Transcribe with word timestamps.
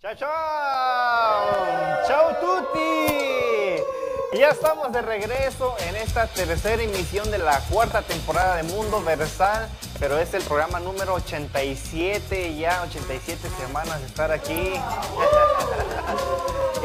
Chao, 0.00 0.14
chao. 0.14 2.06
Chao, 2.06 2.36
Tuti. 2.38 3.82
Y 4.32 4.38
ya 4.38 4.50
estamos 4.50 4.92
de 4.92 5.02
regreso 5.02 5.74
en 5.88 5.96
esta 5.96 6.28
tercera 6.28 6.80
emisión 6.80 7.28
de 7.32 7.38
la 7.38 7.58
cuarta 7.68 8.02
temporada 8.02 8.54
de 8.54 8.62
Mundo 8.62 9.02
Versal, 9.02 9.68
pero 9.98 10.16
es 10.16 10.32
el 10.34 10.42
programa 10.44 10.78
número 10.78 11.14
87, 11.14 12.54
ya 12.54 12.82
87 12.82 13.48
semanas 13.58 14.00
de 14.00 14.06
estar 14.06 14.30
aquí. 14.30 14.74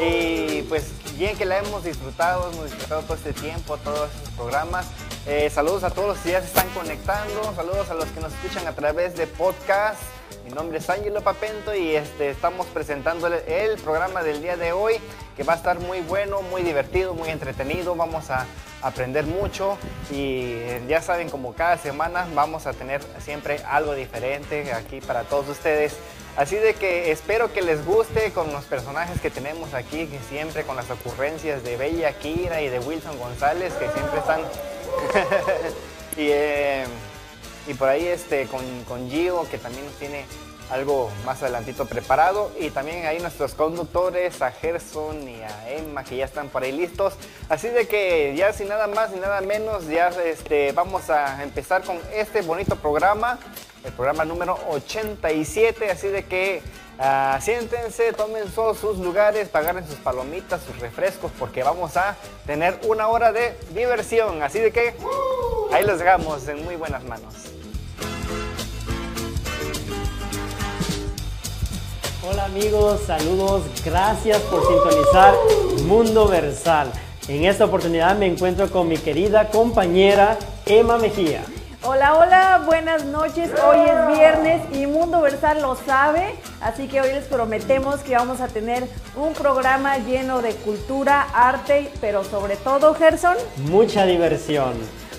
y 0.00 0.62
pues 0.62 0.90
bien 1.16 1.38
que 1.38 1.44
la 1.44 1.58
hemos 1.58 1.84
disfrutado, 1.84 2.50
hemos 2.50 2.64
disfrutado 2.64 3.02
todo 3.02 3.14
este 3.14 3.32
tiempo, 3.32 3.76
todos 3.76 4.10
estos 4.12 4.30
programas. 4.30 4.86
Eh, 5.28 5.48
saludos 5.50 5.84
a 5.84 5.90
todos 5.90 6.08
los 6.08 6.18
que 6.18 6.32
ya 6.32 6.40
se 6.40 6.48
están 6.48 6.68
conectando, 6.70 7.54
saludos 7.54 7.88
a 7.90 7.94
los 7.94 8.06
que 8.06 8.18
nos 8.18 8.32
escuchan 8.32 8.66
a 8.66 8.72
través 8.72 9.14
de 9.14 9.28
podcast. 9.28 10.00
Mi 10.44 10.50
nombre 10.50 10.78
es 10.78 10.90
Ángelo 10.90 11.22
Papento 11.22 11.74
y 11.74 11.96
este, 11.96 12.30
estamos 12.30 12.66
presentando 12.66 13.26
el, 13.26 13.80
programa 13.80 14.22
del 14.22 14.42
día 14.42 14.56
de 14.56 14.72
hoy 14.72 14.94
que 15.36 15.42
va 15.42 15.54
a 15.54 15.56
estar 15.56 15.80
muy 15.80 16.00
bueno, 16.00 16.42
muy 16.42 16.62
divertido, 16.62 17.14
muy 17.14 17.30
entretenido. 17.30 17.94
Vamos 17.96 18.30
a 18.30 18.46
aprender 18.82 19.24
mucho 19.24 19.78
y 20.10 20.58
ya 20.86 21.00
saben, 21.00 21.30
como 21.30 21.54
cada 21.54 21.78
semana 21.78 22.28
vamos 22.34 22.66
a 22.66 22.72
tener 22.74 23.00
siempre 23.20 23.58
algo 23.66 23.94
diferente 23.94 24.72
aquí 24.72 25.00
para 25.00 25.22
todos 25.24 25.48
ustedes. 25.48 25.96
Así 26.36 26.56
de 26.56 26.74
que 26.74 27.10
espero 27.10 27.52
que 27.52 27.62
les 27.62 27.84
guste 27.86 28.32
con 28.32 28.52
los 28.52 28.64
personajes 28.64 29.20
que 29.20 29.30
tenemos 29.30 29.72
aquí, 29.72 30.06
que 30.06 30.18
siempre 30.28 30.64
con 30.64 30.76
las 30.76 30.90
ocurrencias 30.90 31.62
de 31.62 31.76
Bella 31.76 32.12
Kira 32.18 32.60
y 32.60 32.68
de 32.68 32.80
Wilson 32.80 33.18
González, 33.18 33.72
que 33.74 33.88
siempre 33.90 34.18
están... 34.18 34.40
y, 36.16 36.28
eh, 36.30 36.84
y 37.66 37.74
por 37.74 37.88
ahí 37.88 38.06
este, 38.06 38.46
con, 38.46 38.62
con 38.84 39.10
Gio, 39.10 39.46
que 39.50 39.58
también 39.58 39.86
tiene 39.98 40.24
algo 40.70 41.10
más 41.24 41.42
adelantito 41.42 41.86
preparado. 41.86 42.50
Y 42.58 42.70
también 42.70 43.06
ahí 43.06 43.20
nuestros 43.20 43.54
conductores, 43.54 44.40
a 44.42 44.50
Gerson 44.50 45.28
y 45.28 45.42
a 45.42 45.70
Emma, 45.70 46.04
que 46.04 46.16
ya 46.16 46.24
están 46.24 46.48
por 46.48 46.62
ahí 46.62 46.72
listos. 46.72 47.14
Así 47.48 47.68
de 47.68 47.86
que 47.86 48.34
ya 48.36 48.52
sin 48.52 48.68
nada 48.68 48.86
más 48.86 49.10
ni 49.10 49.20
nada 49.20 49.40
menos, 49.40 49.86
ya 49.88 50.08
este, 50.08 50.72
vamos 50.72 51.10
a 51.10 51.42
empezar 51.42 51.82
con 51.82 51.98
este 52.12 52.42
bonito 52.42 52.76
programa. 52.76 53.38
El 53.84 53.92
programa 53.92 54.24
número 54.24 54.58
87. 54.70 55.90
Así 55.90 56.08
de 56.08 56.24
que 56.24 56.62
uh, 56.98 57.40
siéntense, 57.40 58.12
tomen 58.14 58.48
todos 58.50 58.78
sus 58.78 58.98
lugares, 58.98 59.48
pagaren 59.48 59.86
sus 59.86 59.96
palomitas, 59.96 60.62
sus 60.62 60.78
refrescos, 60.78 61.30
porque 61.38 61.62
vamos 61.62 61.96
a 61.96 62.16
tener 62.46 62.78
una 62.84 63.08
hora 63.08 63.32
de 63.32 63.56
diversión. 63.74 64.42
Así 64.42 64.58
de 64.58 64.72
que 64.72 64.94
ahí 65.72 65.84
los 65.84 65.98
dejamos 65.98 66.48
en 66.48 66.64
muy 66.64 66.76
buenas 66.76 67.04
manos. 67.04 67.53
Hola 72.26 72.46
amigos, 72.46 73.02
saludos, 73.06 73.64
gracias 73.84 74.40
por 74.42 74.66
sintonizar 74.66 75.34
Mundo 75.84 76.26
Versal. 76.26 76.90
En 77.28 77.44
esta 77.44 77.66
oportunidad 77.66 78.16
me 78.16 78.24
encuentro 78.24 78.70
con 78.70 78.88
mi 78.88 78.96
querida 78.96 79.50
compañera 79.50 80.38
Emma 80.64 80.96
Mejía. 80.96 81.42
Hola, 81.82 82.16
hola, 82.16 82.62
buenas 82.64 83.04
noches. 83.04 83.50
Hoy 83.62 83.78
es 83.78 84.16
viernes 84.16 84.62
y 84.72 84.86
Mundo 84.86 85.20
Versal 85.20 85.60
lo 85.60 85.76
sabe, 85.76 86.34
así 86.62 86.88
que 86.88 87.02
hoy 87.02 87.12
les 87.12 87.24
prometemos 87.24 88.00
que 88.00 88.14
vamos 88.14 88.40
a 88.40 88.48
tener 88.48 88.88
un 89.16 89.34
programa 89.34 89.98
lleno 89.98 90.40
de 90.40 90.54
cultura, 90.54 91.26
arte, 91.34 91.92
pero 92.00 92.24
sobre 92.24 92.56
todo, 92.56 92.94
Gerson, 92.94 93.36
mucha 93.68 94.06
diversión. 94.06 94.72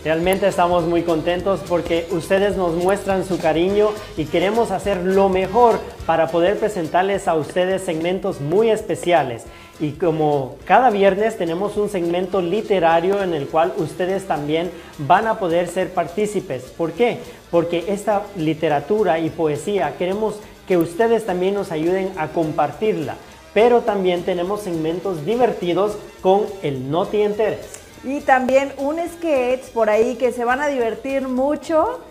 Realmente 0.06 0.48
estamos 0.48 0.84
muy 0.86 1.02
contentos 1.02 1.62
porque 1.68 2.06
ustedes 2.12 2.56
nos 2.56 2.76
muestran 2.76 3.26
su 3.26 3.40
cariño 3.40 3.90
y 4.18 4.26
queremos 4.26 4.70
hacer 4.70 4.98
lo 4.98 5.30
mejor 5.30 5.80
para 6.06 6.28
poder 6.28 6.60
presentarles 6.60 7.28
a 7.28 7.34
ustedes 7.34 7.82
segmentos 7.82 8.40
muy 8.40 8.70
especiales. 8.70 9.46
Y 9.80 9.94
como 9.94 10.58
cada 10.66 10.92
viernes 10.92 11.40
tenemos 11.40 11.76
un 11.76 11.90
segmento 11.90 12.40
literario 12.40 13.24
en 13.24 13.34
el 13.34 13.48
cual 13.48 13.74
ustedes 13.78 14.28
también 14.28 14.70
van 15.00 15.26
a 15.26 15.40
poder 15.40 15.68
ser 15.68 15.92
partícipes. 15.92 16.66
¿Por 16.66 16.92
qué? 16.92 17.18
Porque 17.50 17.86
esta 17.88 18.28
literatura 18.38 19.18
y 19.18 19.32
poesía 19.32 19.98
queremos 19.98 20.36
que 20.68 20.78
ustedes 20.78 21.26
también 21.26 21.56
nos 21.56 21.72
ayuden 21.72 22.12
a 22.18 22.28
compartirla. 22.28 23.16
Pero 23.56 23.82
también 23.82 24.22
tenemos 24.22 24.62
segmentos 24.62 25.26
divertidos 25.26 25.98
con 26.22 26.44
el 26.62 26.92
No 26.92 27.08
Te. 27.08 27.58
Y 28.06 28.22
también 28.22 28.72
un 28.78 28.98
sketch 29.00 29.72
por 29.74 29.90
ahí 29.90 30.16
que 30.16 30.32
se 30.32 30.46
van 30.46 30.62
a 30.62 30.68
divertir 30.68 31.28
mucho 31.28 32.02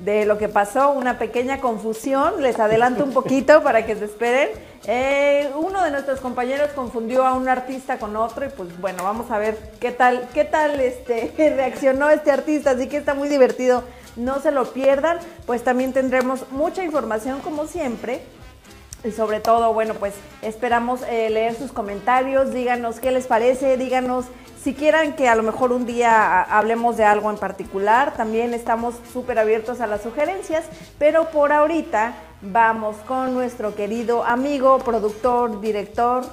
de 0.00 0.26
lo 0.26 0.38
que 0.38 0.48
pasó, 0.48 0.90
una 0.90 1.18
pequeña 1.18 1.60
confusión, 1.60 2.42
les 2.42 2.58
adelanto 2.58 3.04
un 3.04 3.12
poquito 3.12 3.62
para 3.64 3.86
que 3.86 3.94
se 3.94 4.06
esperen. 4.06 4.50
Eh, 4.88 5.48
uno 5.56 5.84
de 5.84 5.92
nuestros 5.92 6.20
compañeros 6.20 6.70
confundió 6.74 7.24
a 7.24 7.34
un 7.34 7.48
artista 7.48 7.98
con 7.98 8.16
otro 8.16 8.44
y 8.44 8.48
pues 8.48 8.78
bueno, 8.80 9.04
vamos 9.04 9.30
a 9.30 9.38
ver 9.38 9.56
qué 9.80 9.92
tal, 9.92 10.28
qué 10.34 10.44
tal 10.44 10.80
este, 10.80 11.32
reaccionó 11.56 12.10
este 12.10 12.32
artista, 12.32 12.72
así 12.72 12.88
que 12.88 12.96
está 12.96 13.14
muy 13.14 13.28
divertido, 13.28 13.84
no 14.16 14.40
se 14.40 14.50
lo 14.50 14.72
pierdan, 14.72 15.18
pues 15.46 15.62
también 15.62 15.92
tendremos 15.92 16.50
mucha 16.50 16.84
información 16.84 17.40
como 17.40 17.68
siempre. 17.68 18.20
Y 19.04 19.12
sobre 19.12 19.38
todo, 19.38 19.72
bueno, 19.72 19.94
pues 19.94 20.14
esperamos 20.42 21.02
eh, 21.02 21.30
leer 21.30 21.54
sus 21.54 21.70
comentarios, 21.70 22.52
díganos 22.52 22.98
qué 22.98 23.12
les 23.12 23.26
parece, 23.26 23.76
díganos 23.76 24.24
si 24.66 24.74
quieran 24.74 25.14
que 25.14 25.28
a 25.28 25.36
lo 25.36 25.44
mejor 25.44 25.70
un 25.70 25.86
día 25.86 26.42
hablemos 26.42 26.96
de 26.96 27.04
algo 27.04 27.30
en 27.30 27.38
particular, 27.38 28.16
también 28.16 28.52
estamos 28.52 28.96
súper 29.12 29.38
abiertos 29.38 29.80
a 29.80 29.86
las 29.86 30.02
sugerencias, 30.02 30.64
pero 30.98 31.30
por 31.30 31.52
ahorita 31.52 32.16
vamos 32.42 32.96
con 33.06 33.32
nuestro 33.32 33.76
querido 33.76 34.24
amigo, 34.24 34.80
productor, 34.80 35.60
director, 35.60 36.24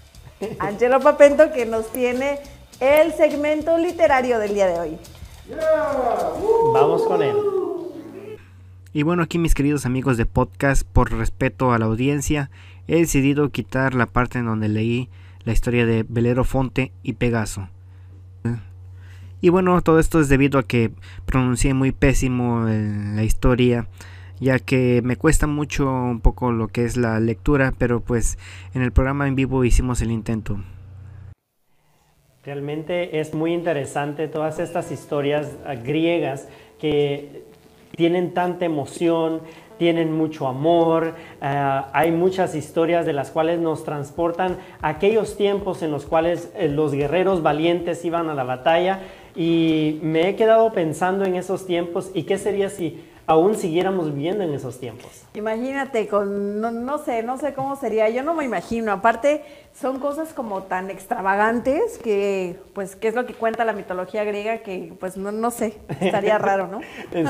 Angelo 0.58 0.98
Papento, 0.98 1.52
que 1.52 1.64
nos 1.64 1.92
tiene 1.92 2.40
el 2.80 3.12
segmento 3.12 3.78
literario 3.78 4.40
del 4.40 4.52
día 4.52 4.66
de 4.66 4.80
hoy. 4.80 4.98
Vamos 6.74 7.02
con 7.04 7.22
él. 7.22 7.36
Y 8.92 9.04
bueno, 9.04 9.22
aquí 9.22 9.38
mis 9.38 9.54
queridos 9.54 9.86
amigos 9.86 10.16
de 10.16 10.26
podcast, 10.26 10.82
por 10.92 11.12
respeto 11.12 11.70
a 11.70 11.78
la 11.78 11.84
audiencia, 11.84 12.50
he 12.88 12.96
decidido 12.96 13.48
quitar 13.50 13.94
la 13.94 14.06
parte 14.06 14.40
en 14.40 14.46
donde 14.46 14.68
leí 14.68 15.08
la 15.44 15.52
historia 15.52 15.86
de 15.86 16.04
Velero 16.08 16.44
Fonte 16.44 16.92
y 17.02 17.14
Pegaso. 17.14 17.68
Y 19.40 19.48
bueno, 19.48 19.80
todo 19.80 19.98
esto 19.98 20.20
es 20.20 20.28
debido 20.28 20.58
a 20.58 20.64
que 20.64 20.90
pronuncié 21.24 21.72
muy 21.72 21.92
pésimo 21.92 22.66
la 22.66 23.24
historia, 23.24 23.88
ya 24.38 24.58
que 24.58 25.00
me 25.02 25.16
cuesta 25.16 25.46
mucho 25.46 25.90
un 25.90 26.20
poco 26.20 26.52
lo 26.52 26.68
que 26.68 26.84
es 26.84 26.98
la 26.98 27.18
lectura, 27.20 27.72
pero 27.78 28.00
pues 28.00 28.38
en 28.74 28.82
el 28.82 28.92
programa 28.92 29.26
en 29.28 29.36
vivo 29.36 29.64
hicimos 29.64 30.02
el 30.02 30.10
intento. 30.10 30.62
Realmente 32.44 33.20
es 33.20 33.34
muy 33.34 33.52
interesante 33.52 34.28
todas 34.28 34.58
estas 34.58 34.90
historias 34.92 35.56
griegas 35.84 36.48
que 36.78 37.44
tienen 37.96 38.32
tanta 38.34 38.64
emoción, 38.64 39.40
tienen 39.80 40.12
mucho 40.12 40.46
amor, 40.46 41.14
uh, 41.40 41.86
hay 41.94 42.12
muchas 42.12 42.54
historias 42.54 43.06
de 43.06 43.14
las 43.14 43.30
cuales 43.30 43.60
nos 43.60 43.82
transportan 43.82 44.58
aquellos 44.82 45.38
tiempos 45.38 45.82
en 45.82 45.90
los 45.90 46.04
cuales 46.04 46.52
eh, 46.54 46.68
los 46.68 46.92
guerreros 46.92 47.42
valientes 47.42 48.04
iban 48.04 48.28
a 48.28 48.34
la 48.34 48.44
batalla. 48.44 49.00
Y 49.34 49.98
me 50.02 50.28
he 50.28 50.36
quedado 50.36 50.70
pensando 50.74 51.24
en 51.24 51.34
esos 51.34 51.64
tiempos 51.66 52.10
y 52.12 52.24
qué 52.24 52.36
sería 52.36 52.68
si 52.68 53.02
aún 53.30 53.54
siguiéramos 53.54 54.12
viviendo 54.12 54.42
en 54.42 54.52
esos 54.52 54.80
tiempos. 54.80 55.22
Imagínate, 55.34 56.08
con, 56.08 56.60
no, 56.60 56.72
no, 56.72 56.98
sé, 56.98 57.22
no 57.22 57.38
sé 57.38 57.54
cómo 57.54 57.76
sería, 57.76 58.08
yo 58.08 58.24
no 58.24 58.34
me 58.34 58.44
imagino, 58.44 58.90
aparte 58.90 59.44
son 59.72 60.00
cosas 60.00 60.32
como 60.32 60.64
tan 60.64 60.90
extravagantes 60.90 61.96
que, 61.98 62.56
pues, 62.74 62.96
¿qué 62.96 63.06
es 63.06 63.14
lo 63.14 63.26
que 63.26 63.34
cuenta 63.34 63.64
la 63.64 63.72
mitología 63.72 64.24
griega? 64.24 64.58
Que, 64.58 64.92
pues, 64.98 65.16
no, 65.16 65.30
no 65.30 65.52
sé, 65.52 65.74
estaría 66.00 66.38
raro, 66.38 66.66
¿no? 66.66 66.80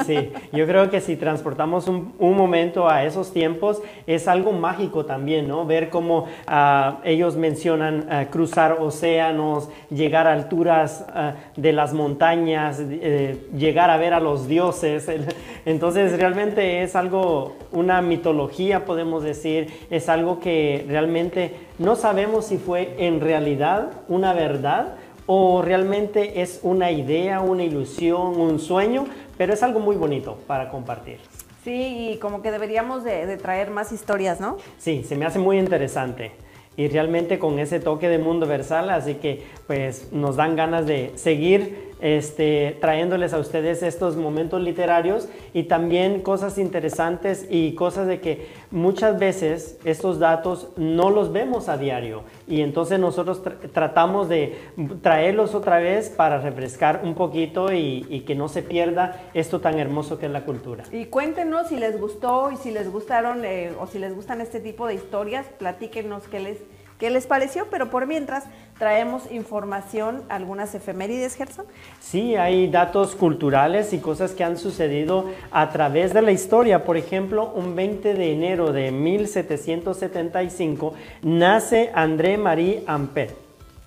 sí, 0.05 0.33
yo 0.53 0.67
creo 0.67 0.89
que 0.89 1.03
si 1.03 1.17
transportamos 1.17 1.87
un, 1.87 2.15
un, 2.19 2.35
momento 2.35 2.89
a 2.89 3.05
esos 3.05 3.35
tiempos, 3.35 3.83
es 4.07 4.27
algo 4.27 4.53
mágico 4.53 5.05
también, 5.05 5.47
¿no? 5.49 5.67
Ver 5.67 5.91
cómo 5.91 6.21
uh, 6.49 6.95
ellos 7.05 7.37
mencionan 7.37 8.09
uh, 8.09 8.31
cruzar 8.31 8.79
océanos, 8.81 9.69
llegar 9.91 10.27
a 10.27 10.33
alturas 10.33 11.05
uh, 11.15 11.61
de 11.61 11.73
las 11.75 11.93
montañas, 11.93 12.81
eh, 12.81 13.49
llegar 13.55 13.91
a 13.91 13.99
ver 13.99 14.15
a 14.15 14.21
los 14.21 14.49
dioses, 14.49 15.09
entonces 15.67 15.90
realmente 15.95 16.83
es 16.83 16.97
algo, 16.97 17.57
una 17.73 18.03
mitología, 18.03 18.85
podemos 18.85 19.23
decir, 19.23 19.69
es 19.91 20.09
algo 20.09 20.41
que 20.41 20.85
realmente 20.89 21.55
no 21.79 21.97
sabemos 21.97 22.47
si 22.47 22.59
fue 22.59 22.95
en 22.99 23.21
realidad 23.21 23.91
una 24.09 24.33
verdad 24.33 24.97
o 25.27 25.63
realmente 25.63 26.43
es 26.43 26.61
una 26.63 26.91
idea, 26.91 27.41
una 27.41 27.63
ilusión, 27.63 28.41
un 28.41 28.59
sueño, 28.59 29.07
pero 29.39 29.53
es 29.53 29.63
algo 29.63 29.81
muy 29.81 29.97
bonito 29.97 30.39
para 30.47 30.69
compartir. 30.69 31.19
Sí, 31.63 32.13
y 32.13 32.19
como 32.19 32.43
que 32.43 32.51
deberíamos 32.51 33.05
de, 33.05 33.27
de 33.27 33.37
traer 33.37 33.71
más 33.71 33.93
historias, 33.93 34.41
¿no? 34.41 34.57
Sí, 34.79 35.05
se 35.05 35.15
me 35.15 35.27
hace 35.27 35.39
muy 35.39 35.59
interesante 35.59 36.33
y 36.77 36.89
realmente 36.89 37.39
con 37.39 37.59
ese 37.59 37.81
toque 37.81 38.09
de 38.09 38.19
mundo 38.19 38.47
versal, 38.47 38.91
así 38.91 39.17
que 39.17 39.45
pues 39.67 40.13
nos 40.13 40.37
dan 40.37 40.57
ganas 40.57 40.87
de 40.87 41.13
seguir 41.17 41.90
este, 42.01 42.77
trayéndoles 42.81 43.33
a 43.33 43.39
ustedes 43.39 43.83
estos 43.83 44.17
momentos 44.17 44.61
literarios 44.61 45.29
y 45.53 45.65
también 45.65 46.23
cosas 46.23 46.59
interesantes 46.59 47.47
y 47.49 47.75
cosas 47.75 48.07
de 48.07 48.21
que 48.21 48.49
muchas 48.71 49.19
veces 49.19 49.79
estos 49.85 50.19
datos 50.19 50.69
no 50.77 51.11
los 51.11 51.33
vemos 51.33 51.69
a 51.69 51.77
diario 51.77 52.23
y 52.47 52.63
entonces 52.63 52.99
nosotros 52.99 53.43
tratamos 53.73 54.29
de 54.29 54.59
traerlos 55.03 55.55
otra 55.55 55.79
vez 55.79 56.11
para 56.11 56.41
refrescar 56.41 57.01
un 57.05 57.15
poquito 57.15 57.73
y, 57.73 58.25
que 58.27 58.35
no 58.35 58.49
se 58.49 58.63
pierda 58.63 59.23
esto 59.35 59.61
tan 59.61 59.79
hermoso 59.79 60.19
que 60.19 60.27
es 60.27 60.33
la 60.33 60.45
cultura. 60.45 60.85
Y 60.93 61.07
cuéntenos 61.07 61.69
si 61.69 61.77
les 61.77 61.99
gustó 61.99 62.53
y 62.53 62.57
si 62.57 62.71
les 62.71 62.91
gustaron 62.91 63.45
eh, 63.45 63.73
o 63.81 63.87
si 63.87 63.99
les 63.99 64.15
gustan 64.15 64.41
este 64.41 64.61
tipo 64.61 64.87
de 64.87 64.95
historias, 64.95 65.47
platíquenos 65.59 66.29
qué 66.29 66.39
les 66.39 66.59
qué 67.01 67.11
les 67.11 67.27
pareció, 67.27 67.67
pero 67.71 67.91
por 67.91 68.07
mientras 68.07 68.45
traemos 68.81 69.31
información, 69.31 70.25
algunas 70.31 70.75
efemérides, 70.75 71.35
Gerson. 71.35 71.67
Sí, 72.01 72.37
hay 72.37 72.67
datos 72.67 73.15
culturales 73.15 73.93
y 73.93 73.99
cosas 73.99 74.33
que 74.33 74.43
han 74.43 74.57
sucedido 74.57 75.27
a 75.53 75.69
través 75.69 76.15
de 76.15 76.23
la 76.23 76.33
historia. 76.33 76.83
Por 76.83 76.97
ejemplo, 76.97 77.53
un 77.55 77.77
20 77.77 78.15
de 78.15 78.33
enero 78.33 78.73
de 78.73 78.91
1775 78.91 80.95
nace 81.21 81.91
André 81.95 82.39
Marie 82.39 82.83
Ampère. 82.87 83.35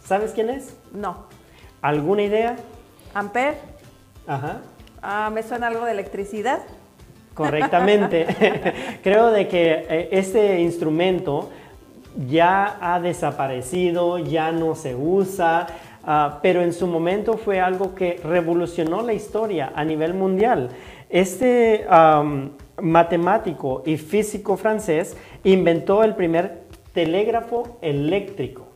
¿Sabes 0.05 0.31
quién 0.31 0.51
es? 0.51 0.75
No. 0.91 1.25
¿Alguna 1.81 2.21
idea? 2.21 2.55
Ampère. 3.15 3.57
Ajá. 4.27 4.61
Ah, 5.01 5.31
me 5.33 5.41
suena 5.41 5.65
algo 5.67 5.85
de 5.85 5.93
electricidad. 5.93 6.59
Correctamente. 7.33 8.27
Creo 9.03 9.31
de 9.31 9.47
que 9.47 9.87
eh, 9.89 10.09
este 10.11 10.61
instrumento 10.61 11.49
ya 12.27 12.77
ha 12.79 12.99
desaparecido, 12.99 14.17
ya 14.17 14.51
no 14.51 14.75
se 14.75 14.95
usa, 14.95 15.67
ah, 16.03 16.39
pero 16.41 16.61
en 16.61 16.73
su 16.73 16.87
momento 16.87 17.37
fue 17.37 17.59
algo 17.59 17.95
que 17.95 18.19
revolucionó 18.23 19.01
la 19.01 19.13
historia 19.13 19.71
a 19.75 19.83
nivel 19.83 20.13
mundial. 20.13 20.69
Este 21.09 21.85
matemático 22.81 23.83
y 23.85 23.97
físico 23.97 24.57
francés 24.57 25.15
inventó 25.43 26.03
el 26.03 26.15
primer 26.15 26.63
telégrafo 26.93 27.77
eléctrico. 27.81 28.67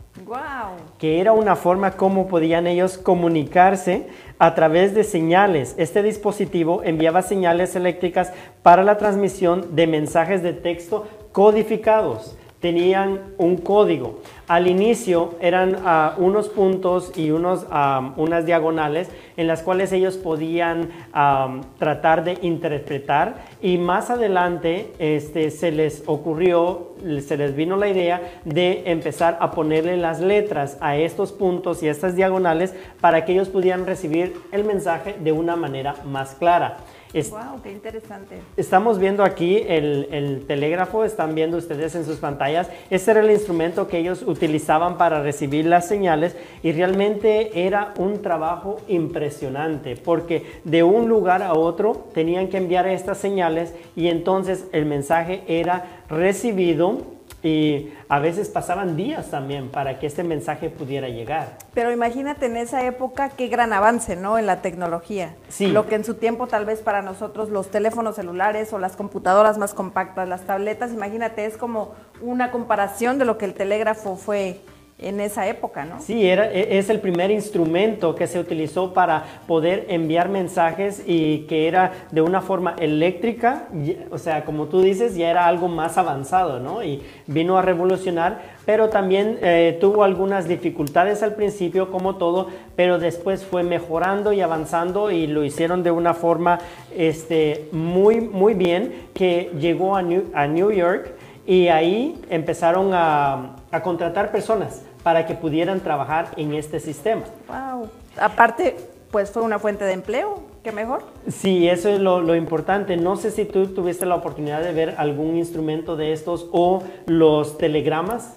Que 0.98 1.22
era 1.22 1.32
una 1.32 1.56
forma 1.56 1.92
como 1.92 2.28
podían 2.28 2.68
ellos 2.68 2.98
comunicarse 2.98 4.08
a 4.40 4.56
través 4.56 4.94
de 4.94 5.04
señales. 5.04 5.76
Este 5.78 6.02
dispositivo 6.04 6.82
enviaba 6.84 7.22
señales 7.22 7.76
eléctricas 7.76 8.34
para 8.64 8.84
la 8.84 8.98
transmisión 8.98 9.76
de 9.76 9.88
mensajes 9.88 10.42
de 10.42 10.54
texto 10.54 11.08
codificados 11.32 12.36
tenían 12.60 13.34
un 13.38 13.58
código. 13.58 14.20
Al 14.48 14.68
inicio 14.68 15.36
eran 15.42 15.78
ah, 15.86 16.16
unos 16.18 16.48
puntos 16.48 17.12
y 17.16 17.32
unos, 17.32 17.66
ah, 17.70 18.14
unas 18.18 18.46
diagonales 18.46 19.10
en 19.36 19.48
las 19.48 19.62
cuales 19.62 19.92
ellos 19.92 20.16
podían 20.16 20.90
ah, 21.14 21.60
tratar 21.78 22.24
de 22.24 22.38
interpretar 22.42 23.46
y 23.62 23.78
más 23.78 24.10
adelante 24.10 24.92
este, 25.00 25.52
se 25.52 25.72
les 25.72 26.04
ocurrió, 26.08 26.94
se 27.20 27.38
les 27.38 27.56
vino 27.56 27.76
la 27.76 27.90
idea 27.90 28.40
de 28.46 28.84
empezar 28.86 29.38
a 29.42 29.52
ponerle 29.52 29.98
las 29.98 30.20
letras 30.20 30.78
a 30.82 30.96
estos 30.96 31.34
puntos 31.34 31.84
y 31.84 31.90
a 31.90 31.92
estas 31.92 32.16
diagonales 32.16 32.74
para 33.02 33.26
que 33.26 33.34
ellos 33.34 33.50
pudieran 33.50 33.86
recibir 33.86 34.42
el 34.52 34.64
mensaje 34.64 35.16
de 35.20 35.32
una 35.32 35.56
manera 35.56 35.96
más 36.06 36.36
clara 36.36 36.78
wow, 37.14 37.62
qué 37.64 37.72
interesante. 37.72 38.38
Estamos 38.56 39.00
viendo 39.00 39.24
aquí 39.24 39.64
el, 39.68 40.44
telégrafo, 40.48 41.04
están 41.04 41.36
viendo 41.36 41.58
ustedes 41.58 41.96
en 41.96 42.06
sus 42.06 42.18
pantallas. 42.18 42.70
Este 42.90 43.12
era 43.12 43.22
el 43.22 43.32
instrumento 43.32 43.88
que 43.88 43.98
ellos 43.98 44.24
utilizaban 44.24 44.98
para 44.98 45.22
recibir 45.22 45.66
las 45.66 45.88
señales 45.88 46.36
y 46.64 46.72
realmente 46.72 47.66
era 47.66 47.94
un 47.98 48.22
trabajo 48.22 48.82
impresionante 48.88 49.96
porque 49.96 50.46
de 50.64 50.84
un 50.84 51.08
lugar 51.10 51.42
a 51.44 51.54
otro 51.54 52.08
tenían 52.14 52.48
que 52.48 52.58
enviar 52.58 52.88
estas 52.88 53.18
señales 53.18 53.74
y 53.96 54.08
entonces 54.08 54.66
el 54.72 54.86
mensaje 54.86 55.44
era 55.48 56.04
recibido 56.10 57.17
y 57.48 57.94
a 58.10 58.20
veces 58.20 58.50
pasaban 58.50 58.96
días 58.96 59.32
también 59.32 59.70
para 59.70 60.00
que 60.00 60.08
este 60.08 60.24
mensaje 60.24 60.70
pudiera 60.70 61.08
llegar. 61.10 61.58
Pero 61.74 61.92
imagínate 61.92 62.48
en 62.48 62.58
esa 62.58 62.86
época 62.86 63.30
qué 63.30 63.48
gran 63.48 63.74
avance, 63.74 64.16
¿no? 64.16 64.38
En 64.38 64.46
la 64.46 64.62
tecnología. 64.62 65.36
Sí. 65.50 65.68
Lo 65.68 65.88
que 65.88 65.96
en 65.96 66.04
su 66.04 66.16
tiempo 66.16 66.48
tal 66.48 66.66
vez 66.66 66.82
para 66.82 67.02
nosotros 67.02 67.50
los 67.50 67.70
teléfonos 67.70 68.16
celulares 68.16 68.74
o 68.74 68.80
las 68.80 68.96
computadoras 68.96 69.58
más 69.58 69.74
compactas, 69.74 70.28
las 70.28 70.42
tabletas, 70.42 70.92
imagínate, 70.92 71.46
es 71.46 71.58
como 71.58 71.94
una 72.22 72.52
comparación 72.52 73.18
de 73.18 73.26
lo 73.26 73.38
que 73.38 73.46
el 73.46 73.54
telégrafo 73.54 74.16
fue 74.16 74.62
en 75.00 75.20
esa 75.20 75.48
época, 75.48 75.86
¿no? 75.86 76.02
Sí, 76.02 76.28
era, 76.28 76.52
e, 76.52 76.80
es 76.80 76.90
el 76.90 77.00
primer 77.00 77.30
instrumento 77.30 78.16
que 78.16 78.26
se 78.26 78.40
utilizó 78.40 78.96
para 78.96 79.24
poder 79.46 79.86
enviar 79.90 80.28
mensajes 80.28 81.04
y 81.06 81.42
que 81.42 81.68
era 81.68 81.92
de 82.10 82.22
una 82.22 82.42
forma 82.42 82.76
eléctrica, 82.80 83.68
o 84.10 84.18
sea, 84.18 84.44
como 84.44 84.66
tú 84.66 84.82
dices, 84.82 85.16
ya 85.16 85.30
era 85.30 85.46
algo 85.46 85.68
más 85.68 86.00
avanzado, 86.00 86.60
¿no? 86.60 86.84
Y 86.84 87.04
vino 87.28 87.60
a 87.60 87.62
revolucionar, 87.62 88.42
pero 88.66 88.90
también 88.90 89.38
eh, 89.44 89.78
tuvo 89.80 90.04
algunas 90.04 90.48
dificultades 90.48 91.22
al 91.22 91.36
principio, 91.36 91.92
como 91.92 92.16
todo, 92.16 92.48
pero 92.76 92.98
después 92.98 93.46
fue 93.46 93.62
mejorando 93.62 94.34
y 94.34 94.42
avanzando 94.42 95.12
y 95.12 95.28
lo 95.28 95.44
hicieron 95.44 95.84
de 95.84 95.92
una 95.92 96.16
forma 96.16 96.58
este, 96.96 97.70
muy, 97.72 98.20
muy 98.20 98.56
bien, 98.56 99.10
que 99.14 99.52
llegó 99.60 99.96
a 99.96 100.02
New, 100.02 100.24
a 100.34 100.48
New 100.48 100.72
York 100.72 101.12
y 101.46 101.68
ahí 101.68 102.20
empezaron 102.32 102.94
a, 102.94 103.58
a 103.72 103.84
contratar 103.84 104.32
personas 104.32 104.87
para 105.08 105.26
que 105.26 105.36
pudieran 105.36 105.80
trabajar 105.80 106.32
en 106.36 106.54
este 106.54 106.82
sistema. 106.82 107.22
Wow. 107.48 107.88
Aparte, 108.20 108.76
pues 109.10 109.32
fue 109.32 109.42
una 109.42 109.58
fuente 109.58 109.86
de 109.86 109.94
empleo, 109.94 110.42
qué 110.66 110.74
mejor. 110.74 111.02
Sí, 111.30 111.70
eso 111.70 111.88
es 111.88 112.02
lo, 112.02 112.36
importante. 112.36 112.98
No 112.98 113.16
sé 113.16 113.32
si 113.32 113.46
tú 113.46 113.68
tuviste 113.68 114.06
la 114.06 114.16
oportunidad 114.16 114.62
de 114.62 114.74
ver 114.74 114.96
algún 114.98 115.38
instrumento 115.38 115.96
de 115.96 116.12
estos 116.12 116.50
o 116.52 116.84
los 117.06 117.58
telegramas. 117.58 118.36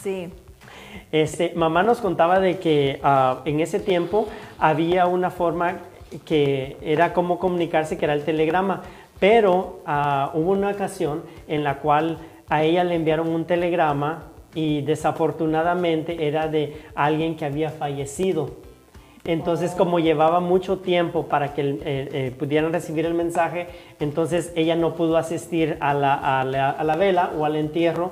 Sí. 0.00 0.28
Este, 1.10 1.52
mamá 1.56 1.82
nos 1.82 2.00
contaba 2.00 2.38
de 2.38 2.60
que 2.60 3.00
ah, 3.02 3.40
en 3.44 3.58
ese 3.58 3.80
tiempo 3.80 4.28
había 4.60 5.08
una 5.08 5.32
forma 5.32 5.78
que 6.24 6.76
era 6.82 7.12
como 7.12 7.40
comunicarse, 7.40 7.98
que 7.98 8.04
era 8.04 8.14
el 8.14 8.22
telegrama, 8.22 8.84
pero 9.18 9.80
ah, 9.86 10.30
hubo 10.34 10.52
una 10.52 10.70
ocasión 10.70 11.24
en 11.48 11.64
la 11.64 11.78
cual 11.78 12.18
a 12.48 12.62
ella 12.62 12.84
le 12.84 12.94
enviaron 12.94 13.26
un 13.26 13.44
telegrama 13.44 14.33
y 14.54 14.82
desafortunadamente 14.82 16.26
era 16.26 16.48
de 16.48 16.82
alguien 16.94 17.36
que 17.36 17.44
había 17.44 17.70
fallecido. 17.70 18.50
Entonces, 19.26 19.70
como 19.72 20.00
llevaba 20.00 20.40
mucho 20.40 20.78
tiempo 20.78 21.26
para 21.26 21.54
que 21.54 21.62
eh, 21.62 21.78
eh, 21.84 22.34
pudieran 22.38 22.72
recibir 22.72 23.06
el 23.06 23.14
mensaje, 23.14 23.68
entonces 23.98 24.52
ella 24.54 24.76
no 24.76 24.94
pudo 24.94 25.16
asistir 25.16 25.78
a 25.80 25.94
la, 25.94 26.40
a, 26.40 26.44
la, 26.44 26.96
vela 26.96 27.32
o 27.38 27.46
al 27.46 27.56
entierro, 27.56 28.10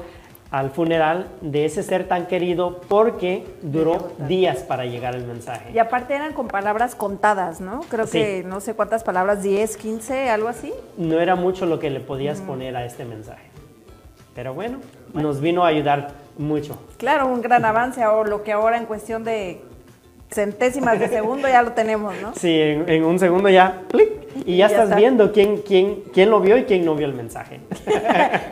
al 0.51 0.71
funeral 0.71 1.29
de 1.43 1.67
ese 1.67 1.83
ser 1.83 2.09
tan 2.09 2.27
querido 2.27 2.81
porque 2.89 3.45
duró 3.61 4.13
días 4.27 4.61
para 4.61 4.87
llegar 4.87 5.15
el 5.15 5.25
mensaje. 5.25 5.71
Y 5.75 5.79
aparte 5.79 6.15
eran 6.15 6.33
con 6.33 6.49
palabras 6.49 6.95
contadas, 6.95 7.61
¿no? 7.61 7.81
Creo 7.91 8.07
que 8.07 8.43
no 8.47 8.61
sé 8.61 8.75
cuántas 8.75 9.05
palabras, 9.05 9.43
10, 9.43 9.77
15, 9.77 10.31
algo 10.31 10.49
así. 10.49 10.73
No 10.97 11.21
era 11.21 11.37
mucho 11.37 11.67
lo 11.67 11.79
que 11.79 11.91
le 11.91 12.01
podías 12.01 12.41
poner 12.41 12.75
a 12.75 12.87
este 12.87 13.05
mensaje. 13.05 13.51
Pero 14.35 14.55
bueno, 14.55 14.79
nos 15.13 15.43
vino 15.43 15.65
a 15.65 15.69
ayudar 15.69 16.22
mucho. 16.39 16.79
Claro, 16.97 17.27
un 17.27 17.43
gran 17.43 17.65
avance 17.65 18.05
o 18.07 18.25
lo 18.25 18.43
que 18.43 18.53
ahora 18.53 18.77
en 18.77 18.87
cuestión 18.87 19.25
de 19.25 19.61
centésimas 20.33 20.99
de 20.99 21.09
segundo 21.09 21.49
ya 21.49 21.63
lo 21.63 21.73
tenemos, 21.73 22.15
¿no? 22.21 22.35
Sí, 22.35 22.59
en, 22.59 23.05
un 23.05 23.19
segundo 23.19 23.49
ya, 23.49 23.83
clic, 23.89 24.11
y 24.47 24.57
ya, 24.57 24.67
estás 24.67 24.97
viendo 24.97 25.33
quién, 25.33 25.59
quién, 25.59 26.03
quién 26.13 26.31
lo 26.31 26.41
vio 26.41 26.57
y 26.57 26.65
quién 26.65 26.85
no 26.85 26.95
vio 26.95 27.07
el 27.07 27.15
mensaje. 27.15 27.61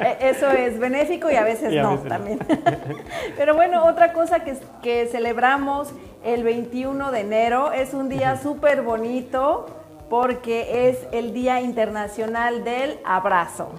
E, 0.00 0.30
eso 0.30 0.50
es 0.50 0.78
benéfico 0.78 1.30
y 1.30 1.36
a 1.36 1.44
veces 1.44 1.72
no 1.72 1.98
también. 1.98 2.38
Pero 3.36 3.54
bueno, 3.54 3.84
otra 3.86 4.12
cosa 4.12 4.40
que, 4.40 4.56
que 4.82 5.06
celebramos 5.06 5.92
el 6.24 6.42
21 6.42 7.10
de 7.10 7.20
enero 7.20 7.72
es 7.72 7.94
un 7.94 8.08
día 8.08 8.36
súper 8.36 8.82
bonito 8.82 9.66
porque 10.08 10.88
es 10.88 10.98
el 11.12 11.32
Día 11.32 11.60
Internacional 11.60 12.64
del 12.64 12.98
Abrazo. 13.04 13.70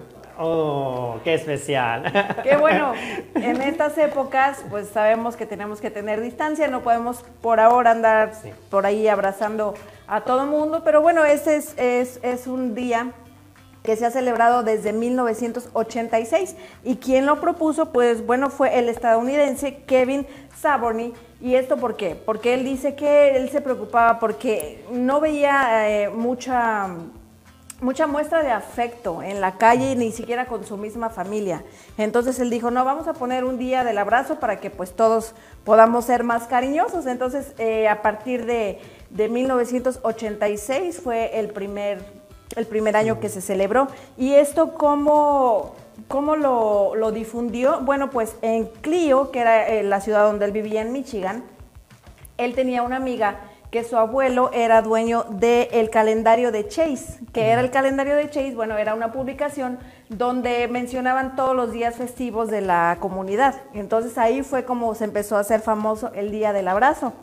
Oh, 0.43 1.19
qué 1.23 1.35
especial. 1.35 2.11
Qué 2.43 2.57
bueno. 2.57 2.93
En 3.35 3.61
estas 3.61 3.95
épocas, 3.99 4.65
pues 4.71 4.87
sabemos 4.87 5.35
que 5.35 5.45
tenemos 5.45 5.79
que 5.79 5.91
tener 5.91 6.19
distancia, 6.19 6.67
no 6.67 6.81
podemos 6.81 7.23
por 7.43 7.59
ahora 7.59 7.91
andar 7.91 8.31
por 8.71 8.87
ahí 8.87 9.07
abrazando 9.07 9.75
a 10.07 10.21
todo 10.21 10.47
mundo, 10.47 10.81
pero 10.83 10.99
bueno, 10.99 11.25
este 11.25 11.57
es, 11.57 11.77
es, 11.77 12.19
es 12.23 12.47
un 12.47 12.73
día 12.73 13.11
que 13.83 13.95
se 13.95 14.03
ha 14.07 14.09
celebrado 14.09 14.63
desde 14.63 14.93
1986 14.93 16.55
y 16.83 16.95
quien 16.95 17.27
lo 17.27 17.39
propuso, 17.39 17.91
pues 17.91 18.25
bueno, 18.25 18.49
fue 18.49 18.79
el 18.79 18.89
estadounidense 18.89 19.83
Kevin 19.85 20.25
Saborny. 20.57 21.13
¿Y 21.39 21.53
esto 21.53 21.77
por 21.77 21.97
qué? 21.97 22.15
Porque 22.15 22.55
él 22.55 22.63
dice 22.63 22.95
que 22.95 23.35
él 23.35 23.51
se 23.51 23.61
preocupaba 23.61 24.17
porque 24.17 24.83
no 24.91 25.19
veía 25.19 25.87
eh, 25.87 26.09
mucha 26.09 26.89
mucha 27.81 28.05
muestra 28.05 28.43
de 28.43 28.51
afecto 28.51 29.23
en 29.23 29.41
la 29.41 29.57
calle, 29.57 29.95
ni 29.95 30.11
siquiera 30.11 30.45
con 30.45 30.63
su 30.63 30.77
misma 30.77 31.09
familia. 31.09 31.63
Entonces 31.97 32.39
él 32.39 32.49
dijo, 32.49 32.69
no, 32.69 32.85
vamos 32.85 33.07
a 33.07 33.13
poner 33.13 33.43
un 33.43 33.57
día 33.57 33.83
del 33.83 33.97
abrazo 33.97 34.39
para 34.39 34.59
que 34.59 34.69
pues 34.69 34.93
todos 34.93 35.33
podamos 35.65 36.05
ser 36.05 36.23
más 36.23 36.43
cariñosos. 36.43 37.07
Entonces 37.07 37.53
eh, 37.57 37.89
a 37.89 38.03
partir 38.03 38.45
de, 38.45 38.79
de 39.09 39.29
1986 39.29 41.01
fue 41.01 41.39
el 41.39 41.49
primer, 41.49 42.05
el 42.55 42.67
primer 42.67 42.95
año 42.95 43.19
que 43.19 43.29
se 43.29 43.41
celebró. 43.41 43.87
¿Y 44.15 44.33
esto 44.33 44.75
cómo, 44.75 45.73
cómo 46.07 46.35
lo, 46.35 46.95
lo 46.95 47.11
difundió? 47.11 47.81
Bueno, 47.81 48.11
pues 48.11 48.35
en 48.43 48.67
Clio, 48.67 49.31
que 49.31 49.39
era 49.39 49.67
eh, 49.67 49.81
la 49.81 50.01
ciudad 50.01 50.25
donde 50.25 50.45
él 50.45 50.51
vivía 50.51 50.81
en 50.81 50.91
Michigan, 50.91 51.43
él 52.37 52.53
tenía 52.53 52.83
una 52.83 52.97
amiga 52.97 53.39
que 53.71 53.85
su 53.85 53.97
abuelo 53.97 54.51
era 54.53 54.81
dueño 54.81 55.23
del 55.29 55.89
calendario 55.89 56.51
de 56.51 56.67
Chase, 56.67 57.19
que 57.31 57.47
era 57.47 57.61
el 57.61 57.71
calendario 57.71 58.15
de 58.15 58.29
Chase, 58.29 58.53
bueno, 58.53 58.77
era 58.77 58.93
una 58.93 59.13
publicación 59.13 59.79
donde 60.09 60.67
mencionaban 60.67 61.37
todos 61.37 61.55
los 61.55 61.71
días 61.71 61.95
festivos 61.95 62.49
de 62.49 62.59
la 62.59 62.97
comunidad. 62.99 63.55
Entonces 63.73 64.17
ahí 64.17 64.43
fue 64.43 64.65
como 64.65 64.93
se 64.93 65.05
empezó 65.05 65.37
a 65.37 65.39
hacer 65.39 65.61
famoso 65.61 66.11
el 66.13 66.31
Día 66.31 66.51
del 66.51 66.67
Abrazo. 66.67 67.13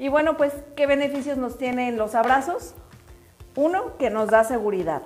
Y 0.00 0.08
bueno, 0.08 0.36
pues, 0.36 0.52
¿qué 0.76 0.86
beneficios 0.86 1.38
nos 1.38 1.58
tienen 1.58 1.96
los 1.96 2.16
abrazos? 2.16 2.74
Uno, 3.54 3.96
que 3.98 4.10
nos 4.10 4.28
da 4.28 4.42
seguridad. 4.42 5.02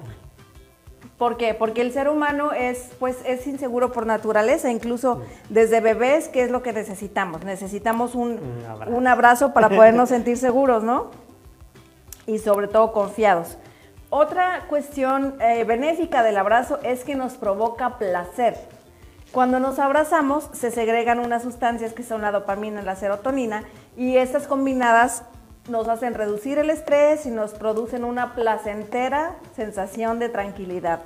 ¿Por 1.18 1.36
qué? 1.36 1.54
Porque 1.54 1.82
el 1.82 1.92
ser 1.92 2.08
humano 2.08 2.52
es, 2.52 2.90
pues, 2.98 3.16
es 3.24 3.46
inseguro 3.46 3.92
por 3.92 4.06
naturaleza, 4.06 4.70
incluso 4.70 5.22
desde 5.48 5.80
bebés, 5.80 6.28
¿qué 6.28 6.42
es 6.42 6.50
lo 6.50 6.62
que 6.62 6.72
necesitamos? 6.72 7.44
Necesitamos 7.44 8.14
un, 8.14 8.40
Un 8.40 8.66
abrazo. 8.68 8.96
un 8.96 9.06
abrazo 9.06 9.52
para 9.52 9.68
podernos 9.68 10.08
sentir 10.08 10.36
seguros, 10.36 10.82
¿no? 10.82 11.10
Y 12.26 12.38
sobre 12.38 12.68
todo 12.68 12.92
confiados. 12.92 13.58
Otra 14.10 14.66
cuestión 14.68 15.36
eh, 15.40 15.64
benéfica 15.64 16.22
del 16.22 16.36
abrazo 16.36 16.78
es 16.82 17.04
que 17.04 17.14
nos 17.14 17.34
provoca 17.34 17.98
placer. 17.98 18.56
Cuando 19.32 19.58
nos 19.58 19.78
abrazamos 19.78 20.50
se 20.52 20.70
segregan 20.70 21.18
unas 21.18 21.42
sustancias 21.42 21.94
que 21.94 22.02
son 22.02 22.20
la 22.20 22.30
dopamina 22.32 22.82
y 22.82 22.84
la 22.84 22.96
serotonina 22.96 23.64
y 23.96 24.18
estas 24.18 24.46
combinadas 24.46 25.24
nos 25.68 25.88
hacen 25.88 26.14
reducir 26.14 26.58
el 26.58 26.70
estrés 26.70 27.24
y 27.26 27.30
nos 27.30 27.52
producen 27.52 28.04
una 28.04 28.34
placentera 28.34 29.36
sensación 29.54 30.18
de 30.18 30.28
tranquilidad. 30.28 31.00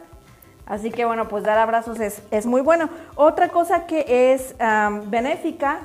Así 0.67 0.91
que 0.91 1.05
bueno, 1.05 1.29
pues 1.29 1.45
dar 1.45 1.59
abrazos 1.59 2.01
es, 2.01 2.23
es 2.31 2.47
muy 2.47 2.61
bueno. 2.61 2.89
Otra 3.15 3.49
cosa 3.51 3.87
que 3.87 4.33
es 4.35 4.55
benéfica, 5.09 5.81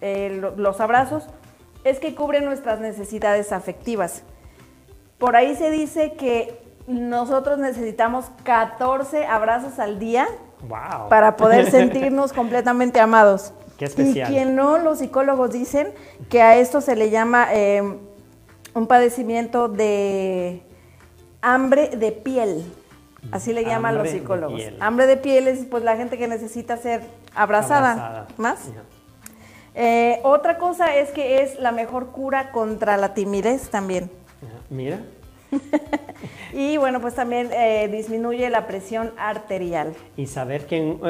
eh, 0.00 0.38
lo- 0.40 0.56
los 0.56 0.80
abrazos, 0.80 1.26
es 1.82 1.98
que 1.98 2.14
cubren 2.14 2.44
nuestras 2.46 2.80
necesidades 2.80 3.52
afectivas. 3.52 4.22
Por 5.18 5.36
ahí 5.36 5.54
se 5.56 5.70
dice 5.70 6.14
que 6.14 6.58
nosotros 6.86 7.58
necesitamos 7.58 8.26
14 8.44 9.26
abrazos 9.26 9.78
al 9.78 9.98
día 9.98 10.26
Wow. 10.68 11.10
para 11.10 11.36
poder 11.36 11.70
sentirnos 11.70 12.32
completamente 12.32 13.00
amados. 13.00 13.52
Qué 13.78 13.86
especial. 13.86 14.30
Y 14.30 14.34
quien 14.34 14.56
no, 14.56 14.78
los 14.78 14.98
psicólogos 14.98 15.52
dicen 15.52 15.92
que 16.28 16.42
a 16.42 16.56
esto 16.56 16.80
se 16.80 16.96
le 16.96 17.10
llama 17.10 17.48
eh, 17.52 17.82
un 18.74 18.86
padecimiento 18.86 19.68
de 19.68 20.62
hambre 21.42 21.88
de 21.96 22.12
piel. 22.12 22.64
Así 23.32 23.52
le 23.52 23.64
llaman 23.64 23.94
los 23.94 24.06
Hambre 24.06 24.18
psicólogos. 24.18 24.62
Hambre 24.80 25.06
de 25.06 25.16
piel 25.16 25.48
es 25.48 25.64
pues 25.64 25.82
la 25.82 25.96
gente 25.96 26.18
que 26.18 26.28
necesita 26.28 26.76
ser 26.76 27.02
abrazada. 27.34 27.92
Abrazada. 27.92 28.26
¿Más? 28.36 28.58
Eh, 29.74 30.20
otra 30.22 30.58
cosa 30.58 30.94
es 30.96 31.10
que 31.10 31.42
es 31.42 31.58
la 31.58 31.72
mejor 31.72 32.12
cura 32.12 32.52
contra 32.52 32.96
la 32.96 33.14
timidez 33.14 33.70
también. 33.70 34.10
Mira, 34.70 35.00
Y 36.54 36.76
bueno, 36.76 37.00
pues 37.00 37.16
también 37.16 37.50
eh, 37.52 37.88
disminuye 37.90 38.48
la 38.48 38.68
presión 38.68 39.12
arterial. 39.18 39.92
y 40.16 40.28
saber 40.28 40.66
que 40.66 40.76
en, 40.76 41.00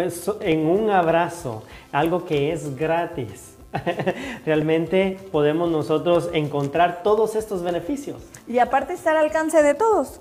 en 0.40 0.66
un 0.66 0.88
abrazo, 0.88 1.64
algo 1.92 2.24
que 2.24 2.50
es 2.50 2.74
gratis, 2.76 3.54
realmente 4.46 5.18
podemos 5.30 5.70
nosotros 5.70 6.30
encontrar 6.32 7.02
todos 7.02 7.36
estos 7.36 7.62
beneficios. 7.62 8.22
Y 8.48 8.58
aparte 8.58 8.94
está 8.94 9.10
al 9.10 9.18
alcance 9.18 9.62
de 9.62 9.74
todos. 9.74 10.18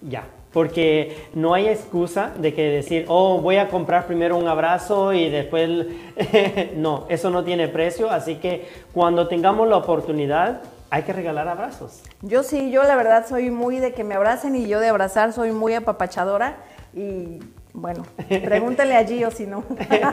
Ya, 0.00 0.24
porque 0.52 1.28
no 1.34 1.52
hay 1.52 1.68
excusa 1.68 2.32
de 2.38 2.54
que 2.54 2.62
decir, 2.70 3.04
oh, 3.08 3.42
voy 3.42 3.56
a 3.56 3.68
comprar 3.68 4.06
primero 4.06 4.36
un 4.38 4.48
abrazo 4.48 5.12
y 5.12 5.28
después... 5.28 5.88
no, 6.76 7.04
eso 7.10 7.28
no 7.28 7.44
tiene 7.44 7.68
precio, 7.68 8.10
así 8.10 8.36
que 8.36 8.66
cuando 8.94 9.28
tengamos 9.28 9.68
la 9.68 9.76
oportunidad, 9.76 10.62
hay 10.90 11.02
que 11.02 11.12
regalar 11.12 11.48
abrazos. 11.48 12.02
Yo 12.22 12.42
sí, 12.42 12.70
yo 12.70 12.82
la 12.82 12.96
verdad 12.96 13.26
soy 13.28 13.50
muy 13.50 13.78
de 13.78 13.92
que 13.92 14.04
me 14.04 14.14
abracen 14.14 14.56
y 14.56 14.68
yo 14.68 14.80
de 14.80 14.88
abrazar 14.88 15.32
soy 15.32 15.52
muy 15.52 15.74
apapachadora 15.74 16.56
y 16.94 17.40
bueno, 17.74 18.02
pregúntale 18.28 18.96
a 18.96 19.04
Gio 19.04 19.30
si 19.30 19.46
no. 19.46 19.62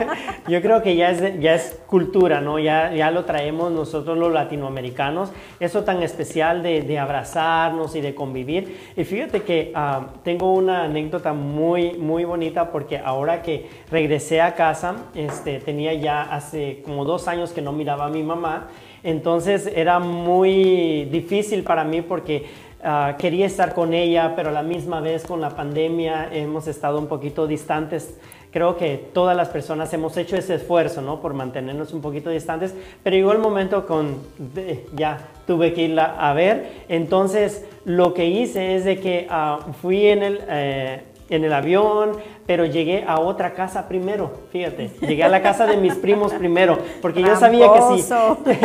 Yo 0.48 0.62
creo 0.62 0.82
que 0.82 0.94
ya 0.94 1.10
es, 1.10 1.40
ya 1.40 1.54
es 1.54 1.80
cultura, 1.86 2.40
¿no? 2.40 2.58
Ya, 2.58 2.94
ya 2.94 3.10
lo 3.10 3.24
traemos 3.24 3.72
nosotros 3.72 4.16
los 4.16 4.32
latinoamericanos, 4.32 5.32
eso 5.58 5.82
tan 5.82 6.02
especial 6.02 6.62
de, 6.62 6.82
de 6.82 6.98
abrazarnos 6.98 7.96
y 7.96 8.00
de 8.00 8.14
convivir. 8.14 8.92
Y 8.96 9.04
fíjate 9.04 9.42
que 9.42 9.72
ah, 9.74 10.08
tengo 10.22 10.52
una 10.52 10.84
anécdota 10.84 11.32
muy, 11.32 11.98
muy 11.98 12.24
bonita 12.24 12.70
porque 12.70 12.98
ahora 12.98 13.42
que 13.42 13.68
regresé 13.90 14.40
a 14.40 14.54
casa, 14.54 14.96
este, 15.14 15.58
tenía 15.58 15.92
ya 15.94 16.22
hace 16.22 16.82
como 16.84 17.04
dos 17.04 17.26
años 17.26 17.52
que 17.52 17.62
no 17.62 17.72
miraba 17.72 18.06
a 18.06 18.10
mi 18.10 18.22
mamá, 18.22 18.68
entonces 19.06 19.70
era 19.74 19.98
muy 19.98 21.06
difícil 21.06 21.62
para 21.62 21.84
mí 21.84 22.02
porque 22.02 22.66
Ah, 22.88 23.16
quería 23.18 23.46
estar 23.46 23.74
con 23.74 23.94
ella, 23.94 24.34
pero 24.36 24.50
a 24.50 24.52
la 24.52 24.62
misma 24.62 25.00
vez 25.00 25.24
con 25.26 25.40
la 25.40 25.50
pandemia 25.50 26.28
hemos 26.30 26.68
estado 26.68 26.98
un 27.00 27.08
poquito 27.08 27.48
distantes. 27.48 28.16
Creo 28.52 28.76
que 28.76 28.96
todas 29.12 29.36
las 29.36 29.48
personas 29.48 29.92
hemos 29.92 30.16
hecho 30.16 30.36
ese 30.36 30.54
esfuerzo, 30.54 31.00
¿no? 31.02 31.20
Por 31.20 31.34
mantenernos 31.34 31.92
un 31.94 32.00
poquito 32.00 32.30
distantes, 32.30 32.74
pero 33.02 33.16
llegó 33.16 33.32
el 33.32 33.38
momento 33.38 33.86
con, 33.86 34.18
de- 34.54 34.86
ya 34.94 35.18
tuve 35.48 35.72
que 35.72 35.84
irla 35.84 36.14
a 36.16 36.32
ver. 36.34 36.84
Entonces, 36.88 37.64
lo 37.86 38.14
que 38.14 38.26
hice 38.26 38.76
es 38.76 38.84
de 38.84 39.00
que 39.00 39.26
ah, 39.30 39.58
fui 39.82 40.06
en 40.06 40.22
el, 40.22 40.40
eh, 40.48 41.00
en 41.30 41.44
el 41.44 41.52
avión, 41.54 42.12
pero 42.46 42.64
llegué 42.64 43.04
a 43.06 43.18
otra 43.20 43.54
casa 43.54 43.88
primero, 43.88 44.30
fíjate. 44.52 44.90
Llegué 45.00 45.24
a 45.24 45.28
la 45.28 45.42
casa 45.42 45.66
de 45.66 45.76
mis 45.76 45.94
primos 45.96 46.32
primero, 46.32 46.78
porque 47.02 47.20
yo 47.22 47.34
sabía 47.36 47.66
que 47.72 47.80
si, 48.02 48.08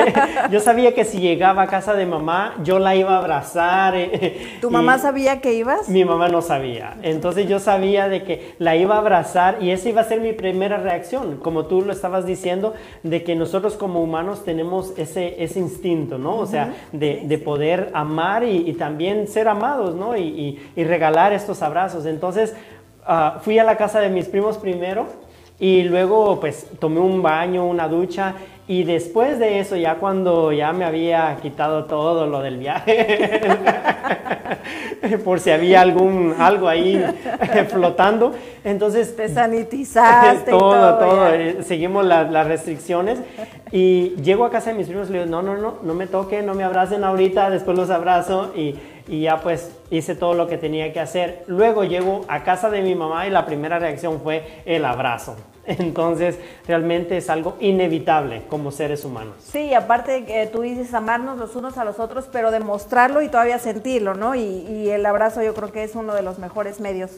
yo 0.51 0.59
sabía 0.59 0.93
que 0.93 1.03
si 1.05 1.19
llegaba 1.19 1.63
a 1.63 1.67
casa 1.67 1.93
de 1.93 2.05
mamá, 2.05 2.55
yo 2.63 2.79
la 2.79 2.95
iba 2.95 3.15
a 3.15 3.17
abrazar. 3.17 3.95
eh, 3.95 4.57
¿Tu 4.61 4.69
mamá 4.69 4.97
sabía 5.00 5.41
que 5.41 5.53
ibas? 5.53 5.89
Mi 5.89 6.05
mamá 6.05 6.27
no 6.27 6.41
sabía. 6.41 6.97
Entonces 7.01 7.47
yo 7.47 7.59
sabía 7.59 8.07
de 8.07 8.23
que 8.23 8.53
la 8.59 8.75
iba 8.75 8.95
a 8.95 9.00
abrazar 9.00 9.57
y 9.61 9.71
esa 9.71 9.89
iba 9.89 10.01
a 10.01 10.05
ser 10.05 10.21
mi 10.21 10.33
primera 10.33 10.77
reacción, 10.77 11.38
como 11.38 11.65
tú 11.65 11.81
lo 11.81 11.91
estabas 11.91 12.25
diciendo, 12.25 12.73
de 13.03 13.23
que 13.23 13.35
nosotros 13.35 13.75
como 13.75 14.01
humanos 14.01 14.43
tenemos 14.45 14.93
ese, 14.97 15.43
ese 15.43 15.59
instinto, 15.59 16.17
¿no? 16.17 16.38
O 16.38 16.45
sea, 16.45 16.73
de, 16.91 17.21
de 17.25 17.38
poder 17.38 17.89
amar 17.93 18.43
y, 18.43 18.69
y 18.69 18.73
también 18.73 19.27
ser 19.27 19.47
amados, 19.47 19.95
¿no? 19.95 20.15
Y, 20.15 20.21
y- 20.21 20.71
y 20.75 20.83
regalar 20.83 21.33
estos 21.33 21.61
abrazos. 21.61 22.05
Entonces 22.05 22.53
ah, 23.05 23.39
fui 23.41 23.60
a 23.60 23.63
la 23.63 23.77
casa 23.77 24.00
de 24.00 24.10
mis 24.10 24.27
primos 24.27 24.58
primero 24.58 25.08
y 25.60 25.84
luego 25.84 26.39
pues 26.39 26.67
tomé 26.79 27.00
un 27.00 27.22
baño, 27.22 27.65
una 27.67 27.88
ducha 27.88 28.36
y 28.67 28.83
después 28.83 29.37
de 29.39 29.59
eso 29.59 29.75
ya 29.75 29.95
cuando 29.95 30.51
ya 30.51 30.71
me 30.71 30.85
había 30.85 31.37
quitado 31.41 31.85
todo 31.85 32.27
lo 32.27 32.41
del 32.41 32.57
viaje, 32.57 33.41
por 35.25 35.39
si 35.39 35.51
había 35.51 35.81
algún 35.81 36.35
algo 36.39 36.67
ahí 36.67 37.03
flotando, 37.69 38.33
entonces 38.63 39.15
Te 39.15 39.27
sanitizaste 39.29 40.51
y 40.51 40.57
todo, 40.57 40.97
todo, 40.97 41.29
ya. 41.29 41.35
eh, 41.35 41.57
seguimos 41.63 42.05
la- 42.05 42.23
las 42.23 42.47
restricciones 42.47 43.19
y 43.71 44.15
llego 44.21 44.45
a 44.45 44.51
casa 44.51 44.71
de 44.71 44.77
mis 44.77 44.87
primos 44.87 45.09
y 45.09 45.13
le 45.13 45.19
digo, 45.25 45.31
no, 45.31 45.41
no, 45.41 45.57
no, 45.57 45.75
no 45.81 45.93
me 45.93 46.07
toquen, 46.07 46.45
no 46.45 46.53
me 46.53 46.63
abracen 46.63 47.03
ahorita, 47.03 47.49
después 47.49 47.77
los 47.77 47.89
abrazo 47.89 48.51
y, 48.55 48.75
y 49.07 49.21
ya 49.21 49.37
pues 49.37 49.71
hice 49.89 50.15
todo 50.15 50.33
lo 50.33 50.47
que 50.47 50.57
tenía 50.57 50.93
que 50.93 50.99
hacer. 50.99 51.43
Luego 51.47 51.83
llego 51.83 52.21
a 52.27 52.43
casa 52.43 52.69
de 52.69 52.81
mi 52.81 52.95
mamá 52.95 53.27
y 53.27 53.31
la 53.31 53.45
primera 53.45 53.79
reacción 53.79 54.21
fue 54.21 54.43
el 54.65 54.85
abrazo. 54.85 55.35
Entonces 55.79 56.37
realmente 56.67 57.17
es 57.17 57.29
algo 57.29 57.57
inevitable 57.59 58.43
como 58.49 58.71
seres 58.71 59.05
humanos. 59.05 59.35
Sí, 59.39 59.73
aparte 59.73 60.25
que 60.25 60.47
tú 60.47 60.61
dices 60.61 60.93
amarnos 60.93 61.37
los 61.37 61.55
unos 61.55 61.77
a 61.77 61.85
los 61.85 61.99
otros, 61.99 62.29
pero 62.31 62.51
demostrarlo 62.51 63.21
y 63.21 63.29
todavía 63.29 63.59
sentirlo, 63.59 64.13
¿no? 64.13 64.35
Y, 64.35 64.41
y 64.41 64.89
el 64.89 65.05
abrazo 65.05 65.41
yo 65.43 65.53
creo 65.53 65.71
que 65.71 65.83
es 65.83 65.95
uno 65.95 66.13
de 66.13 66.21
los 66.21 66.39
mejores 66.39 66.79
medios 66.79 67.11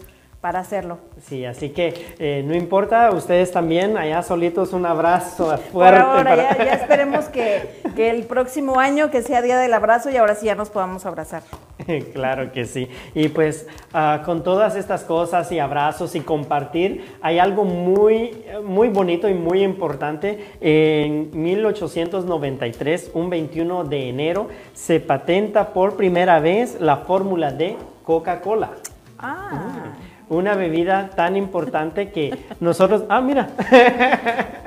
para 0.43 0.59
hacerlo. 0.59 0.97
Sí, 1.25 1.45
así 1.45 1.69
que 1.69 2.15
eh, 2.19 2.43
no 2.45 2.53
importa, 2.53 3.09
ustedes 3.11 3.49
también 3.53 3.97
allá 3.97 4.21
solitos 4.23 4.73
un 4.73 4.85
abrazo 4.85 5.45
Por 5.47 5.59
fuerte. 5.59 5.99
ahora 6.01 6.23
para- 6.31 6.57
ya, 6.57 6.65
ya 6.65 6.73
esperemos 6.81 7.25
que, 7.29 7.69
que 7.95 8.09
el 8.09 8.23
próximo 8.25 8.77
año 8.77 9.09
que 9.09 9.21
sea 9.21 9.41
Día 9.41 9.57
del 9.57 9.73
Abrazo 9.73 10.09
y 10.09 10.17
ahora 10.17 10.35
sí 10.35 10.47
ya 10.47 10.55
nos 10.55 10.69
podamos 10.69 11.05
abrazar. 11.05 11.43
Claro 12.13 12.51
que 12.51 12.65
sí. 12.65 12.89
Y 13.15 13.29
pues 13.29 13.67
ah, 13.93 14.21
con 14.25 14.43
todas 14.43 14.75
estas 14.75 15.03
cosas 15.05 15.49
y 15.53 15.59
abrazos 15.59 16.13
y 16.15 16.19
compartir, 16.19 17.15
hay 17.21 17.39
algo 17.39 17.63
muy, 17.63 18.43
muy 18.65 18.89
bonito 18.89 19.29
y 19.29 19.33
muy 19.33 19.63
importante. 19.63 20.45
En 20.59 21.29
1893, 21.33 23.11
un 23.13 23.29
21 23.29 23.83
de 23.85 24.09
enero, 24.09 24.47
se 24.73 24.99
patenta 24.99 25.69
por 25.73 25.95
primera 25.95 26.39
vez 26.41 26.79
la 26.81 26.97
fórmula 26.97 27.51
de 27.51 27.77
Coca-Cola. 28.03 28.71
Ah, 29.19 29.93
Una 30.29 30.55
bebida 30.55 31.09
tan 31.15 31.35
importante 31.35 32.11
que 32.11 32.37
nosotros... 32.59 33.03
Ah, 33.09 33.21
mira. 33.21 33.49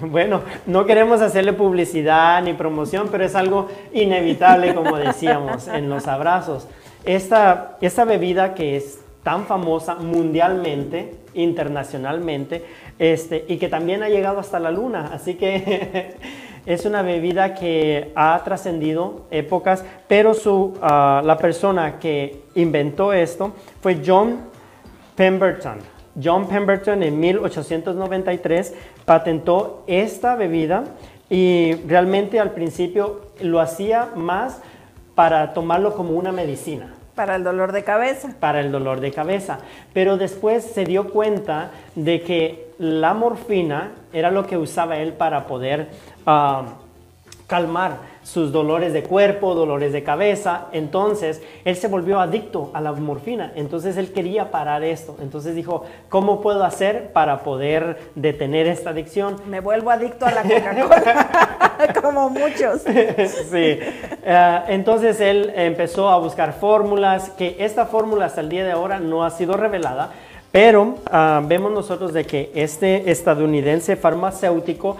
Bueno, 0.00 0.42
no 0.66 0.84
queremos 0.84 1.20
hacerle 1.20 1.52
publicidad 1.52 2.42
ni 2.42 2.52
promoción, 2.52 3.08
pero 3.10 3.24
es 3.24 3.34
algo 3.34 3.68
inevitable, 3.92 4.74
como 4.74 4.96
decíamos, 4.96 5.68
en 5.68 5.88
los 5.88 6.06
abrazos. 6.06 6.66
Esta, 7.04 7.76
esta 7.80 8.04
bebida 8.04 8.54
que 8.54 8.76
es 8.76 9.00
tan 9.22 9.46
famosa 9.46 9.94
mundialmente, 9.94 11.14
internacionalmente, 11.34 12.64
este, 12.98 13.44
y 13.48 13.56
que 13.56 13.68
también 13.68 14.02
ha 14.02 14.08
llegado 14.08 14.38
hasta 14.38 14.60
la 14.60 14.70
luna. 14.70 15.10
Así 15.12 15.34
que 15.34 16.16
es 16.66 16.84
una 16.84 17.02
bebida 17.02 17.54
que 17.54 18.12
ha 18.14 18.40
trascendido 18.44 19.22
épocas, 19.30 19.84
pero 20.08 20.34
su, 20.34 20.74
ah, 20.82 21.22
la 21.24 21.38
persona 21.38 21.98
que 21.98 22.42
inventó 22.54 23.12
esto 23.12 23.52
fue 23.80 24.00
John 24.04 24.55
Pemberton. 25.16 25.78
John 26.22 26.48
Pemberton 26.48 27.02
en 27.02 27.18
1893 27.20 28.74
patentó 29.04 29.84
esta 29.86 30.34
bebida 30.36 30.84
y 31.28 31.74
realmente 31.86 32.40
al 32.40 32.52
principio 32.52 33.22
lo 33.40 33.60
hacía 33.60 34.10
más 34.14 34.60
para 35.14 35.52
tomarlo 35.52 35.94
como 35.94 36.12
una 36.12 36.32
medicina. 36.32 36.94
Para 37.14 37.36
el 37.36 37.44
dolor 37.44 37.72
de 37.72 37.82
cabeza. 37.82 38.34
Para 38.38 38.60
el 38.60 38.70
dolor 38.70 39.00
de 39.00 39.10
cabeza. 39.10 39.58
Pero 39.92 40.18
después 40.18 40.64
se 40.64 40.84
dio 40.84 41.10
cuenta 41.10 41.70
de 41.94 42.20
que 42.20 42.68
la 42.78 43.14
morfina 43.14 43.92
era 44.12 44.30
lo 44.30 44.46
que 44.46 44.58
usaba 44.58 44.98
él 44.98 45.14
para 45.14 45.46
poder 45.46 45.88
ah, 46.26 46.74
calmar 47.46 48.15
sus 48.26 48.50
dolores 48.50 48.92
de 48.92 49.04
cuerpo, 49.04 49.54
dolores 49.54 49.92
de 49.92 50.02
cabeza. 50.02 50.66
Entonces, 50.72 51.40
él 51.64 51.76
se 51.76 51.86
volvió 51.86 52.18
adicto 52.18 52.72
a 52.74 52.80
la 52.80 52.90
morfina. 52.92 53.52
Entonces, 53.54 53.96
él 53.96 54.12
quería 54.12 54.50
parar 54.50 54.82
esto. 54.82 55.16
Entonces 55.22 55.54
dijo, 55.54 55.84
¿cómo 56.08 56.40
puedo 56.40 56.64
hacer 56.64 57.12
para 57.12 57.44
poder 57.44 58.10
detener 58.16 58.66
esta 58.66 58.90
adicción? 58.90 59.36
Me 59.48 59.60
vuelvo 59.60 59.92
adicto 59.92 60.26
a 60.26 60.32
la 60.32 60.42
Coca-Cola, 60.42 61.94
como 62.02 62.28
muchos. 62.28 62.80
sí. 63.50 63.78
Eh, 63.78 64.60
entonces, 64.70 65.20
él 65.20 65.52
empezó 65.54 66.08
a 66.08 66.18
buscar 66.18 66.52
fórmulas, 66.52 67.30
que 67.30 67.54
esta 67.60 67.86
fórmula 67.86 68.24
hasta 68.24 68.40
el 68.40 68.48
día 68.48 68.64
de 68.64 68.72
ahora 68.72 68.98
no 68.98 69.24
ha 69.24 69.30
sido 69.30 69.56
revelada. 69.56 70.10
Pero 70.50 70.96
ah, 71.12 71.42
vemos 71.44 71.70
nosotros 71.70 72.12
de 72.12 72.24
que 72.24 72.50
este 72.56 73.08
estadounidense 73.08 73.94
farmacéutico 73.94 74.96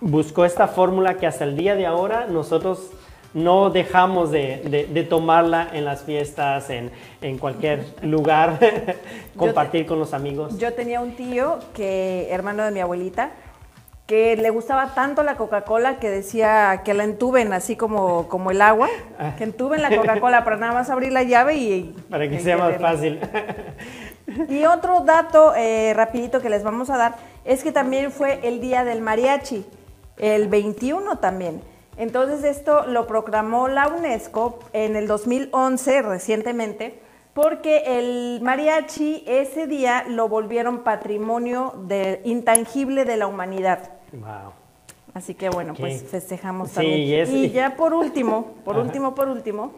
buscó 0.00 0.44
esta 0.44 0.68
fórmula 0.68 1.14
que 1.14 1.26
hasta 1.26 1.44
el 1.44 1.56
día 1.56 1.74
de 1.74 1.86
ahora 1.86 2.26
nosotros 2.26 2.90
no 3.34 3.70
dejamos 3.70 4.30
de, 4.30 5.06
tomarla 5.10 5.68
en 5.72 5.84
las 5.84 6.04
fiestas, 6.04 6.70
en, 6.70 7.38
cualquier 7.38 7.84
lugar, 8.02 8.58
compartir 9.36 9.86
con 9.86 9.98
los 9.98 10.14
amigos. 10.14 10.56
Yo 10.58 10.72
tenía 10.72 11.00
un 11.00 11.16
tío 11.16 11.58
que, 11.74 12.28
hermano 12.30 12.64
de 12.64 12.70
mi 12.70 12.80
abuelita, 12.80 13.32
que 14.06 14.36
le 14.36 14.50
gustaba 14.50 14.94
tanto 14.94 15.22
la 15.22 15.36
Coca-Cola 15.36 15.98
que 15.98 16.10
decía 16.10 16.82
que 16.84 16.94
la 16.94 17.04
entuben 17.04 17.52
así 17.52 17.74
como, 17.74 18.28
como 18.28 18.50
el 18.50 18.60
agua, 18.60 18.88
ah. 19.18 19.34
que 19.36 19.44
entuben 19.44 19.82
la 19.82 19.94
Coca-Cola 19.94 20.44
para 20.44 20.56
nada 20.56 20.72
más 20.72 20.90
abrir 20.90 21.10
la 21.10 21.22
llave 21.22 21.56
y... 21.56 21.96
Para 22.10 22.28
que 22.28 22.38
sea 22.38 22.56
más 22.56 22.76
fácil. 22.78 23.18
Y 24.48 24.64
otro 24.64 25.00
dato 25.00 25.54
eh, 25.54 25.92
rapidito 25.94 26.40
que 26.40 26.48
les 26.48 26.62
vamos 26.62 26.88
a 26.90 26.96
dar 26.96 27.16
es 27.44 27.62
que 27.62 27.72
también 27.72 28.10
fue 28.10 28.40
el 28.42 28.60
día 28.60 28.84
del 28.84 29.00
mariachi 29.00 29.66
el 30.16 30.48
21 30.48 31.18
también. 31.18 31.60
Entonces 31.96 32.44
esto 32.44 32.86
lo 32.86 33.06
proclamó 33.06 33.68
la 33.68 33.88
UNESCO 33.88 34.58
en 34.72 34.96
el 34.96 35.06
2011 35.06 36.02
recientemente 36.02 36.98
porque 37.34 37.98
el 37.98 38.40
mariachi 38.42 39.24
ese 39.26 39.66
día 39.66 40.04
lo 40.08 40.28
volvieron 40.28 40.84
patrimonio 40.84 41.74
de, 41.86 42.20
intangible 42.24 43.04
de 43.04 43.16
la 43.16 43.26
humanidad. 43.26 43.90
Wow. 44.12 44.52
Así 45.14 45.34
que 45.34 45.48
bueno, 45.48 45.74
pues 45.74 46.04
festejamos 46.04 46.72
también. 46.72 47.28
Y 47.32 47.50
ya 47.50 47.76
por 47.76 47.92
último, 47.92 48.54
por 48.64 48.78
último, 48.78 49.14
por 49.14 49.28
último, 49.28 49.72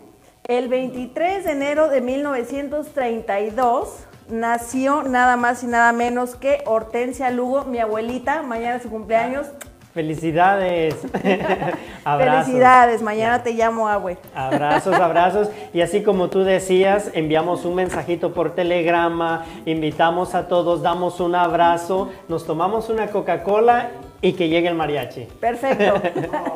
el 0.45 0.69
23 0.69 1.45
de 1.45 1.52
enero 1.52 1.88
de 1.88 2.00
1932 2.00 4.07
nació 4.31 5.02
nada 5.02 5.37
más 5.37 5.62
y 5.62 5.66
nada 5.66 5.93
menos 5.93 6.37
que 6.37 6.62
Hortensia 6.64 7.31
Lugo, 7.31 7.64
mi 7.64 7.78
abuelita, 7.78 8.43
mañana 8.43 8.76
es 8.76 8.83
su 8.83 8.90
cumpleaños. 8.90 9.49
Felicidades. 9.97 10.95
abrazos. 12.05 12.45
Felicidades, 12.45 13.00
mañana 13.00 13.43
te 13.43 13.54
llamo 13.54 13.89
Abue. 13.89 14.19
Abrazos, 14.35 14.95
abrazos. 14.95 15.49
Y 15.73 15.80
así 15.80 16.02
como 16.02 16.28
tú 16.28 16.45
decías, 16.45 17.11
enviamos 17.15 17.65
un 17.65 17.76
mensajito 17.76 18.35
por 18.35 18.54
telegrama, 18.54 19.47
invitamos 19.65 20.35
a 20.35 20.49
todos, 20.49 20.82
damos 20.82 21.19
un 21.19 21.35
abrazo, 21.35 22.11
nos 22.28 22.45
tomamos 22.47 22.91
una 22.91 23.06
Coca-Cola 23.06 23.89
y 24.21 24.35
que 24.35 24.50
llegue 24.50 24.69
el 24.69 24.75
mariachi. 24.75 25.28
Perfecto. 25.41 25.95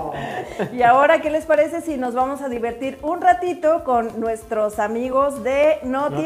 y 0.75 0.83
ahora, 0.83 1.23
¿qué 1.23 1.31
les 1.31 1.47
parece 1.47 1.81
si 1.81 1.97
nos 1.97 2.15
vamos 2.15 2.43
a 2.43 2.51
divertir 2.51 2.99
un 3.01 3.23
ratito 3.23 3.85
con 3.85 4.21
nuestros 4.21 4.79
amigos 4.79 5.43
de 5.43 5.79
No, 5.83 6.11
no 6.11 6.21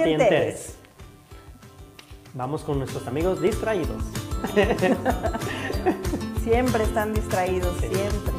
Vamos 2.32 2.62
con 2.64 2.78
nuestros 2.80 3.06
amigos 3.06 3.40
distraídos. 3.40 4.02
Siempre 6.44 6.84
están 6.84 7.14
distraídos, 7.14 7.74
siempre. 7.80 8.34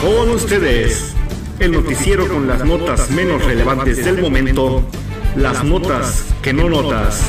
Con 0.00 0.30
ustedes, 0.30 1.14
el 1.58 1.72
noticiero 1.72 2.28
con 2.28 2.46
las 2.46 2.64
notas 2.64 3.10
menos 3.10 3.44
relevantes 3.44 4.04
del 4.04 4.20
momento, 4.20 4.84
las 5.34 5.64
notas 5.64 6.26
que 6.42 6.52
no 6.52 6.68
notas. 6.68 7.24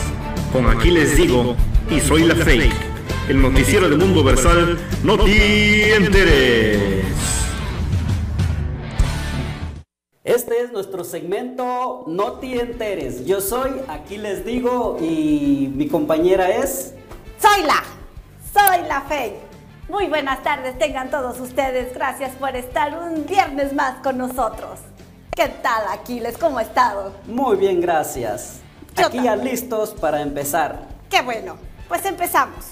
Con 0.51 0.67
aquí 0.67 0.91
les 0.91 1.17
digo, 1.17 1.55
y 1.89 1.99
soy 1.99 2.25
la 2.25 2.35
fake, 2.35 2.71
el 3.29 3.41
noticiero 3.41 3.89
del 3.89 3.97
mundo 3.97 4.23
versal, 4.23 4.77
no 5.03 5.17
te 5.17 5.95
enteres. 5.95 7.32
Este 10.23 10.61
es 10.61 10.71
nuestro 10.71 11.03
segmento 11.03 12.05
No 12.07 12.33
te 12.33 12.61
enteres. 12.61 13.25
Yo 13.25 13.41
soy, 13.41 13.71
aquí 13.89 14.17
les 14.17 14.45
digo, 14.45 14.97
y 15.01 15.69
mi 15.75 15.89
compañera 15.89 16.49
es... 16.49 16.93
Soy 17.41 17.63
la, 17.63 17.83
soy 18.53 18.87
la. 18.87 19.03
Muy 19.89 20.07
buenas 20.07 20.41
tardes 20.41 20.79
tengan 20.79 21.11
todos 21.11 21.41
ustedes. 21.41 21.93
Gracias 21.93 22.33
por 22.37 22.55
estar 22.55 22.97
un 22.97 23.25
viernes 23.25 23.73
más 23.73 23.95
con 24.01 24.17
nosotros. 24.17 24.79
¿Qué 25.35 25.49
tal, 25.61 25.83
Aquiles? 25.91 26.37
¿Cómo 26.37 26.57
ha 26.57 26.61
estado? 26.61 27.11
Muy 27.25 27.57
bien, 27.57 27.81
gracias. 27.81 28.61
aquí 28.95 29.21
ya 29.21 29.35
listos 29.35 29.91
para 29.91 30.21
empezar. 30.21 30.87
Qué 31.09 31.21
bueno. 31.21 31.57
Pues 31.89 32.05
empezamos. 32.05 32.63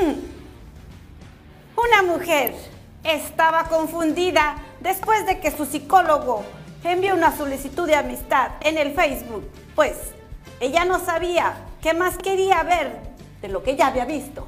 Mm. 0.00 0.12
Una 1.76 2.02
mujer 2.04 2.54
estaba 3.04 3.64
confundida 3.64 4.56
después 4.80 5.26
de 5.26 5.40
que 5.40 5.50
su 5.50 5.66
psicólogo 5.66 6.44
envió 6.84 7.14
una 7.14 7.36
solicitud 7.36 7.86
de 7.86 7.94
amistad 7.94 8.52
en 8.60 8.78
el 8.78 8.92
Facebook, 8.92 9.48
pues 9.74 9.94
ella 10.60 10.84
no 10.84 10.98
sabía 11.04 11.54
qué 11.80 11.94
más 11.94 12.18
quería 12.18 12.62
ver 12.62 12.98
de 13.40 13.48
lo 13.48 13.62
que 13.62 13.76
ya 13.76 13.88
había 13.88 14.04
visto. 14.04 14.46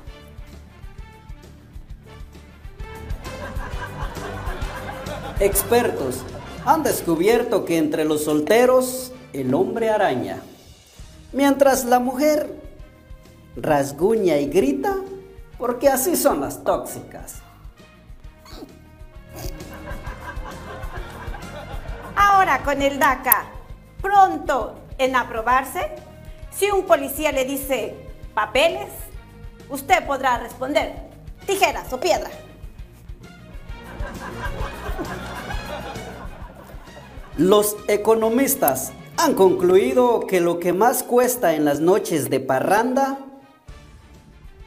Expertos 5.41 6.21
han 6.65 6.83
descubierto 6.83 7.65
que 7.65 7.77
entre 7.77 8.05
los 8.05 8.25
solteros 8.25 9.13
el 9.33 9.53
hombre 9.53 9.91
araña, 9.91 10.41
mientras 11.33 11.85
la 11.85 11.99
mujer 11.99 12.55
rasguña 13.57 14.39
y 14.39 14.47
grita, 14.47 14.97
porque 15.59 15.89
así 15.89 16.17
son 16.17 16.41
las 16.41 16.63
tóxicas. 16.63 17.44
Con 22.45 22.83
el 22.83 22.99
DACA, 22.99 23.47
pronto 24.03 24.75
en 24.99 25.17
aprobarse, 25.17 25.91
si 26.51 26.71
un 26.71 26.85
policía 26.85 27.33
le 27.33 27.47
dice 27.47 27.95
papeles, 28.35 28.91
usted 29.71 30.07
podrá 30.07 30.37
responder 30.37 30.93
tijeras 31.47 31.91
o 31.91 31.99
piedra. 31.99 32.29
Los 37.39 37.79
economistas 37.89 38.93
han 39.17 39.33
concluido 39.33 40.21
que 40.21 40.43
lo 40.43 40.61
que 40.61 40.75
más 40.75 41.03
cuesta 41.03 41.55
en 41.55 41.65
las 41.65 41.81
noches 41.81 42.29
de 42.29 42.41
parranda, 42.41 43.21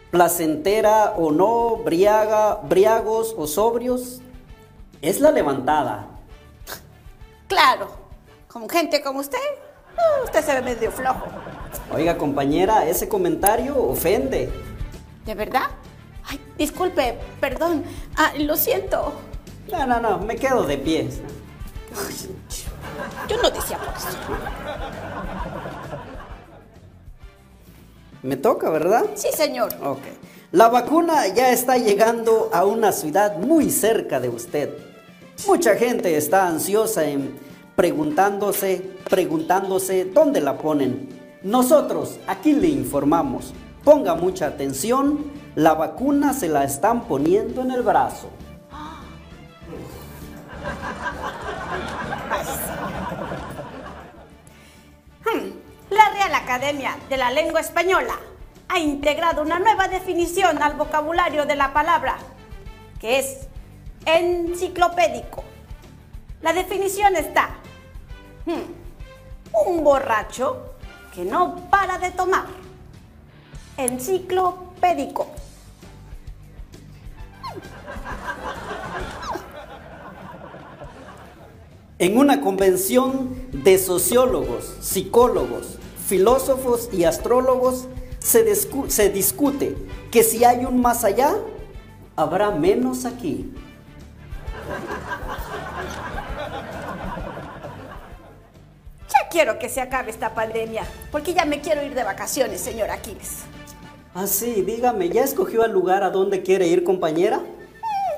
placentera 0.09 1.13
o 1.15 1.31
no, 1.31 1.77
briaga, 1.77 2.55
briagos 2.67 3.35
o 3.37 3.45
sobrios, 3.45 4.21
es 5.03 5.19
la 5.19 5.29
levantada. 5.29 6.16
Claro, 7.47 7.87
con 8.47 8.67
gente 8.69 9.01
como 9.01 9.19
usted, 9.19 9.37
uh, 9.37 10.25
usted 10.25 10.43
se 10.43 10.53
ve 10.53 10.61
medio 10.61 10.91
flojo. 10.91 11.25
Oiga, 11.93 12.17
compañera, 12.17 12.85
ese 12.85 13.07
comentario 13.07 13.81
ofende. 13.81 14.49
¿De 15.25 15.33
verdad? 15.33 15.69
Ay, 16.25 16.41
disculpe, 16.57 17.17
perdón. 17.39 17.85
Ah, 18.17 18.33
lo 18.37 18.57
siento. 18.57 19.13
No, 19.71 19.87
no, 19.87 19.99
no, 19.99 20.19
me 20.19 20.35
quedo 20.35 20.63
de 20.63 20.77
pie. 20.77 21.09
Yo 23.29 23.41
no 23.41 23.49
decía 23.49 23.77
por 23.77 23.95
eso. 23.95 24.07
Me 28.23 28.35
toca, 28.35 28.69
¿verdad? 28.69 29.05
Sí, 29.15 29.29
señor. 29.33 29.73
Ok. 29.83 30.01
La 30.51 30.67
vacuna 30.67 31.27
ya 31.27 31.51
está 31.51 31.77
llegando 31.77 32.49
a 32.51 32.65
una 32.65 32.91
ciudad 32.91 33.37
muy 33.37 33.69
cerca 33.69 34.19
de 34.19 34.29
usted. 34.29 34.86
Mucha 35.45 35.75
gente 35.75 36.17
está 36.17 36.47
ansiosa 36.47 37.05
en 37.05 37.39
preguntándose, 37.75 38.97
preguntándose 39.07 40.05
dónde 40.05 40.41
la 40.41 40.57
ponen. 40.57 41.09
Nosotros 41.43 42.19
aquí 42.27 42.53
le 42.53 42.67
informamos. 42.67 43.53
Ponga 43.83 44.15
mucha 44.15 44.47
atención, 44.47 45.31
la 45.55 45.75
vacuna 45.75 46.33
se 46.33 46.49
la 46.49 46.63
están 46.63 47.03
poniendo 47.05 47.61
en 47.61 47.71
el 47.71 47.83
brazo. 47.83 48.29
Hmm, 55.25 55.49
La 55.89 56.09
Real 56.11 56.33
Academia 56.35 56.95
de 57.09 57.17
la 57.17 57.29
Lengua 57.31 57.59
Española 57.59 58.13
ha 58.69 58.79
integrado 58.79 59.41
una 59.41 59.59
nueva 59.59 59.89
definición 59.89 60.63
al 60.63 60.75
vocabulario 60.75 61.45
de 61.45 61.57
la 61.57 61.73
palabra, 61.73 62.15
que 63.01 63.19
es 63.19 63.47
enciclopédico. 64.07 65.43
La 66.41 66.53
definición 66.53 67.15
está, 67.15 67.49
hmm, 68.45 69.67
un 69.67 69.83
borracho 69.83 70.73
que 71.13 71.25
no 71.25 71.69
para 71.69 71.97
de 71.97 72.11
tomar. 72.11 72.45
Enciclopédico. 73.75 75.27
En 81.99 82.17
una 82.17 82.41
convención 82.41 83.35
de 83.51 83.77
sociólogos, 83.79 84.75
psicólogos, 84.81 85.77
filósofos 86.07 86.89
y 86.93 87.05
astrólogos 87.05 87.87
se, 88.19 88.45
discu- 88.49 88.89
se 88.89 89.09
discute 89.09 89.75
que 90.11 90.23
si 90.23 90.43
hay 90.45 90.65
un 90.65 90.79
más 90.81 91.03
allá, 91.03 91.35
habrá 92.15 92.51
menos 92.51 93.05
aquí. 93.05 93.51
Quiero 99.37 99.59
que 99.59 99.69
se 99.69 99.81
acabe 99.81 100.09
esta 100.09 100.33
pandemia, 100.33 100.83
porque 101.11 101.31
ya 101.31 101.45
me 101.45 101.61
quiero 101.61 101.83
ir 101.83 101.93
de 101.93 102.03
vacaciones, 102.03 102.59
señor 102.59 102.89
Aquiles. 102.89 103.43
Ah, 104.15 104.25
sí, 104.25 104.63
dígame, 104.63 105.09
¿ya 105.09 105.23
escogió 105.23 105.63
el 105.63 105.73
lugar 105.73 106.01
a 106.01 106.09
donde 106.09 106.41
quiere 106.41 106.65
ir, 106.65 106.83
compañera? 106.83 107.41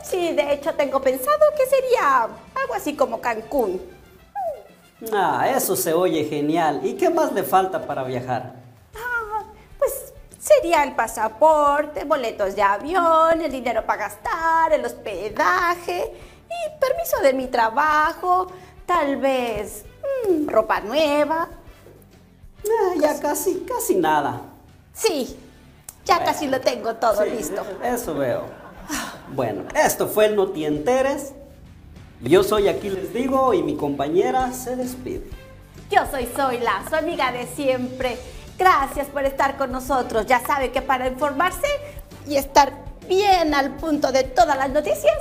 Sí, 0.01 0.31
de 0.31 0.53
hecho 0.53 0.73
tengo 0.75 1.01
pensado 1.01 1.45
que 1.57 1.65
sería 1.65 2.21
algo 2.23 2.73
así 2.73 2.95
como 2.95 3.19
Cancún. 3.19 3.81
Ah, 5.11 5.45
eso 5.53 5.75
se 5.75 5.93
oye 5.93 6.23
genial. 6.23 6.79
¿Y 6.85 6.93
qué 6.93 7.09
más 7.09 7.33
le 7.33 7.43
falta 7.43 7.85
para 7.85 8.03
viajar? 8.03 8.53
Ah, 8.95 9.43
pues 9.77 10.13
sería 10.39 10.85
el 10.85 10.95
pasaporte, 10.95 12.05
boletos 12.05 12.55
de 12.55 12.61
avión, 12.61 13.41
el 13.41 13.51
dinero 13.51 13.85
para 13.85 14.03
gastar, 14.03 14.71
el 14.71 14.85
hospedaje 14.85 16.13
y 16.47 16.79
permiso 16.79 17.19
de 17.21 17.33
mi 17.33 17.47
trabajo, 17.47 18.47
tal 18.85 19.17
vez 19.17 19.83
mm, 20.29 20.47
ropa 20.47 20.81
nueva. 20.81 21.47
Ah, 22.65 22.93
ya 22.99 23.19
casi, 23.19 23.65
casi 23.67 23.95
nada. 23.95 24.41
Sí, 24.93 25.37
ya 26.05 26.23
casi 26.23 26.47
lo 26.47 26.59
tengo 26.59 26.95
todo 26.95 27.23
Sí, 27.23 27.29
listo. 27.29 27.63
Eso 27.83 28.15
veo. 28.15 28.43
Bueno, 29.33 29.63
esto 29.75 30.07
fue 30.07 30.25
el 30.25 30.35
No 30.35 30.47
Te 30.47 30.65
Enteres. 30.65 31.33
Yo 32.21 32.43
soy 32.43 32.67
aquí 32.67 32.89
les 32.89 33.13
digo 33.13 33.53
y 33.53 33.63
mi 33.63 33.75
compañera 33.77 34.51
se 34.51 34.75
despide. 34.75 35.29
Yo 35.89 36.01
soy 36.11 36.25
Zoila, 36.25 36.83
su 36.89 36.95
amiga 36.95 37.31
de 37.31 37.47
siempre. 37.47 38.17
Gracias 38.57 39.07
por 39.07 39.23
estar 39.23 39.57
con 39.57 39.71
nosotros. 39.71 40.25
Ya 40.25 40.39
sabe 40.45 40.71
que 40.71 40.81
para 40.81 41.07
informarse 41.07 41.67
y 42.27 42.35
estar 42.35 42.73
bien 43.07 43.53
al 43.53 43.75
punto 43.77 44.11
de 44.11 44.23
todas 44.23 44.57
las 44.57 44.69
noticias, 44.69 45.15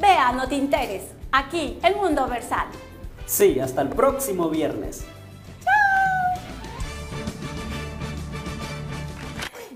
vea 0.00 0.32
No 0.32 0.46
Te 0.46 0.56
Interes, 0.56 1.02
aquí, 1.32 1.78
El 1.82 1.96
Mundo 1.96 2.26
Versal. 2.28 2.66
Sí, 3.26 3.58
hasta 3.58 3.82
el 3.82 3.88
próximo 3.88 4.50
viernes. 4.50 5.04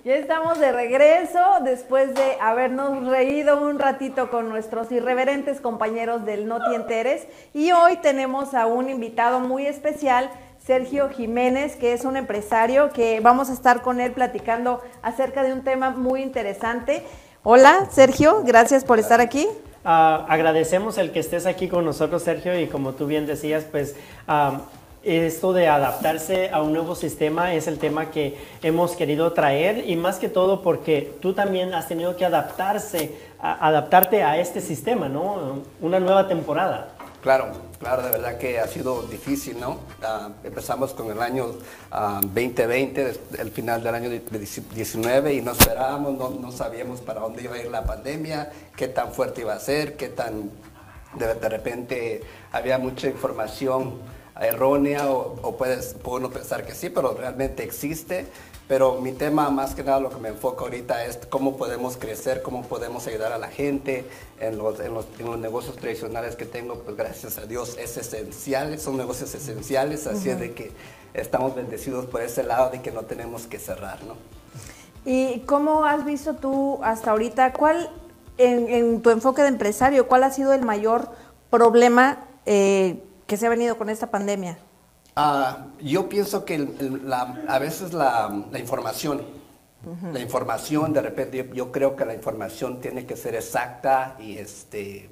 Ya 0.05 0.15
estamos 0.15 0.59
de 0.59 0.73
regreso 0.73 1.39
después 1.63 2.15
de 2.15 2.39
habernos 2.41 3.07
reído 3.09 3.61
un 3.61 3.79
ratito 3.79 4.31
con 4.31 4.49
nuestros 4.49 4.91
irreverentes 4.91 5.61
compañeros 5.61 6.25
del 6.25 6.47
No 6.47 6.61
Te 6.63 6.77
Enteres. 6.77 7.27
Y 7.53 7.73
hoy 7.73 7.97
tenemos 7.97 8.55
a 8.55 8.67
un 8.67 8.89
invitado 8.89 9.41
muy 9.41 9.67
especial, 9.67 10.31
Sergio 10.59 11.11
Jiménez, 11.11 11.77
que 11.77 11.93
es 11.93 12.05
un 12.05 12.17
empresario 12.17 12.91
que 12.91 13.21
vamos 13.21 13.51
a 13.51 13.53
estar 13.53 13.83
con 13.83 14.01
él 14.01 14.13
platicando 14.13 14.81
acerca 15.03 15.43
de 15.43 15.53
un 15.53 15.63
tema 15.63 15.91
muy 15.91 16.23
interesante. 16.23 17.03
Hola, 17.43 17.89
Sergio, 17.91 18.43
gracias 18.45 18.85
por 18.85 18.99
estar 18.99 19.21
aquí. 19.21 19.47
Ah, 19.91 20.27
agradecemos 20.29 20.99
el 20.99 21.13
que 21.13 21.21
estés 21.21 21.47
aquí 21.47 21.67
con 21.67 21.83
nosotros, 21.87 22.23
Sergio, 22.23 22.61
y 22.61 22.67
como 22.67 22.93
tú 22.93 23.07
bien 23.07 23.25
decías, 23.25 23.65
pues 23.65 23.97
ah, 24.27 24.61
esto 25.03 25.55
de 25.55 25.67
adaptarse 25.67 26.51
a 26.51 26.61
un 26.61 26.75
nuevo 26.75 26.95
sistema 26.95 27.55
es 27.55 27.67
el 27.69 27.79
tema 27.79 28.11
que 28.11 28.37
hemos 28.63 28.95
querido 28.97 29.33
traer 29.33 29.89
y 29.89 29.97
más 29.97 30.19
que 30.19 30.29
todo 30.29 30.61
porque 30.61 31.15
tú 31.23 31.33
también 31.33 31.73
has 31.73 31.89
tenido 31.89 32.19
que 32.19 32.27
adaptarse, 32.27 33.15
adaptarte 33.41 34.23
a 34.23 34.39
este 34.39 34.61
sistema, 34.61 35.09
¿no? 35.09 35.63
Una 35.81 35.99
nueva 35.99 36.29
temporada. 36.29 36.98
Claro, 37.23 37.47
claro, 37.81 38.03
de 38.05 38.11
verdad 38.11 38.39
que 38.39 38.61
ha 38.61 38.69
sido 38.69 39.03
difícil, 39.03 39.59
¿no? 39.59 39.79
Ah, 40.03 40.31
empezamos 40.45 40.95
con 40.95 41.11
el 41.11 41.21
año 41.21 41.47
ah, 41.91 42.21
2020, 42.23 43.05
des- 43.05 43.21
el 43.39 43.51
final 43.51 43.83
del 43.83 43.95
año 43.97 44.09
19 44.09 45.35
y 45.35 45.43
no 45.43 45.51
esperábamos, 45.51 46.39
no, 46.39 46.53
sabíamos 46.53 47.01
para 47.01 47.21
dónde 47.21 47.43
iba 47.43 47.57
a 47.57 47.59
ir 47.59 47.71
la 47.73 47.85
pandemia, 47.85 48.53
qué 48.77 48.87
tan 48.87 49.13
fuerte 49.13 49.41
iba 49.41 49.55
a 49.55 49.59
ser, 49.61 49.97
qué 49.97 50.09
tan... 50.09 50.51
De, 51.15 51.49
repente 51.49 52.23
había 52.53 52.79
mucha 52.79 53.09
información 53.09 53.95
errónea 54.41 55.11
o, 55.11 55.41
o 55.43 55.57
puedes, 55.57 55.95
puede 55.95 56.19
uno 56.19 56.31
pensar 56.31 56.65
que 56.65 56.75
sí, 56.75 56.89
pero 56.91 57.15
realmente 57.15 57.65
existe. 57.65 58.27
Pero 58.69 59.01
mi 59.01 59.13
tema 59.13 59.49
más 59.49 59.75
que 59.75 59.83
nada 59.83 59.99
lo 59.99 60.11
que 60.11 60.19
me 60.19 60.29
enfoca 60.29 60.63
ahorita 60.65 61.07
es 61.07 61.17
cómo 61.31 61.57
podemos 61.57 61.97
crecer, 61.97 62.43
cómo 62.43 62.63
podemos 62.63 63.07
ayudar 63.07 63.33
a 63.33 63.39
la 63.39 63.49
gente 63.49 64.05
en 64.41 64.59
los, 64.59 64.79
en 64.81 64.93
los, 64.93 65.07
en 65.19 65.25
los 65.25 65.39
negocios 65.39 65.77
tradicionales 65.77 66.37
que 66.37 66.45
tengo, 66.45 66.75
pues 66.81 66.95
gracias 66.95 67.39
a 67.39 67.47
Dios 67.47 67.79
es 67.79 67.97
esencial, 67.97 68.79
son 68.79 68.99
negocios 68.99 69.35
esenciales, 69.35 70.07
así 70.07 70.29
es 70.29 70.39
de 70.39 70.53
que 70.53 70.71
estamos 71.15 71.57
bendecidos 71.57 72.05
por 72.05 72.21
ese 72.21 72.43
lado 72.43 72.69
de 72.71 72.83
que 72.83 72.93
no 72.93 73.03
tenemos 73.03 73.47
que 73.47 73.59
cerrar, 73.59 74.05
¿no? 74.05 74.15
¿Y 75.07 75.41
cómo 75.47 75.87
has 75.87 76.05
visto 76.05 76.35
tú 76.35 76.79
hasta 76.83 77.13
ahorita, 77.13 77.55
cuál, 77.55 77.91
en, 78.37 78.69
en 78.69 79.01
tu 79.01 79.09
enfoque 79.09 79.41
de 79.41 79.49
empresario, 79.49 80.07
cuál 80.07 80.25
ha 80.25 80.31
sido 80.31 80.53
el 80.53 80.63
mayor 80.63 81.09
problema 81.49 82.27
eh, 82.45 83.03
que 83.27 83.39
se 83.39 83.47
ha 83.47 83.49
venido 83.49 83.79
con 83.79 83.89
esta 83.89 84.11
pandemia? 84.11 84.59
Ah, 85.21 85.67
yo 85.81 86.09
pienso 86.09 86.45
que 86.45 86.55
el- 86.55 86.77
el- 86.79 87.09
la- 87.11 87.43
a 87.49 87.59
veces 87.59 87.93
la, 87.93 88.33
la 88.53 88.59
información, 88.61 89.21
la 90.13 90.21
información, 90.21 90.93
de 90.93 91.01
repente 91.03 91.39
yo, 91.39 91.45
yo 91.53 91.73
creo 91.73 91.97
que 91.97 92.05
la 92.05 92.15
información 92.15 92.81
tiene 92.81 93.05
que 93.05 93.17
ser 93.17 93.35
exacta 93.35 94.15
y 94.21 94.39
este, 94.39 95.09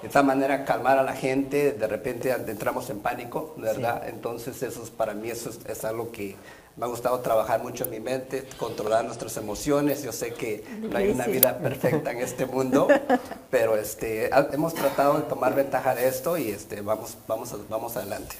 de 0.00 0.06
esta 0.06 0.22
manera 0.22 0.64
calmar 0.64 0.96
a 0.98 1.02
la 1.02 1.12
gente, 1.14 1.72
de 1.72 1.86
repente 1.86 2.30
entramos 2.30 2.88
en 2.88 3.00
pánico, 3.00 3.52
¿verdad? 3.58 4.08
Entonces 4.08 4.62
eso 4.62 4.82
es, 4.82 4.88
para 4.90 5.12
mí 5.12 5.28
eso 5.28 5.50
es, 5.50 5.58
es 5.66 5.84
algo 5.84 6.10
que 6.12 6.34
me 6.78 6.86
ha 6.86 6.88
gustado 6.88 7.20
trabajar 7.20 7.62
mucho 7.62 7.84
en 7.84 7.90
mi 7.90 8.00
mente, 8.00 8.46
controlar 8.58 9.04
nuestras 9.04 9.36
emociones. 9.36 10.02
Yo 10.02 10.12
sé 10.12 10.32
que 10.32 10.64
no 10.80 10.96
hay 10.96 11.10
una 11.10 11.26
vida 11.26 11.58
perfecta 11.58 12.10
en 12.10 12.18
este 12.20 12.46
mundo, 12.46 12.88
pero 13.50 13.76
este, 13.76 14.30
hemos 14.54 14.72
tratado 14.72 15.18
de 15.18 15.22
tomar 15.24 15.54
ventaja 15.54 15.94
de 15.94 16.08
esto 16.08 16.38
y 16.38 16.48
este, 16.50 16.80
vamos, 16.80 17.18
vamos, 17.28 17.54
vamos 17.68 17.96
adelante. 17.98 18.36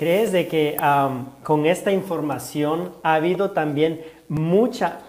¿Crees 0.00 0.32
de 0.32 0.48
que 0.48 0.78
am, 0.80 1.34
con 1.42 1.66
esta 1.66 1.92
información 1.92 2.94
ha 3.02 3.12
habido 3.12 3.50
también 3.50 4.00
mucha, 4.28 5.00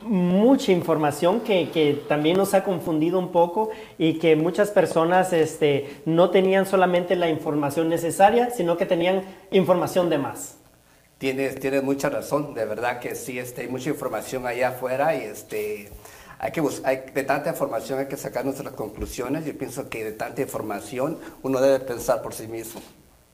mucha 0.00 0.72
información 0.72 1.42
que, 1.42 1.68
que 1.68 2.02
también 2.08 2.38
nos 2.38 2.54
ha 2.54 2.64
confundido 2.64 3.18
un 3.18 3.32
poco 3.32 3.68
y 3.98 4.18
que 4.18 4.36
muchas 4.36 4.70
personas 4.70 5.34
este, 5.34 6.00
no 6.06 6.30
tenían 6.30 6.64
solamente 6.64 7.16
la 7.16 7.28
información 7.28 7.90
necesaria, 7.90 8.48
sino 8.50 8.78
que 8.78 8.86
tenían 8.86 9.24
información 9.50 10.08
de 10.08 10.16
más? 10.16 10.56
Tienes, 11.18 11.60
tienes 11.60 11.82
mucha 11.82 12.08
razón, 12.08 12.54
de 12.54 12.64
verdad 12.64 12.98
que 12.98 13.16
sí, 13.16 13.38
este, 13.38 13.60
hay 13.60 13.68
mucha 13.68 13.90
información 13.90 14.46
allá 14.46 14.68
afuera 14.68 15.14
y 15.14 15.24
este, 15.24 15.90
hay 16.38 16.50
que 16.50 16.62
hay, 16.84 17.02
de 17.12 17.24
tanta 17.24 17.50
información 17.50 17.98
hay 17.98 18.06
que 18.06 18.16
sacar 18.16 18.46
nuestras 18.46 18.72
conclusiones. 18.72 19.44
Yo 19.44 19.52
pienso 19.58 19.90
que 19.90 20.02
de 20.02 20.12
tanta 20.12 20.40
información 20.40 21.18
uno 21.42 21.60
debe 21.60 21.80
pensar 21.80 22.22
por 22.22 22.32
sí 22.32 22.46
mismo. 22.46 22.80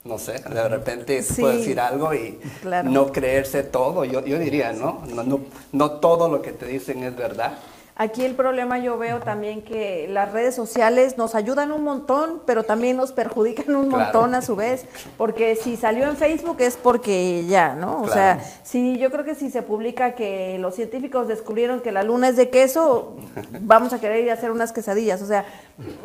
No 0.07 0.19
sé, 0.19 0.35
de 0.38 0.69
repente 0.69 1.23
Sí, 1.23 1.40
puede 1.40 1.59
decir 1.59 1.81
algo 1.81 2.14
y 2.14 2.38
claro. 2.62 2.88
no 2.90 3.11
creerse 3.12 3.62
todo. 3.64 4.05
Yo, 4.05 4.25
yo 4.25 4.38
diría, 4.38 4.73
¿no? 4.73 5.03
No, 5.12 5.23
no, 5.25 5.40
no 5.73 5.90
todo 5.92 6.29
lo 6.29 6.42
que 6.42 6.53
te 6.53 6.66
dicen 6.66 7.03
es 7.03 7.16
verdad. 7.16 7.59
Aquí 7.99 8.27
el 8.27 8.35
problema 8.35 8.79
yo 8.79 8.99
veo 8.99 9.21
también 9.21 9.63
que 9.63 10.07
las 10.11 10.31
redes 10.31 10.55
sociales 10.55 11.17
nos 11.17 11.35
ayudan 11.35 11.73
un 11.73 11.83
montón, 11.83 12.43
pero 12.45 12.63
también 12.63 12.99
nos 12.99 13.11
perjudican 13.13 13.75
un 13.75 13.89
Claro. 13.89 14.05
montón 14.05 14.35
a 14.35 14.43
su 14.43 14.55
vez, 14.55 14.85
porque 15.17 15.57
si 15.57 15.79
salió 15.79 16.05
en 16.07 16.19
Facebook 16.19 16.57
es 16.59 16.77
porque 16.77 17.47
ya, 17.47 17.75
¿no? 17.75 18.01
O 18.01 18.03
Claro. 18.03 18.13
sea, 18.13 18.41
si 18.65 18.99
yo 18.99 19.11
creo 19.11 19.25
que 19.25 19.35
si 19.35 19.49
se 19.51 19.63
publica 19.63 20.15
que 20.15 20.59
los 20.59 20.75
científicos 20.75 21.27
descubrieron 21.27 21.81
que 21.81 21.91
la 21.91 22.03
luna 22.03 22.29
es 22.29 22.37
de 22.37 22.51
queso, 22.51 23.15
vamos 23.63 23.95
a 23.95 23.99
querer 23.99 24.23
ir 24.25 24.31
a 24.31 24.35
hacer 24.35 24.51
unas 24.51 24.73
quesadillas. 24.73 25.23
O 25.23 25.27
sea, 25.27 25.47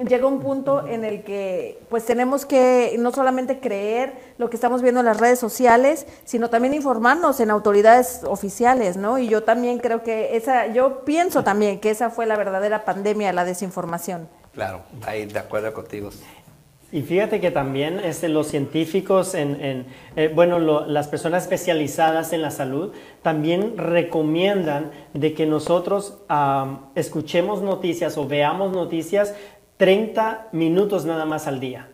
llega 0.08 0.26
un 0.28 0.40
punto 0.40 0.88
en 0.88 1.04
el 1.04 1.24
que 1.24 1.78
pues 1.90 2.06
tenemos 2.06 2.46
que 2.46 2.96
no 3.00 3.12
solamente 3.12 3.60
creer 3.60 4.14
lo 4.38 4.50
que 4.50 4.56
estamos 4.56 4.82
viendo 4.82 5.02
en 5.02 5.08
las 5.08 5.20
redes 5.20 5.40
sociales, 5.40 6.08
sino 6.24 6.50
también 6.50 6.74
informarnos 6.74 7.42
en 7.42 7.52
autoridades 7.52 8.22
oficiales, 8.24 8.96
¿no? 8.96 9.18
Y 9.18 9.28
yo 9.28 9.44
también 9.44 9.80
creo 9.80 10.04
que 10.04 10.38
esa, 10.38 10.68
yo 10.68 11.04
pienso 11.04 11.44
también 11.44 11.81
que 11.82 11.89
esa 11.89 12.10
fue 12.10 12.26
la 12.26 12.38
verdadera 12.38 12.86
pandemia, 12.86 13.34
la 13.34 13.44
desinformación. 13.44 14.30
Claro, 14.54 14.82
ahí 15.06 15.26
de 15.26 15.39
acuerdo 15.39 15.74
contigo. 15.74 16.10
Y 16.94 17.04
fíjate 17.04 17.39
que 17.39 17.52
también 17.52 18.00
este, 18.02 18.28
los 18.28 18.48
científicos, 18.48 19.34
en, 19.34 19.63
en, 19.63 19.86
eh, 20.17 20.30
bueno, 20.34 20.60
lo- 20.60 20.86
las 20.86 21.08
personas 21.08 21.44
especializadas 21.44 22.34
en 22.34 22.41
la 22.41 22.52
salud, 22.52 22.91
también 23.22 23.78
recomiendan 23.78 24.91
de 25.13 25.34
que 25.34 25.46
nosotros 25.46 26.17
am, 26.28 26.88
escuchemos 26.96 27.62
noticias 27.62 28.17
o 28.17 28.28
veamos 28.28 28.74
noticias 28.74 29.34
30 29.78 30.50
minutos 30.52 31.06
nada 31.06 31.24
más 31.26 31.48
al 31.48 31.62
día. 31.62 31.88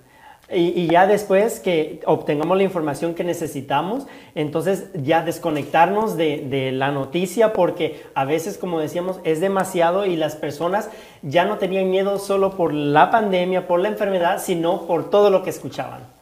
Y, 0.50 0.82
y 0.82 0.88
ya 0.88 1.08
después 1.08 1.60
que 1.60 2.00
obtengamos 2.06 2.56
la 2.56 2.64
información 2.64 3.16
que 3.16 3.26
necesitamos, 3.26 4.08
entonces 4.34 4.86
ya 4.94 5.22
desconectarnos 5.22 6.16
de, 6.16 6.46
de 6.50 6.72
la 6.72 6.92
noticia 6.92 7.52
porque 7.52 8.06
a 8.16 8.24
veces, 8.24 8.58
como 8.58 8.80
decíamos, 8.80 9.20
es 9.26 9.42
demasiado 9.42 10.06
y 10.06 10.16
las 10.16 10.38
personas 10.38 10.90
ya 11.22 11.44
no 11.44 11.58
tenían 11.58 11.90
miedo 11.90 12.18
solo 12.18 12.56
por 12.56 12.74
la 12.74 13.12
pandemia, 13.12 13.68
por 13.68 13.82
la 13.82 13.90
enfermedad, 13.90 14.42
sino 14.42 14.88
por 14.88 15.10
todo 15.10 15.30
lo 15.30 15.44
que 15.44 15.50
escuchaban. 15.50 16.18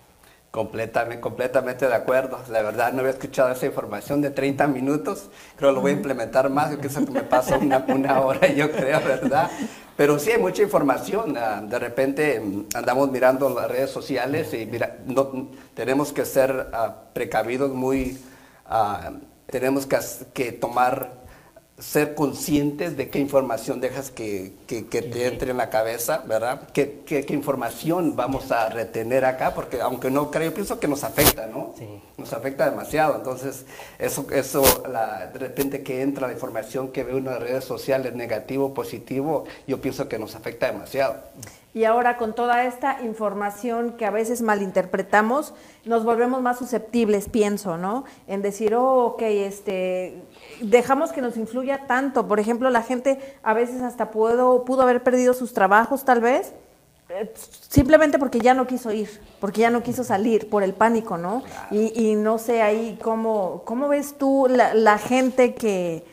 Completamente, 0.56 1.20
completamente 1.20 1.86
de 1.86 1.94
acuerdo. 1.94 2.40
La 2.50 2.62
verdad 2.62 2.94
no 2.94 3.02
había 3.02 3.12
escuchado 3.12 3.52
esa 3.52 3.66
información 3.66 4.22
de 4.22 4.32
30 4.32 4.68
minutos. 4.68 5.30
Creo 5.58 5.72
que 5.72 5.76
lo 5.76 5.82
voy 5.82 5.92
a 5.92 5.96
implementar 5.96 6.50
más. 6.50 6.72
Yo 6.72 6.80
que 6.80 7.12
me 7.12 7.24
pasa 7.24 7.58
una, 7.58 7.84
una 7.90 8.22
hora, 8.22 8.48
yo 8.48 8.72
creo, 8.72 9.02
¿verdad? 9.02 9.52
Pero 9.98 10.20
sí 10.20 10.32
hay 10.32 10.40
mucha 10.40 10.62
información. 10.62 11.36
ah, 11.38 11.62
De 11.62 11.80
repente 11.80 12.40
mm, 12.40 12.66
andamos 12.76 13.12
mirando 13.12 13.50
las 13.50 13.70
redes 13.70 13.90
sociales 13.92 14.54
y 14.54 14.66
mira, 14.66 14.98
no, 15.06 15.50
tenemos 15.74 16.12
que 16.12 16.26
ser 16.26 16.70
ah, 16.74 16.96
precavidos, 17.14 17.72
muy, 17.72 18.18
ah, 18.66 19.12
tenemos 19.48 19.88
que 20.34 20.52
tomar 20.52 21.25
ser 21.78 22.16
conscientes 22.16 22.96
de 22.96 23.10
qué 23.10 23.20
información 23.20 23.82
dejas 23.82 24.10
que, 24.10 24.54
que- 24.66 24.88
que 24.88 25.02
te 25.02 25.28
entre 25.28 25.52
en 25.52 25.58
la 25.58 25.70
cabeza, 25.70 26.24
¿verdad? 26.26 26.70
¿Qué, 26.74 27.02
qué, 27.06 27.26
qué 27.26 27.34
información 27.34 28.16
vamos 28.16 28.50
a 28.54 28.70
retener 28.70 29.26
acá? 29.26 29.54
Porque 29.54 29.82
aunque 29.82 30.10
no 30.10 30.32
creo, 30.32 30.52
yo 30.52 30.54
pienso 30.54 30.80
que 30.80 30.88
nos 30.88 31.04
afecta, 31.04 31.48
¿no? 31.48 31.74
Sí. 31.78 31.86
Nos 32.18 32.32
afecta 32.32 32.70
demasiado. 32.70 33.18
Entonces, 33.18 33.66
eso, 34.00 34.26
eso 34.32 34.64
la- 34.90 35.28
de 35.28 35.38
repente 35.40 35.84
que 35.84 36.02
entra 36.02 36.28
la 36.28 36.34
información 36.34 36.94
que 36.94 37.04
ve 37.04 37.12
uno 37.14 37.32
en 37.32 37.40
las 37.40 37.44
redes 37.44 37.66
sociales, 37.66 38.16
negativo, 38.16 38.74
positivo, 38.74 39.44
yo 39.68 39.82
pienso 39.82 40.08
que 40.08 40.18
nos 40.18 40.34
afecta 40.36 40.68
demasiado. 40.72 41.18
Y 41.74 41.84
ahora 41.84 42.16
con 42.16 42.34
toda 42.34 42.64
esta 42.64 43.02
información 43.04 43.98
que 43.98 44.06
a 44.06 44.12
veces 44.12 44.42
malinterpretamos, 44.42 45.54
nos 45.84 46.06
volvemos 46.06 46.42
más 46.42 46.58
susceptibles, 46.58 47.28
pienso, 47.28 47.76
¿no? 47.78 48.06
En 48.28 48.42
decir, 48.42 48.76
oh, 48.76 49.08
ok, 49.08 49.22
este, 49.24 50.22
dejamos 50.62 51.12
que 51.12 51.22
nos 51.22 51.38
influya 51.38 51.86
tanto. 51.88 52.28
Por 52.28 52.40
ejemplo, 52.40 52.70
la 52.70 52.82
gente 52.82 53.20
a 53.44 53.54
veces 53.54 53.82
hasta 53.82 54.12
pudo, 54.12 54.66
pudo 54.66 54.82
haber 54.82 55.04
perdido 55.04 55.34
sus 55.34 55.54
trabajos, 55.54 56.06
tal 56.06 56.22
vez, 56.22 56.54
eh, 57.10 57.32
simplemente 57.70 58.18
porque 58.18 58.40
ya 58.40 58.54
no 58.54 58.66
quiso 58.66 58.92
ir, 58.92 59.10
porque 59.40 59.62
ya 59.62 59.70
no 59.70 59.84
quiso 59.84 60.04
salir, 60.04 60.50
por 60.50 60.64
el 60.64 60.74
pánico, 60.74 61.18
¿no? 61.18 61.44
Y, 61.70 61.94
y 61.94 62.16
no 62.16 62.38
sé 62.38 62.62
ahí 62.62 62.98
cómo, 63.02 63.62
cómo 63.66 63.88
ves 63.88 64.18
tú 64.18 64.48
la, 64.50 64.74
la 64.74 64.98
gente 64.98 65.54
que, 65.54 66.04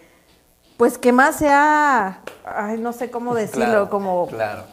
pues 0.76 0.98
que 0.98 1.12
más 1.12 1.36
se 1.36 1.48
ha, 1.48 2.20
ay, 2.44 2.78
no 2.78 2.92
sé 2.92 3.10
cómo 3.10 3.34
decirlo, 3.34 3.64
Claro, 3.64 3.90
como 3.90 4.26
Claro. 4.26 4.64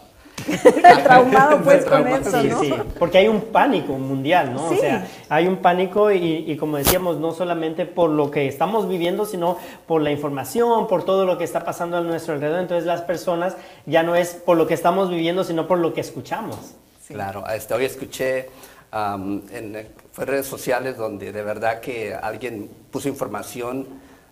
traumado 1.03 1.61
pues 1.61 1.85
con 1.85 2.03
Traumado, 2.03 2.29
eso, 2.29 2.41
Sí, 2.41 2.47
¿no? 2.47 2.59
sí, 2.61 2.73
porque 2.97 3.19
hay 3.19 3.27
un 3.27 3.41
pánico 3.41 3.93
mundial, 3.93 4.53
¿no? 4.53 4.69
Sí. 4.69 4.75
O 4.75 4.79
sea, 4.79 5.07
hay 5.29 5.47
un 5.47 5.57
pánico 5.57 6.11
y, 6.11 6.45
y 6.51 6.57
como 6.57 6.77
decíamos, 6.77 7.17
no 7.17 7.31
solamente 7.31 7.85
por 7.85 8.09
lo 8.09 8.31
que 8.31 8.47
estamos 8.47 8.87
viviendo, 8.87 9.25
sino 9.25 9.57
por 9.87 10.01
la 10.01 10.11
información, 10.11 10.87
por 10.87 11.03
todo 11.03 11.25
lo 11.25 11.37
que 11.37 11.43
está 11.43 11.63
pasando 11.63 11.97
a 11.97 12.01
nuestro 12.01 12.33
alrededor. 12.33 12.59
Entonces 12.59 12.85
las 12.85 13.01
personas 13.01 13.55
ya 13.85 14.03
no 14.03 14.15
es 14.15 14.33
por 14.33 14.57
lo 14.57 14.67
que 14.67 14.73
estamos 14.73 15.09
viviendo, 15.09 15.43
sino 15.43 15.67
por 15.67 15.79
lo 15.79 15.93
que 15.93 16.01
escuchamos. 16.01 16.75
Claro, 17.07 17.43
este, 17.47 17.73
hoy 17.73 17.85
escuché 17.85 18.49
am, 18.91 19.41
en 19.51 19.87
fue 20.11 20.25
redes 20.25 20.45
sociales 20.45 20.97
donde 20.97 21.31
de 21.31 21.41
verdad 21.41 21.79
que 21.79 22.13
alguien 22.13 22.69
puso 22.91 23.07
información 23.07 23.87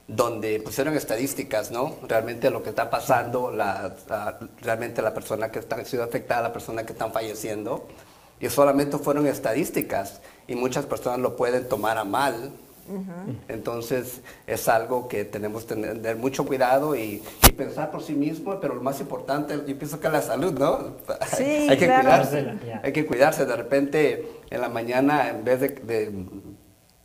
donde 0.07 0.59
pusieron 0.61 0.95
estadísticas, 0.95 1.69
¿no? 1.71 1.95
Realmente 2.07 2.49
lo 2.49 2.63
que 2.63 2.69
está 2.69 2.89
pasando, 2.89 3.51
la, 3.51 3.93
la- 4.09 4.39
realmente 4.61 5.01
la 5.01 5.13
persona 5.13 5.51
que 5.51 5.59
está 5.59 5.75
ha 5.75 5.85
sido 5.85 6.03
afectada, 6.03 6.43
la 6.43 6.53
persona 6.53 6.85
que 6.85 6.93
están 6.93 7.11
falleciendo, 7.11 7.87
y 8.39 8.47
solamente 8.49 8.97
fueron 8.99 9.27
estadísticas 9.27 10.21
y 10.47 10.55
muchas 10.55 10.85
personas 10.85 11.19
lo 11.19 11.35
pueden 11.35 11.67
tomar 11.67 11.97
a 11.97 12.03
mal. 12.05 12.51
Entonces 13.49 14.21
es 14.45 14.69
algo 14.69 15.09
que 15.09 15.25
tenemos 15.25 15.65
que 15.65 15.75
tener 15.75 16.15
mucho 16.15 16.45
cuidado 16.45 16.95
y, 16.95 17.21
y 17.45 17.51
pensar 17.51 17.91
por 17.91 18.01
sí 18.01 18.13
mismo, 18.13 18.59
pero 18.61 18.75
lo 18.75 18.81
más 18.81 19.01
importante, 19.01 19.55
yo 19.67 19.77
pienso 19.77 19.99
que 19.99 20.07
es 20.07 20.13
la 20.13 20.21
salud, 20.21 20.53
¿no? 20.57 20.93
Sí, 21.35 21.43
Hay 21.69 21.77
que 21.77 21.85
claro. 21.85 22.03
cuidarse. 22.03 22.53
Hay 22.83 22.93
que 22.93 23.05
cuidarse. 23.05 23.45
De 23.45 23.55
repente, 23.57 24.31
en 24.49 24.61
la 24.61 24.69
mañana, 24.69 25.27
en 25.29 25.43
vez 25.43 25.59
de, 25.59 25.67
de- 25.69 26.11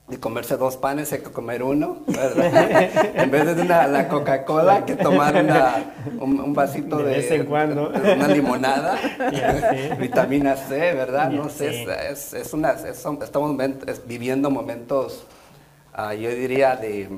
de 0.09 0.19
comerse 0.21 0.57
dos 0.57 0.77
panes, 0.77 1.12
hay 1.12 1.21
que 1.21 1.31
comer 1.31 1.62
uno, 1.62 2.03
¿verdad? 2.07 2.91
en 3.15 3.31
vez 3.31 3.57
de 3.57 3.62
una, 3.62 3.87
la 3.87 4.09
Coca-Cola, 4.09 4.75
hay 4.77 4.83
que 4.83 4.97
tomar 4.97 5.35
una- 5.37 5.95
un, 6.21 6.41
un 6.41 6.53
vasito 6.53 6.99
De 6.99 7.05
de, 7.05 7.11
vez 7.17 7.31
en 7.31 7.47
cuando. 7.47 7.88
una 7.91 8.29
limonada, 8.29 8.99
sí. 9.31 9.95
vitamina 9.99 10.57
C, 10.57 10.93
¿verdad? 10.93 11.31
No 11.31 11.49
sé, 11.49 11.73
sí. 11.73 11.87
es, 12.11 12.35
es 12.35 12.53
una, 12.53 12.73
es- 12.73 13.07
estamos 13.23 13.57
viviendo 14.07 14.51
momentos, 14.51 15.25
ah, 15.95 16.12
yo 16.15 16.29
diría, 16.31 16.77
de 16.77 17.09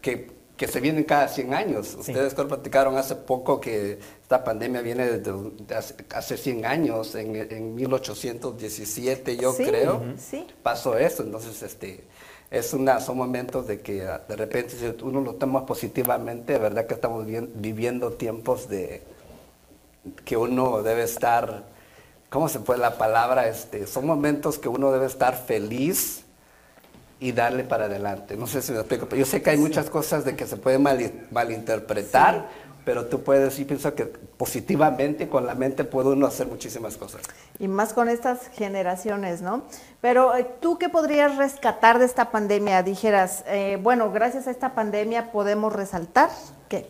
que, 0.00 0.30
que 0.56 0.68
se 0.68 0.80
vienen 0.80 1.04
cada 1.04 1.26
100 1.28 1.54
años. 1.54 1.94
Ustedes 1.98 2.34
platicaron 2.34 2.96
hace 2.96 3.16
poco 3.16 3.60
que 3.60 3.98
esta 4.28 4.44
pandemia 4.44 4.82
viene 4.82 5.06
desde 5.10 5.32
de 5.32 5.74
hace, 5.74 5.94
hace 6.14 6.36
100 6.36 6.66
años, 6.66 7.14
en, 7.14 7.34
en 7.34 7.74
1817 7.74 9.38
yo 9.38 9.54
Sí, 9.54 9.64
creo, 9.64 10.02
sí. 10.18 10.46
pasó 10.62 10.98
eso. 10.98 11.22
Entonces, 11.22 11.62
este, 11.62 12.04
es 12.50 12.74
una, 12.74 13.00
son 13.00 13.16
momentos 13.16 13.66
de 13.66 13.80
que 13.80 14.02
ah, 14.06 14.20
de 14.28 14.36
repente 14.36 14.74
si 14.76 15.02
uno 15.02 15.22
lo 15.22 15.36
toma 15.36 15.64
positivamente, 15.64 16.52
de 16.52 16.58
verdad 16.58 16.86
que 16.86 16.92
estamos 16.92 17.24
bien- 17.24 17.50
viviendo 17.54 18.12
tiempos 18.12 18.68
de 18.68 19.02
que 20.26 20.36
uno 20.36 20.82
debe 20.82 21.04
estar, 21.04 21.64
¿cómo 22.28 22.50
se 22.50 22.60
puede 22.60 22.80
la 22.80 22.98
palabra? 22.98 23.48
Este, 23.48 23.86
son 23.86 24.04
momentos 24.04 24.58
que 24.58 24.68
uno 24.68 24.92
debe 24.92 25.06
estar 25.06 25.38
feliz 25.42 26.24
y 27.18 27.32
darle 27.32 27.64
para 27.64 27.86
adelante. 27.86 28.36
No 28.36 28.46
sé 28.46 28.60
si 28.60 28.72
me 28.72 28.80
explico, 28.80 29.06
pero 29.08 29.20
yo 29.20 29.24
sé 29.24 29.40
que 29.40 29.48
hay 29.48 29.56
muchas 29.56 29.88
cosas 29.88 30.26
de 30.26 30.36
que 30.36 30.46
se 30.46 30.58
pueden 30.58 30.82
mal- 30.82 31.26
malinterpretar, 31.30 32.67
pero 32.88 33.04
tú 33.04 33.22
puedes, 33.22 33.52
sí 33.52 33.66
pienso 33.66 33.94
que 33.94 34.06
positivamente 34.06 35.28
con 35.28 35.44
la 35.44 35.54
mente 35.54 35.84
puede 35.84 36.08
uno 36.08 36.26
hacer 36.26 36.46
muchísimas 36.46 36.96
cosas. 36.96 37.20
Y 37.58 37.68
más 37.68 37.92
con 37.92 38.08
estas 38.08 38.48
generaciones, 38.54 39.42
¿no? 39.42 39.64
Pero 40.00 40.34
eh, 40.34 40.46
tú 40.62 40.78
qué 40.78 40.88
podrías 40.88 41.36
rescatar 41.36 41.98
de 41.98 42.06
esta 42.06 42.30
pandemia? 42.30 42.82
Dijeras, 42.82 43.44
eh, 43.46 43.78
bueno, 43.82 44.10
gracias 44.10 44.46
a 44.46 44.50
esta 44.50 44.74
pandemia 44.74 45.32
podemos 45.32 45.70
resaltar 45.70 46.30
qué. 46.70 46.86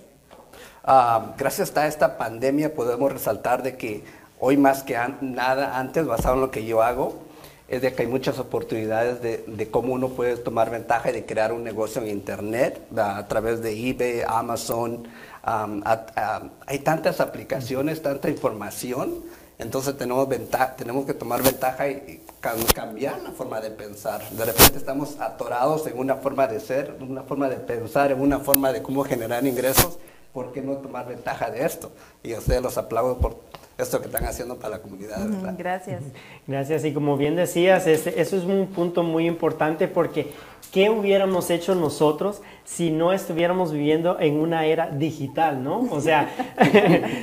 Ah, 0.84 1.34
gracias 1.36 1.76
a 1.76 1.88
esta 1.88 2.16
pandemia 2.16 2.72
podemos 2.76 3.10
resaltar 3.10 3.64
de 3.64 3.76
que 3.76 4.04
hoy 4.38 4.56
más 4.56 4.84
que 4.84 4.96
an- 4.96 5.18
nada 5.20 5.80
antes, 5.80 6.06
basado 6.06 6.36
en 6.36 6.42
lo 6.42 6.52
que 6.52 6.64
yo 6.64 6.80
hago, 6.80 7.26
es 7.66 7.82
de 7.82 7.92
que 7.92 8.02
hay 8.02 8.08
muchas 8.08 8.38
oportunidades 8.38 9.20
de, 9.20 9.44
de 9.48 9.68
cómo 9.68 9.94
uno 9.94 10.10
puede 10.10 10.36
tomar 10.36 10.70
ventaja 10.70 11.10
de 11.10 11.26
crear 11.26 11.52
un 11.52 11.64
negocio 11.64 12.00
en 12.02 12.08
Internet 12.08 12.80
a 12.96 13.26
través 13.26 13.62
de 13.62 13.72
eBay, 13.72 14.22
Amazon. 14.28 15.08
Am, 15.48 15.82
a- 15.84 16.06
a- 16.16 16.42
hay 16.66 16.78
tantas 16.80 17.20
aplicaciones, 17.20 18.02
tanta 18.02 18.28
información, 18.28 19.14
entonces 19.58 19.96
tenemos, 19.96 20.28
venta- 20.28 20.74
tenemos 20.76 21.04
que 21.06 21.14
tomar 21.14 21.42
ventaja 21.42 21.88
y, 21.88 21.92
y 21.94 22.22
cam- 22.42 22.72
cambiar 22.74 23.20
la 23.22 23.30
forma 23.32 23.60
de 23.60 23.70
pensar. 23.70 24.20
De 24.30 24.44
repente 24.44 24.78
estamos 24.78 25.18
atorados 25.20 25.86
en 25.86 25.98
una 25.98 26.16
forma 26.16 26.46
de 26.46 26.60
ser, 26.60 26.94
en 27.00 27.10
una 27.10 27.22
forma 27.22 27.48
de 27.48 27.56
pensar, 27.56 28.12
en 28.12 28.20
una 28.20 28.38
forma 28.40 28.72
de 28.72 28.82
cómo 28.82 29.02
generar 29.04 29.44
ingresos. 29.46 29.98
¿Por 30.32 30.52
qué 30.52 30.60
no 30.60 30.74
tomar 30.76 31.08
ventaja 31.08 31.50
de 31.50 31.64
esto? 31.64 31.90
Y 32.22 32.34
a 32.34 32.38
ustedes 32.38 32.62
los 32.62 32.76
aplaudo 32.78 33.16
por 33.18 33.36
esto 33.78 33.98
que 34.00 34.06
están 34.06 34.24
haciendo 34.26 34.56
para 34.56 34.76
la 34.76 34.82
comunidad. 34.82 35.18
Gracias. 35.56 36.02
Gracias. 36.46 36.84
Y 36.84 36.92
como 36.92 37.16
bien 37.16 37.34
decías, 37.34 37.86
ese- 37.86 38.20
eso 38.20 38.36
es 38.36 38.44
un 38.44 38.66
punto 38.68 39.02
muy 39.02 39.26
importante 39.26 39.88
porque 39.88 40.30
¿qué 40.72 40.90
hubiéramos 40.90 41.50
hecho 41.50 41.74
nosotros 41.74 42.42
si 42.64 42.90
no 42.90 43.12
estuviéramos 43.12 43.72
viviendo 43.72 44.20
en 44.20 44.38
una 44.38 44.66
era 44.66 44.90
digital, 44.90 45.64
¿no? 45.64 45.88
O 45.90 46.00
sea, 46.00 46.28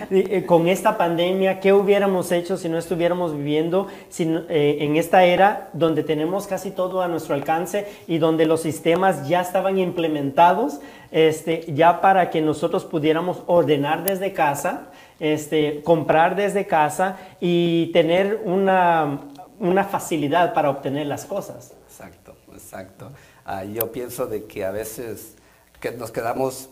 eh, 0.10 0.44
con 0.48 0.68
esta 0.68 0.98
pandemia, 0.98 1.60
¿qué 1.60 1.72
hubiéramos 1.72 2.32
hecho 2.32 2.58
si 2.58 2.68
no 2.68 2.80
estuviéramos 2.80 3.36
viviendo 3.36 3.88
eh, 4.18 4.78
en 4.80 4.96
esta 4.96 5.24
era 5.24 5.70
donde 5.74 6.04
tenemos 6.04 6.48
casi 6.48 6.72
todo 6.72 7.02
a 7.02 7.08
nuestro 7.08 7.36
alcance 7.36 7.88
y 8.08 8.18
donde 8.18 8.48
los 8.48 8.62
sistemas 8.62 9.28
ya 9.28 9.42
estaban 9.42 9.78
implementados, 9.78 10.80
este, 11.12 11.72
ya 11.74 12.02
para 12.02 12.32
que 12.32 12.42
nosotros 12.42 12.84
pudiéramos 12.86 13.44
ordenar 13.46 14.04
desde 14.04 14.34
casa, 14.34 14.88
este, 15.20 15.82
comprar 15.84 16.36
desde 16.36 16.66
casa 16.66 17.18
y 17.40 17.92
tener 17.94 18.42
una 18.46 19.84
facilidad 19.90 20.54
para 20.56 20.72
obtener 20.72 21.06
las 21.06 21.26
cosas. 21.26 21.76
Exacto, 21.88 22.36
exacto. 22.52 23.12
Ah, 23.46 23.64
yo 23.64 23.92
pienso 23.92 24.26
de 24.26 24.46
que 24.46 24.66
a 24.66 24.72
veces 24.72 25.36
que 25.80 25.92
nos 25.92 26.10
quedamos... 26.10 26.70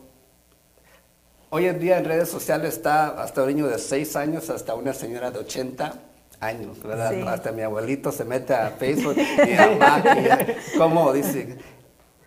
Hoy 1.51 1.67
en 1.67 1.79
día 1.79 1.99
en 1.99 2.05
redes 2.05 2.29
sociales 2.29 2.73
está 2.73 3.21
hasta 3.21 3.43
un 3.43 3.49
niño 3.49 3.67
de 3.67 3.77
6 3.77 4.15
años 4.15 4.49
hasta 4.49 4.73
una 4.73 4.91
señora 4.91 5.29
de 5.29 5.37
80 5.37 5.93
años, 6.39 6.81
¿verdad? 6.81 7.27
Hasta 7.27 7.51
mi 7.51 7.61
abuelito 7.61 8.11
se 8.11 8.25
mete 8.25 8.55
a 8.55 8.71
Facebook 8.79 9.15
y 9.17 9.53
a 9.53 10.57
¿cómo 10.79 11.13
dice? 11.13 11.59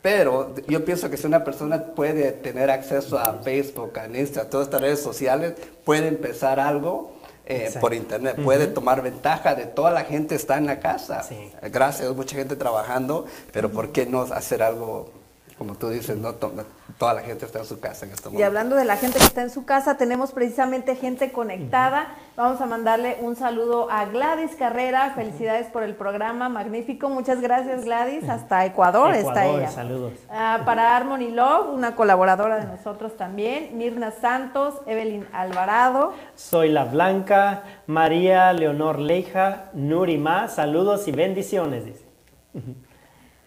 Pero 0.01 0.55
yo 0.69 0.85
pienso 0.85 1.11
que 1.11 1.17
si 1.17 1.27
una 1.27 1.43
persona 1.43 1.85
puede 1.87 2.31
tener 2.31 2.71
acceso 2.71 3.19
a 3.19 3.41
Facebook, 3.43 3.99
a 3.99 4.07
Instagram, 4.07 4.47
a 4.47 4.51
todas 4.51 4.69
estas 4.69 4.81
redes 4.81 5.01
sociales, 5.03 5.55
puede 5.85 6.07
empezar 6.07 6.61
algo 6.61 7.16
eh, 7.47 7.73
por 7.81 7.95
internet, 7.95 8.37
puede 8.43 8.67
tomar 8.67 9.03
ventaja 9.03 9.55
de 9.55 9.67
toda 9.67 9.93
la 9.93 10.05
gente 10.05 10.35
está 10.35 10.59
en 10.59 10.67
la 10.67 10.81
casa. 10.81 11.25
Gracias, 11.63 12.15
mucha 12.15 12.37
gente 12.37 12.57
trabajando, 12.57 13.27
pero 13.53 13.71
¿por 13.71 13.93
qué 13.93 14.05
no 14.05 14.23
hacer 14.23 14.63
algo 14.63 15.11
como 15.59 15.75
tú 15.75 15.89
dices, 15.89 16.19
no 16.19 16.35
toda 16.35 17.15
la 17.15 17.23
gente 17.23 17.47
está 17.47 17.61
en 17.61 17.65
su 17.65 17.81
casa 17.81 18.05
en 18.05 18.13
este 18.13 18.25
momento. 18.25 18.41
Y 18.41 18.43
hablando 18.43 18.77
de 18.77 18.85
la 18.85 18.97
gente 18.97 19.19
que 19.19 19.25
está 19.25 19.41
en 19.41 19.49
su 19.49 19.65
casa, 19.65 19.97
tenemos 19.97 20.33
precisamente 20.33 20.97
gente 20.97 21.33
conectada. 21.33 22.15
Vamos 22.37 22.61
a 22.61 22.67
mandarle 22.67 23.17
un 23.23 23.37
saludo 23.37 23.91
a 23.91 24.05
Gladys 24.05 24.55
Carrera. 24.57 25.13
Felicidades 25.15 25.69
por 25.69 25.83
el 25.83 25.95
programa, 25.95 26.51
magnífico. 26.51 27.09
Muchas 27.09 27.41
gracias 27.41 27.87
Gladys. 27.87 28.29
Hasta 28.29 28.67
Ecuador, 28.67 29.15
está 29.15 29.47
ella. 29.47 29.71
Saludos. 29.71 30.13
Ah, 30.29 30.61
para 30.67 30.95
Harmony 30.95 31.31
Love, 31.31 31.71
una 31.73 31.97
colaboradora 31.97 32.59
de 32.59 32.67
nosotros 32.67 33.17
también. 33.17 33.79
Mirna 33.79 34.11
Santos, 34.11 34.75
Evelyn 34.87 35.27
Alvarado. 35.33 36.13
Soy 36.35 36.69
La 36.69 36.85
Blanca, 36.85 37.63
María 37.87 38.53
Leonor 38.53 38.99
Leija, 38.99 39.71
Nurima. 39.73 40.49
Saludos 40.49 41.09
y 41.09 41.13
bendiciones, 41.13 41.87
dice. 41.87 42.05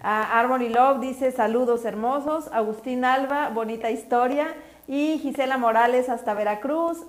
A 0.02 0.40
Armory 0.40 0.70
Love 0.70 1.02
dice 1.02 1.32
saludos 1.32 1.86
hermosos. 1.86 2.48
Agustín 2.52 3.04
Alba, 3.04 3.50
bonita 3.50 3.92
historia. 3.92 4.56
Y 4.88 5.20
Gisela 5.20 5.58
Morales 5.58 6.10
hasta 6.10 6.34
Veracruz. 6.34 7.00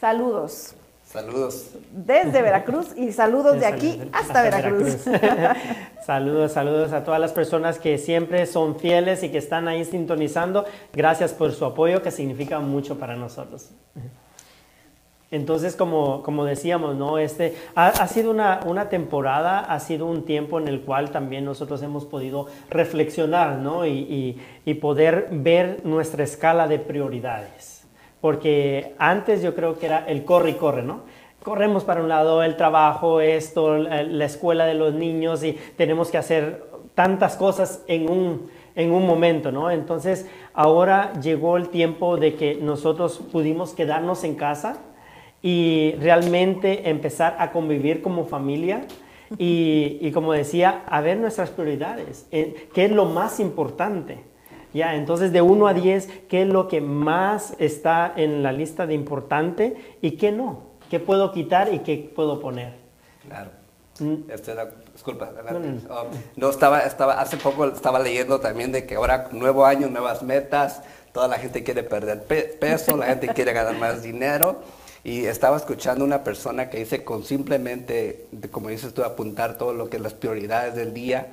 saludos. 0.00 0.74
Saludos. 1.04 1.70
Desde 1.92 2.42
Veracruz 2.42 2.88
y 2.96 3.12
saludos 3.12 3.60
de 3.60 3.66
aquí 3.66 4.02
hasta, 4.12 4.42
Veracruz. 4.42 4.96
saludos, 6.04 6.52
saludos 6.52 6.92
a 6.92 7.04
todas 7.04 7.20
las 7.20 7.32
personas 7.32 7.78
que 7.78 7.96
siempre 7.96 8.44
son 8.46 8.78
fieles 8.78 9.22
y 9.22 9.30
que 9.30 9.38
están 9.38 9.68
ahí 9.68 9.84
sintonizando. 9.84 10.64
Gracias 10.92 11.32
por 11.32 11.52
su 11.52 11.64
apoyo 11.64 12.02
que 12.02 12.10
significa 12.10 12.58
mucho 12.58 12.98
para 12.98 13.14
nosotros. 13.14 13.70
Entonces, 15.32 15.74
como, 15.74 16.22
como 16.22 16.44
decíamos, 16.44 16.94
¿no? 16.94 17.18
Este, 17.18 17.56
ha, 17.74 18.06
sido 18.06 18.30
una, 18.30 18.60
una, 18.64 18.88
temporada, 18.88 19.58
ha 19.58 19.80
sido 19.80 20.06
un 20.06 20.24
tiempo 20.24 20.60
en 20.60 20.68
el 20.68 20.82
cual 20.82 21.10
también 21.10 21.44
nosotros 21.44 21.82
hemos 21.82 22.04
podido 22.04 22.46
reflexionar 22.70 23.58
¿no? 23.58 23.84
y, 23.86 24.38
y, 24.64 24.74
poder 24.74 25.26
ver 25.32 25.80
nuestra 25.84 26.22
escala 26.22 26.68
de 26.68 26.78
prioridades. 26.78 27.84
Porque 28.20 28.94
antes 28.98 29.42
yo 29.42 29.56
creo 29.56 29.78
que 29.80 29.86
era 29.86 30.04
el 30.06 30.24
corre 30.24 30.50
y 30.50 30.54
corre, 30.54 30.84
¿no? 30.84 31.00
Corremos 31.42 31.82
para 31.82 32.02
un 32.02 32.08
lado, 32.08 32.42
el 32.44 32.56
trabajo, 32.56 33.20
esto, 33.20 33.78
la 33.78 34.24
escuela 34.24 34.64
de 34.66 34.74
los 34.74 34.94
niños 34.94 35.42
y 35.44 35.52
tenemos 35.76 36.10
que 36.10 36.18
hacer 36.18 36.64
tantas 36.94 37.36
cosas 37.36 37.82
en 37.88 38.08
un, 38.08 38.48
en 38.76 38.92
un 38.92 39.06
momento, 39.06 39.50
¿no? 39.50 39.70
Entonces, 39.70 40.26
ahora 40.54 41.12
llegó 41.20 41.56
el 41.56 41.68
tiempo 41.68 42.16
de 42.16 42.34
que 42.34 42.56
nosotros 42.56 43.20
pudimos 43.30 43.74
quedarnos 43.74 44.24
en 44.24 44.34
casa 44.34 44.78
y 45.46 45.94
realmente 46.00 46.90
empezar 46.90 47.36
a 47.38 47.52
convivir 47.52 48.02
como 48.02 48.26
familia 48.26 48.80
y, 49.38 50.10
como 50.10 50.32
decía, 50.32 50.82
a 50.88 51.00
ver 51.00 51.18
nuestras 51.18 51.50
prioridades, 51.50 52.26
eh, 52.32 52.68
qué 52.74 52.86
es 52.86 52.90
lo 52.90 53.04
más 53.04 53.38
importante. 53.38 54.24
Ya, 54.74 54.96
entonces 54.96 55.32
de 55.32 55.42
1 55.42 55.68
a 55.68 55.72
10, 55.72 56.08
¿qué 56.28 56.42
es 56.42 56.48
lo 56.48 56.66
que 56.66 56.80
más 56.80 57.54
está 57.60 58.12
en 58.16 58.42
la 58.42 58.50
lista 58.50 58.88
de 58.88 58.94
importante 58.94 59.76
y 60.02 60.16
qué 60.16 60.32
no? 60.32 60.62
¿Qué 60.90 60.98
puedo 60.98 61.30
quitar 61.30 61.72
y 61.72 61.78
qué 61.78 62.10
puedo 62.12 62.40
poner? 62.40 62.72
Claro. 63.28 63.50
Mm. 64.00 64.26
disculpa, 64.92 65.30
oh, 65.90 66.06
no, 66.34 66.50
estaba, 66.50 66.80
estaba, 66.80 67.20
hace 67.20 67.36
poco 67.36 67.66
estaba 67.66 68.00
leyendo 68.00 68.40
también 68.40 68.72
de 68.72 68.84
que 68.84 68.96
ahora 68.96 69.28
nuevo 69.30 69.64
año, 69.64 69.88
nuevas 69.88 70.24
metas, 70.24 70.82
toda 71.12 71.28
la 71.28 71.38
gente 71.38 71.62
quiere 71.62 71.84
perder 71.84 72.24
peso, 72.24 72.96
la 72.96 73.06
gente 73.06 73.28
quiere 73.28 73.52
ganar 73.52 73.76
más 73.76 74.02
dinero. 74.02 74.60
Y 75.06 75.26
estaba 75.26 75.56
escuchando 75.56 76.04
una 76.04 76.24
persona 76.24 76.68
que 76.68 76.78
dice 76.78 77.04
con 77.04 77.22
simplemente, 77.22 78.26
como 78.50 78.70
dices 78.70 78.92
tú, 78.92 79.04
apuntar 79.04 79.56
todo 79.56 79.72
lo 79.72 79.88
que 79.88 80.00
las 80.00 80.14
prioridades 80.14 80.74
del 80.74 80.92
día, 80.92 81.28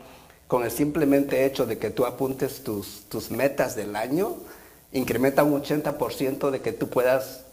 con 0.48 0.64
el 0.64 0.70
simplemente 0.70 1.44
hecho 1.44 1.66
de 1.66 1.80
que 1.80 1.90
tú 1.90 2.06
apuntes 2.06 2.64
tus, 2.64 3.06
tus 3.10 3.32
metas 3.32 3.76
del 3.76 3.96
año, 3.96 4.36
incrementa 4.92 5.44
un 5.44 5.60
80% 5.60 6.52
de 6.52 6.62
que 6.62 6.72
tú 6.72 6.88
puedas 6.88 7.46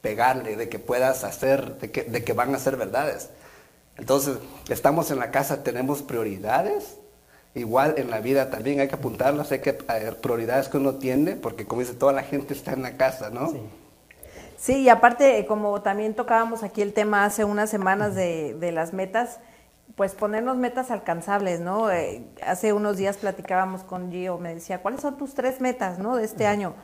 pegarle, 0.00 0.56
de 0.56 0.70
que 0.70 0.78
puedas 0.78 1.22
hacer, 1.22 1.76
de 1.76 1.90
que, 1.90 2.04
de 2.04 2.24
que 2.24 2.32
van 2.32 2.54
a 2.54 2.58
ser 2.58 2.78
verdades. 2.78 3.28
Entonces, 3.98 4.38
estamos 4.70 5.10
en 5.10 5.18
la 5.18 5.30
casa, 5.30 5.64
tenemos 5.64 6.00
prioridades. 6.00 6.96
Igual 7.54 7.96
en 7.98 8.08
la 8.08 8.20
vida 8.20 8.48
también 8.48 8.80
hay 8.80 8.88
que 8.88 8.94
apuntarlas, 8.94 9.52
hay 9.52 9.58
que 9.58 9.76
eh, 9.86 10.12
prioridades 10.18 10.68
que 10.68 10.78
uno 10.78 10.94
tiene, 10.94 11.36
porque 11.36 11.66
como 11.66 11.82
dice, 11.82 11.92
toda 11.92 12.14
la 12.14 12.22
gente 12.22 12.54
está 12.54 12.72
en 12.72 12.80
la 12.80 12.96
casa, 12.96 13.28
¿no? 13.28 13.50
Sí. 13.50 13.60
Sí, 14.58 14.80
y 14.80 14.88
aparte, 14.88 15.46
como 15.46 15.82
también 15.82 16.14
tocábamos 16.14 16.64
aquí 16.64 16.82
el 16.82 16.92
tema 16.92 17.24
hace 17.24 17.44
unas 17.44 17.70
semanas 17.70 18.16
de, 18.16 18.54
de 18.54 18.72
las 18.72 18.92
metas, 18.92 19.38
pues 19.94 20.14
ponernos 20.14 20.56
metas 20.56 20.90
alcanzables, 20.90 21.60
¿no? 21.60 21.92
Eh, 21.92 22.24
hace 22.44 22.72
unos 22.72 22.96
días 22.96 23.18
platicábamos 23.18 23.84
con 23.84 24.10
Gio, 24.10 24.36
me 24.38 24.52
decía, 24.52 24.82
¿cuáles 24.82 25.00
son 25.00 25.16
tus 25.16 25.34
tres 25.34 25.60
metas, 25.60 26.00
¿no? 26.00 26.16
De 26.16 26.24
este 26.24 26.48
año. 26.48 26.74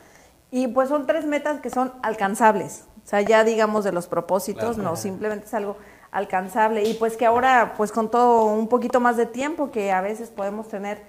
Y 0.53 0.69
pues 0.69 0.89
son 0.89 1.09
tres 1.09 1.27
metas 1.27 1.61
que 1.61 1.69
son 1.69 1.93
alcanzables. 2.03 2.85
O 3.05 3.09
sea, 3.09 3.23
ya 3.23 3.43
digamos 3.43 3.83
de 3.83 3.91
los 3.91 4.07
propósitos, 4.07 4.79
no, 4.79 4.95
simplemente 4.95 5.47
es 5.47 5.55
algo 5.55 5.77
alcanzable. 6.13 6.85
Y 6.85 6.95
pues 6.95 7.17
que 7.17 7.27
ahora, 7.27 7.75
pues 7.77 7.91
con 7.91 8.09
todo 8.09 8.45
un 8.47 8.69
poquito 8.69 9.01
más 9.01 9.17
de 9.17 9.27
tiempo 9.27 9.73
que 9.73 9.91
a 9.91 10.01
veces 10.01 10.31
podemos 10.31 10.69
tener 10.69 11.03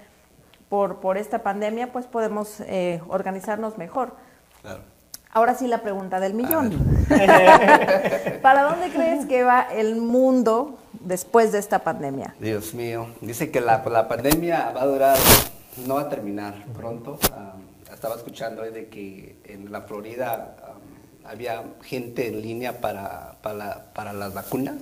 por, 0.68 1.00
por 1.00 1.18
esta 1.20 1.44
pandemia, 1.44 1.92
pues 1.92 2.08
podemos 2.08 2.60
eh, 2.62 3.04
organizarnos 3.08 3.78
mejor. 3.78 4.16
Claro. 4.64 4.95
Ahora 5.36 5.54
sí 5.54 5.68
la 5.68 5.82
pregunta 5.82 6.22
del 6.22 6.34
millón. 6.34 6.72
¿Para 8.42 8.64
dónde 8.64 8.90
crees 8.90 9.26
que 9.26 9.44
va 9.44 9.64
el 9.64 9.98
mundo 9.98 10.80
después 11.02 11.52
de 11.52 11.60
esta 11.60 11.80
pandemia? 11.80 12.34
Dios 12.40 12.74
mío, 12.74 13.08
dice 13.20 13.52
que 13.52 13.60
la, 13.60 13.84
la 13.84 14.08
pandemia 14.08 14.72
va 14.72 14.84
a 14.84 14.86
durar, 14.86 15.18
no 15.86 15.96
va 15.96 16.04
a 16.04 16.10
terminar 16.10 16.64
pronto. 16.74 17.20
estaba 17.94 18.16
escuchando 18.16 18.62
hoy 18.62 18.72
de 18.72 18.88
que 18.88 19.36
en 19.44 19.74
la 19.74 19.82
Florida 19.82 20.56
había 21.26 21.66
gente 21.84 22.30
en 22.30 22.42
línea 22.42 22.80
para, 22.80 23.36
para, 23.42 23.92
para 23.94 24.14
las 24.14 24.34
vacunas, 24.34 24.76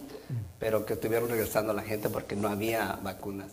pero 0.59 0.85
que 0.85 0.93
estuvieron 0.93 1.29
regresando 1.29 1.73
la 1.73 1.81
gente 1.81 2.09
porque 2.09 2.35
no 2.35 2.47
había 2.47 2.99
vacunas. 3.01 3.47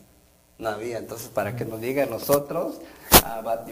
No 0.60 0.68
había, 0.68 0.98
entonces 0.98 1.28
para 1.28 1.56
que 1.56 1.64
nos 1.64 1.80
diga 1.80 2.06
nosotros, 2.06 2.80
Ah, 3.24 3.42
va, 3.44 3.64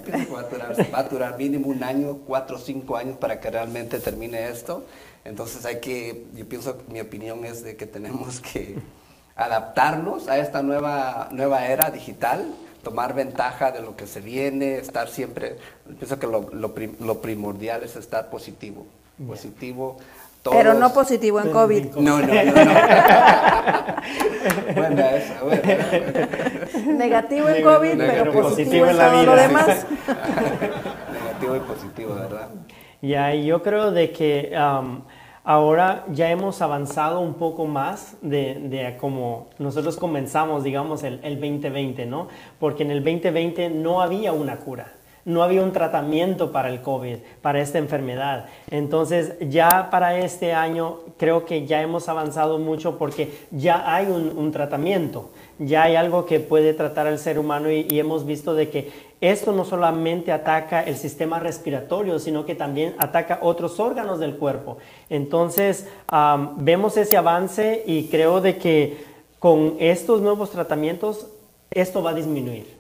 a 0.93 1.03
durar, 1.05 1.39
mínimo 1.39 1.69
un 1.69 1.83
año, 1.83 2.19
cuatro 2.27 2.57
o 2.57 2.59
cinco 2.59 2.97
años 2.97 3.17
para 3.17 3.41
que 3.41 3.51
realmente 3.51 3.99
termine 3.99 4.49
esto. 4.49 4.85
Entonces 5.25 5.65
hay 5.65 5.81
que, 5.81 6.27
yo 6.35 6.49
pienso, 6.49 6.79
mi 6.89 7.01
opinión 7.01 7.45
es 7.45 7.63
de 7.63 7.77
que 7.77 7.87
tenemos 7.87 8.41
que 8.53 8.77
adaptarnos 9.37 10.29
a 10.29 10.39
esta 10.39 10.63
nueva, 10.63 11.29
nueva 11.31 11.67
era 11.67 11.91
digital, 11.91 12.55
tomar 12.83 13.15
ventaja 13.15 13.73
de 13.73 13.81
lo 13.81 13.97
que 13.97 14.07
se 14.07 14.21
viene, 14.21 14.77
estar 14.77 15.09
siempre, 15.09 15.57
pienso 15.99 16.19
que 16.19 16.27
lo, 16.27 16.51
lo, 16.53 17.21
primordial 17.21 17.83
es 17.83 17.97
estar 17.97 18.31
positivo, 18.31 18.87
positivo. 19.27 19.97
Pero 20.51 20.75
no 20.75 20.93
positivo 20.93 21.41
en 21.41 21.51
COVID. 21.51 21.97
No, 21.97 22.21
no, 22.21 22.27
no. 22.27 22.65
no. 22.65 22.65
buena 24.75 25.11
esa, 25.11 25.41
Negativo 26.87 27.49
en 27.49 27.63
COVID, 27.63 27.99
pero 27.99 28.33
positivo, 28.33 28.87
en, 28.87 28.97
todo 28.97 29.23
lo 29.25 29.37
demás. 29.37 29.67
Negativo 31.13 31.57
y 31.57 31.61
positivo, 31.61 32.15
¿verdad? 32.15 32.49
Ya, 33.01 33.35
yo 33.35 33.63
creo 33.63 33.93
de 33.93 34.11
que 34.11 34.53
um, 34.55 35.03
ahora 35.45 36.05
ya 36.11 36.31
hemos 36.31 36.61
avanzado 36.63 37.21
un 37.21 37.35
poco 37.35 37.67
más 37.67 38.17
de, 38.23 38.55
de 38.55 38.97
como 38.97 39.49
nosotros 39.59 39.97
comenzamos, 39.97 40.65
digamos, 40.65 41.05
el, 41.05 41.21
el 41.23 41.41
2020, 41.41 42.07
¿no? 42.07 42.29
Porque 42.59 42.83
en 42.83 42.91
el 42.91 43.05
2020 43.05 43.71
no 43.71 44.01
había 44.01 44.33
una 44.33 44.57
cura 44.57 44.99
no 45.29 45.43
había 45.43 45.63
un 45.63 45.73
tratamiento 45.73 46.53
para 46.53 46.71
el 46.71 46.81
COVID, 46.81 47.17
para 47.43 47.61
esta 47.61 47.77
enfermedad. 47.77 48.47
Entonces 48.71 49.35
ya 49.41 49.91
para 49.91 50.17
este 50.19 50.55
año 50.55 51.01
creo 51.19 51.45
que 51.45 51.67
ya 51.67 51.83
hemos 51.83 52.09
avanzado 52.09 52.59
mucho 52.59 52.97
porque 52.97 53.31
ya 53.51 53.95
hay 53.95 54.07
un, 54.07 54.51
tratamiento, 54.53 55.31
ya 55.59 55.85
hay 55.85 55.97
algo 55.97 56.27
que 56.27 56.41
puede 56.41 56.75
tratar 56.75 57.07
al 57.07 57.19
ser 57.19 57.39
humano 57.39 57.71
y, 57.71 57.87
hemos 57.99 58.25
visto 58.25 58.55
de 58.55 58.71
que 58.71 59.09
esto 59.21 59.53
no 59.53 59.65
solamente 59.65 60.31
ataca 60.31 60.83
el 60.83 60.97
sistema 60.97 61.41
respiratorio, 61.41 62.19
sino 62.19 62.47
que 62.47 62.55
también 62.55 62.95
ataca 62.99 63.41
otros 63.43 63.81
órganos 63.81 64.21
del 64.21 64.37
cuerpo. 64.37 64.79
Entonces 65.11 65.87
vemos 66.57 66.97
ese 66.97 67.17
avance 67.17 67.83
y 67.87 68.09
creo 68.09 68.41
de 68.41 68.59
que 68.59 69.05
con 69.41 69.77
estos 69.81 70.21
nuevos 70.21 70.51
tratamientos 70.51 71.27
esto 71.71 72.03
va 72.03 72.11
a 72.11 72.15
disminuir. 72.15 72.79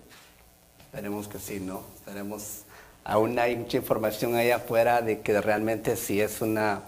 Esperemos 0.85 1.29
que 1.29 1.39
sí, 1.39 1.61
¿no? 1.61 1.83
Esperemos. 1.97 2.62
Aún 3.05 3.39
hay 3.39 3.57
mucha 3.57 3.79
información 3.79 4.35
allá 4.35 4.57
afuera 4.57 5.03
de 5.03 5.20
que 5.20 5.41
realmente 5.41 5.97
si 5.97 6.20
es 6.20 6.41
una 6.41 6.83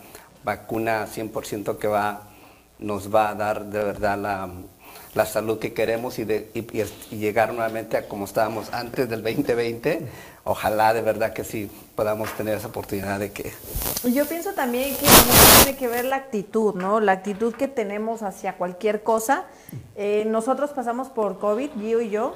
vacuna 0.45 1.07
100% 1.07 1.79
que 1.79 1.89
va, 1.89 2.29
nos 2.79 3.13
va 3.13 3.31
a 3.31 3.35
dar 3.35 3.65
de 3.67 3.85
verdad 3.85 4.19
la, 4.19 4.51
la 5.15 5.27
salud 5.27 5.59
que 5.59 5.73
queremos 5.73 6.19
y, 6.19 6.25
de, 6.25 6.51
y, 6.55 7.17
llegar 7.17 7.53
nuevamente 7.53 7.97
a 7.97 8.09
como 8.09 8.25
estábamos 8.25 8.73
antes 8.73 9.09
del 9.09 9.23
2020. 9.23 10.07
Ojalá 10.45 10.95
de 10.95 11.03
verdad 11.03 11.33
que 11.33 11.45
sí 11.45 11.71
podamos 11.95 12.33
tener 12.37 12.57
esa 12.57 12.69
oportunidad 12.69 13.19
de 13.19 13.33
que... 13.33 13.53
Yo 14.05 14.27
pienso 14.27 14.53
también 14.53 14.95
que 14.97 15.07
tiene 15.65 15.79
que 15.79 15.89
ver 15.89 16.05
la 16.05 16.17
actitud, 16.17 16.75
¿no? 16.75 17.01
La 17.01 17.13
actitud 17.13 17.55
que 17.55 17.69
tenemos 17.69 18.23
hacia 18.23 18.57
cualquier 18.57 19.03
cosa. 19.03 19.45
Eh, 19.97 20.25
nosotros 20.27 20.71
pasamos 20.71 21.09
por 21.09 21.39
COVID, 21.39 21.71
Gio 21.79 22.01
y 22.01 22.11
yo, 22.11 22.35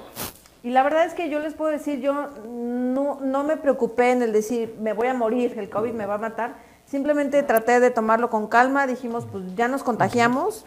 y 0.64 0.70
la 0.70 0.82
verdad 0.82 1.04
es 1.04 1.12
que 1.12 1.28
yo 1.28 1.40
les 1.40 1.52
puedo 1.52 1.70
decir, 1.70 2.00
yo 2.00 2.30
no, 2.48 3.20
no 3.20 3.44
me 3.44 3.58
preocupé 3.58 4.12
en 4.12 4.22
el 4.22 4.32
decir, 4.32 4.74
me 4.80 4.94
voy 4.94 5.08
a 5.08 5.14
morir, 5.14 5.54
el 5.58 5.68
COVID 5.68 5.92
me 5.92 6.06
va 6.06 6.14
a 6.14 6.18
matar. 6.18 6.54
Simplemente 6.86 7.42
traté 7.42 7.80
de 7.80 7.90
tomarlo 7.90 8.30
con 8.30 8.46
calma, 8.48 8.86
dijimos, 8.86 9.26
pues 9.30 9.44
ya 9.56 9.68
nos 9.68 9.82
contagiamos, 9.82 10.64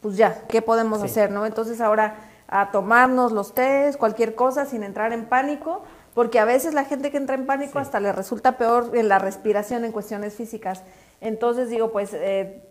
pues 0.00 0.16
ya, 0.16 0.42
¿qué 0.48 0.62
podemos 0.62 1.02
hacer? 1.02 1.30
no 1.30 1.46
Entonces 1.46 1.80
ahora 1.80 2.16
a 2.48 2.70
tomarnos 2.70 3.32
los 3.32 3.54
test, 3.54 3.98
cualquier 3.98 4.34
cosa, 4.34 4.66
sin 4.66 4.82
entrar 4.82 5.12
en 5.12 5.26
pánico, 5.26 5.82
porque 6.14 6.38
a 6.38 6.44
veces 6.44 6.74
la 6.74 6.84
gente 6.84 7.10
que 7.10 7.16
entra 7.16 7.34
en 7.34 7.46
pánico 7.46 7.78
hasta 7.78 8.00
le 8.00 8.12
resulta 8.12 8.56
peor 8.56 8.92
en 8.94 9.08
la 9.08 9.18
respiración 9.18 9.84
en 9.84 9.92
cuestiones 9.92 10.34
físicas. 10.34 10.82
Entonces 11.20 11.68
digo, 11.68 11.90
pues 11.92 12.10
eh, 12.14 12.62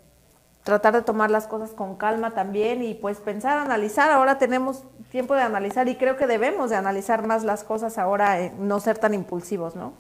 tratar 0.63 0.93
de 0.93 1.01
tomar 1.03 1.29
las 1.29 1.45
cosas 1.45 1.71
con 1.71 1.95
calma 1.95 2.31
también 2.31 2.81
y 2.83 2.95
pues 2.95 3.17
pensar, 3.17 3.59
analizar. 3.59 4.09
Ahora 4.09 4.37
tenemos 4.37 4.83
tiempo 5.11 5.35
de 5.35 5.41
analizar 5.41 5.87
y 5.87 5.95
creo 5.95 6.17
que 6.17 6.25
debemos 6.25 6.71
de 6.71 6.75
analizar 6.75 7.25
más 7.25 7.43
las 7.43 7.63
cosas 7.63 7.97
ahora, 7.97 8.41
eh, 8.41 8.51
no 8.57 8.79
ser 8.79 8.97
tan 8.97 9.13
impulsivos, 9.13 9.75
¿no? 9.75 9.93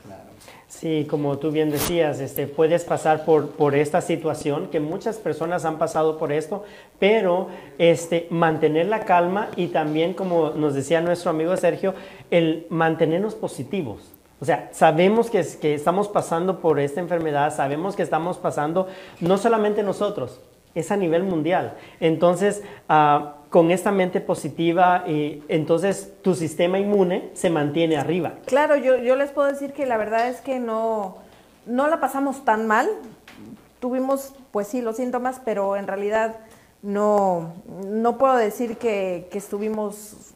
Sí, 0.79 1.07
como 1.09 1.37
tú 1.37 1.51
bien 1.51 1.71
decías, 1.71 2.19
este, 2.19 2.47
puedes 2.47 2.83
pasar 2.83 3.23
por, 3.23 3.51
por 3.51 3.75
esta 3.75 4.01
situación, 4.01 4.67
que 4.67 4.81
muchas 4.81 5.15
personas 5.15 5.63
han 5.63 5.77
pasado 5.77 6.17
por 6.17 6.33
esto, 6.33 6.65
pero 6.99 7.47
este, 7.77 8.27
mantener 8.29 8.87
la 8.87 9.05
calma 9.05 9.47
y 9.55 9.67
también, 9.67 10.13
como 10.13 10.49
nos 10.49 10.73
decía 10.73 10.99
nuestro 10.99 11.31
amigo 11.31 11.55
Sergio, 11.55 11.93
el 12.29 12.67
mantenernos 12.69 13.35
positivos. 13.35 14.11
O 14.41 14.45
sea, 14.45 14.67
sabemos 14.73 15.29
que, 15.29 15.45
que 15.61 15.75
estamos 15.75 16.09
pasando 16.09 16.59
por 16.59 16.77
esta 16.81 16.99
enfermedad, 16.99 17.55
sabemos 17.55 17.95
que 17.95 18.03
estamos 18.03 18.37
pasando 18.37 18.89
no 19.21 19.37
solamente 19.37 19.81
nosotros, 19.81 20.41
es 20.73 20.91
a 20.91 20.97
nivel 20.97 21.23
mundial. 21.23 21.75
Entonces, 22.01 22.63
ah, 22.89 23.34
con 23.49 23.71
esta 23.71 23.91
mente 23.91 24.21
positiva, 24.21 25.03
y 25.07 25.43
entonces 25.47 26.13
tu 26.21 26.35
sistema 26.35 26.79
inmune 26.79 27.29
se 27.33 27.49
mantiene 27.49 27.97
arriba. 27.97 28.33
Claro, 28.45 28.75
yo, 28.75 28.97
yo 28.97 29.15
les 29.15 29.31
puedo 29.31 29.47
decir 29.47 29.73
que 29.73 29.85
la 29.85 29.97
verdad 29.97 30.27
es 30.27 30.41
que 30.41 30.59
no, 30.59 31.17
no 31.65 31.87
la 31.87 31.99
pasamos 31.99 32.43
tan 32.43 32.67
mal. 32.67 32.89
Tuvimos, 33.79 34.33
pues 34.51 34.67
sí, 34.67 34.81
los 34.81 34.97
síntomas, 34.97 35.41
pero 35.43 35.75
en 35.75 35.87
realidad 35.87 36.37
no, 36.81 37.53
no 37.85 38.17
puedo 38.17 38.35
decir 38.35 38.77
que, 38.77 39.27
que 39.31 39.37
estuvimos 39.37 40.33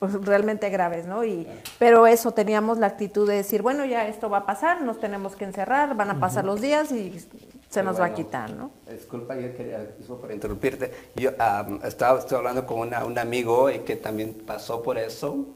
pues, 0.00 0.14
realmente 0.24 0.70
graves, 0.70 1.06
¿no? 1.06 1.24
Y, 1.24 1.46
pero 1.78 2.06
eso, 2.06 2.32
teníamos 2.32 2.78
la 2.78 2.86
actitud 2.86 3.28
de 3.28 3.36
decir, 3.36 3.60
bueno, 3.60 3.84
ya 3.84 4.08
esto 4.08 4.30
va 4.30 4.38
a 4.38 4.46
pasar, 4.46 4.80
nos 4.80 4.98
tenemos 4.98 5.36
que 5.36 5.44
encerrar, 5.44 5.94
van 5.94 6.10
a 6.10 6.18
pasar 6.18 6.44
los 6.44 6.60
días 6.60 6.90
y 6.90 7.12
se 7.70 7.82
nos 7.84 8.00
va 8.00 8.06
a 8.06 8.14
quitar, 8.14 8.52
¿no? 8.52 8.72
Disculpa, 8.90 9.36
yo 9.36 9.54
quería, 9.56 9.94
por 10.20 10.32
interrumpirte, 10.32 10.92
yo 11.14 11.30
estaba, 11.84 12.18
estoy 12.18 12.36
hablando 12.36 12.66
con 12.66 12.80
una, 12.80 13.04
un 13.04 13.16
amigo 13.16 13.68
que 13.86 13.94
también 13.94 14.42
pasó 14.44 14.82
por 14.82 14.98
eso, 14.98 15.46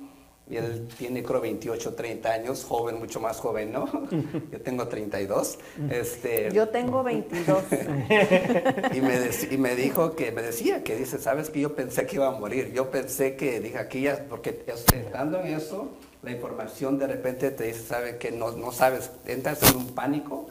y 0.49 0.57
él 0.57 0.87
tiene 0.97 1.23
creo 1.25 1.41
28, 1.41 1.95
30 1.95 2.31
años, 2.31 2.65
joven, 2.65 2.99
mucho 2.99 3.19
más 3.19 3.39
joven, 3.39 3.73
¿no? 3.73 3.87
Yo 4.53 4.61
tengo 4.61 4.87
32. 4.87 5.59
Este, 5.91 6.51
Yo 6.53 6.69
tengo 6.69 7.03
22. 7.03 7.65
y, 8.95 9.01
me 9.01 9.31
y 9.51 9.59
me 9.59 9.75
dijo 9.75 10.15
que, 10.15 10.33
me 10.33 10.43
decía 10.43 10.85
que 10.85 10.97
dice, 10.97 11.19
sabes 11.19 11.49
que 11.49 11.61
yo 11.61 11.75
pensé 11.75 12.07
que 12.07 12.17
iba 12.17 12.29
a 12.29 12.33
morir, 12.33 12.73
yo 12.73 12.91
pensé 12.91 13.37
que, 13.37 13.59
dije, 13.61 13.79
aquí 13.79 14.03
ya, 14.03 14.27
porque 14.29 14.65
estando 14.67 15.41
en 15.41 15.55
eso, 15.55 15.89
la 16.25 16.31
información 16.31 16.99
de 16.99 17.07
repente 17.07 17.51
te 17.51 17.65
dice, 17.65 17.85
sabe 17.85 18.17
que 18.17 18.33
no, 18.33 18.53
no 18.53 18.73
sabes, 18.73 19.11
entras 19.27 19.63
en 19.63 19.77
un 19.77 19.87
pánico 19.89 20.47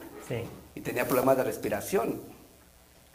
y 0.74 0.80
tenía 0.80 1.06
problemas 1.06 1.36
de 1.36 1.44
respiración. 1.44 2.20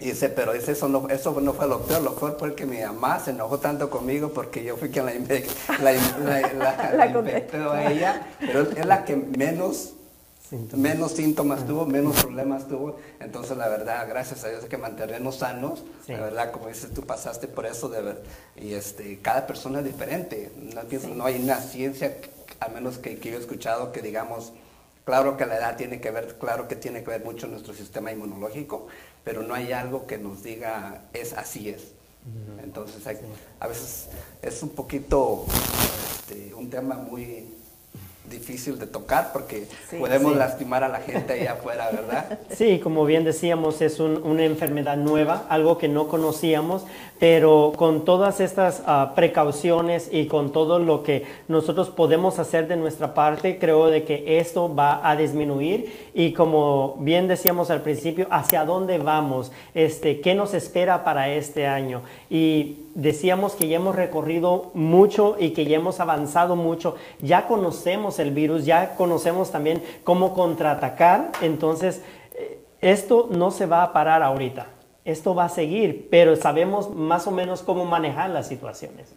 Y 0.02 0.06
dice, 0.06 0.30
pero 0.30 0.54
eso 0.54 0.88
no, 0.88 1.10
eso 1.10 1.40
no 1.42 1.54
fue 1.54 1.68
lo 1.68 1.82
peor, 1.82 2.02
lo 2.02 2.16
peor 2.16 2.38
fue 2.40 2.56
que 2.56 2.66
mi 2.66 2.80
mamá 2.80 3.20
se 3.20 3.32
enojó 3.32 3.60
tanto 3.60 3.90
conmigo 3.90 4.30
porque 4.30 4.64
yo 4.64 4.78
fui 4.78 4.90
quien 4.90 5.06
la, 5.06 5.14
la, 5.82 6.94
la, 6.94 7.08
infectó 7.08 7.72
a 7.72 7.92
ella, 7.92 8.28
pero 8.40 8.62
es 8.62 8.86
la 8.86 9.04
que 9.04 9.18
menos 9.18 9.94
síntomas. 10.50 10.80
menos 10.82 11.12
síntomas 11.12 11.68
tuvo, 11.68 11.86
menos 11.86 12.24
problemas 12.24 12.66
tuvo. 12.70 12.98
Entonces, 13.20 13.58
la 13.58 13.68
verdad, 13.68 14.08
gracias 14.08 14.46
a 14.46 14.50
Dios 14.50 14.64
que 14.66 14.78
mantenernos 14.78 15.36
sanos, 15.36 15.84
la 16.08 16.22
verdad, 16.22 16.52
como 16.52 16.70
dices, 16.70 16.94
tú 16.94 17.02
pasaste 17.02 17.48
por 17.48 17.66
eso, 17.66 17.90
de 17.90 18.02
ver, 18.02 18.24
y 18.56 18.74
este, 18.76 19.20
cada 19.20 19.46
persona 19.46 19.80
es 19.80 19.86
diferente. 19.86 20.50
No, 20.56 20.82
no 21.16 21.26
hay 21.26 21.42
una 21.42 21.60
ciencia, 21.60 22.16
a 22.60 22.68
menos 22.70 22.98
que, 22.98 23.18
que 23.18 23.32
yo 23.32 23.38
he 23.38 23.40
escuchado, 23.40 23.92
que 23.92 24.02
digamos, 24.02 24.54
Claro 25.10 25.38
que 25.38 25.48
la 25.48 25.58
edad 25.58 25.76
tiene 25.76 26.00
que 26.00 26.12
ver, 26.12 26.38
claro 26.38 26.68
que 26.68 26.76
tiene 26.76 27.04
que 27.04 27.10
ver 27.10 27.26
mucho 27.26 27.48
nuestro 27.48 27.74
sistema 27.74 28.12
inmunológico, 28.12 28.86
pero 29.24 29.42
no 29.42 29.56
hay 29.56 29.72
algo 29.72 30.06
que 30.06 30.20
nos 30.20 30.44
diga 30.44 31.02
es 31.14 31.34
así 31.34 31.68
es. 31.68 31.94
Entonces 32.64 33.02
a 33.60 33.68
veces 33.68 34.10
es 34.44 34.62
un 34.62 34.70
poquito 34.70 35.48
este, 36.12 36.54
un 36.54 36.70
tema 36.70 36.94
muy 36.94 37.48
difícil 38.30 38.80
de 38.80 38.88
tocar 38.88 39.32
porque 39.34 39.68
podemos 39.98 40.36
lastimar 40.36 40.84
a 40.84 40.88
la 40.90 41.00
gente 41.00 41.34
allá 41.34 41.54
afuera, 41.60 41.90
¿verdad? 41.92 42.40
Sí, 42.52 42.80
como 42.80 43.06
bien 43.06 43.24
decíamos, 43.24 43.82
es 43.82 44.00
una 44.00 44.44
enfermedad 44.44 44.98
nueva, 44.98 45.46
algo 45.50 45.78
que 45.78 45.88
no 45.88 46.08
conocíamos, 46.08 46.86
pero 47.20 47.74
con 47.76 48.06
todas 48.06 48.40
estas 48.40 48.82
ah, 48.86 49.14
precauciones 49.16 50.10
y 50.12 50.28
con 50.28 50.52
todo 50.52 50.80
lo 50.80 51.04
que 51.04 51.26
nosotros 51.48 51.90
podemos 51.90 52.40
hacer 52.40 52.68
de 52.68 52.78
nuestra 52.78 53.14
parte, 53.14 53.60
creo 53.60 53.88
de 53.88 54.04
que 54.04 54.40
esto 54.40 54.74
va 54.74 55.08
a 55.08 55.16
disminuir. 55.16 56.10
Y 56.14 56.34
como 56.34 56.96
bien 57.00 57.28
decíamos 57.28 57.70
al 57.70 57.82
principio, 57.82 58.28
hacia 58.30 58.64
dónde 58.64 58.98
vamos, 58.98 59.52
este, 59.74 60.22
qué 60.22 60.36
nos 60.36 60.54
espera 60.54 61.04
para 61.04 61.30
este 61.30 61.68
año 61.68 62.02
y 62.30 62.78
decíamos 63.00 63.54
que 63.54 63.68
ya 63.68 63.78
hemos 63.78 63.96
recorrido 63.96 64.72
mucho 64.74 65.38
y 65.40 65.52
que 65.52 65.66
ya 65.66 65.78
hemos 65.78 66.00
avanzado 66.00 66.56
mucho, 66.56 66.96
ya 67.22 67.48
conocemos 67.48 68.20
el 68.20 68.32
virus, 68.32 68.66
ya 68.66 68.96
conocemos 68.96 69.52
también 69.52 69.82
cómo 70.04 70.34
contraatacar, 70.34 71.32
entonces 71.42 72.02
eh, 72.34 72.62
esto 72.82 73.30
no 73.32 73.52
se 73.52 73.66
va 73.66 73.84
a 73.84 73.94
parar 73.94 74.22
ahorita, 74.22 74.68
esto 75.06 75.34
va 75.34 75.46
a 75.46 75.50
seguir, 75.50 76.10
pero 76.12 76.36
sabemos 76.36 76.94
más 76.94 77.26
o 77.26 77.32
menos 77.32 77.64
cómo 77.64 77.86
manejar 77.86 78.30
las 78.32 78.48
situaciones. 78.48 79.16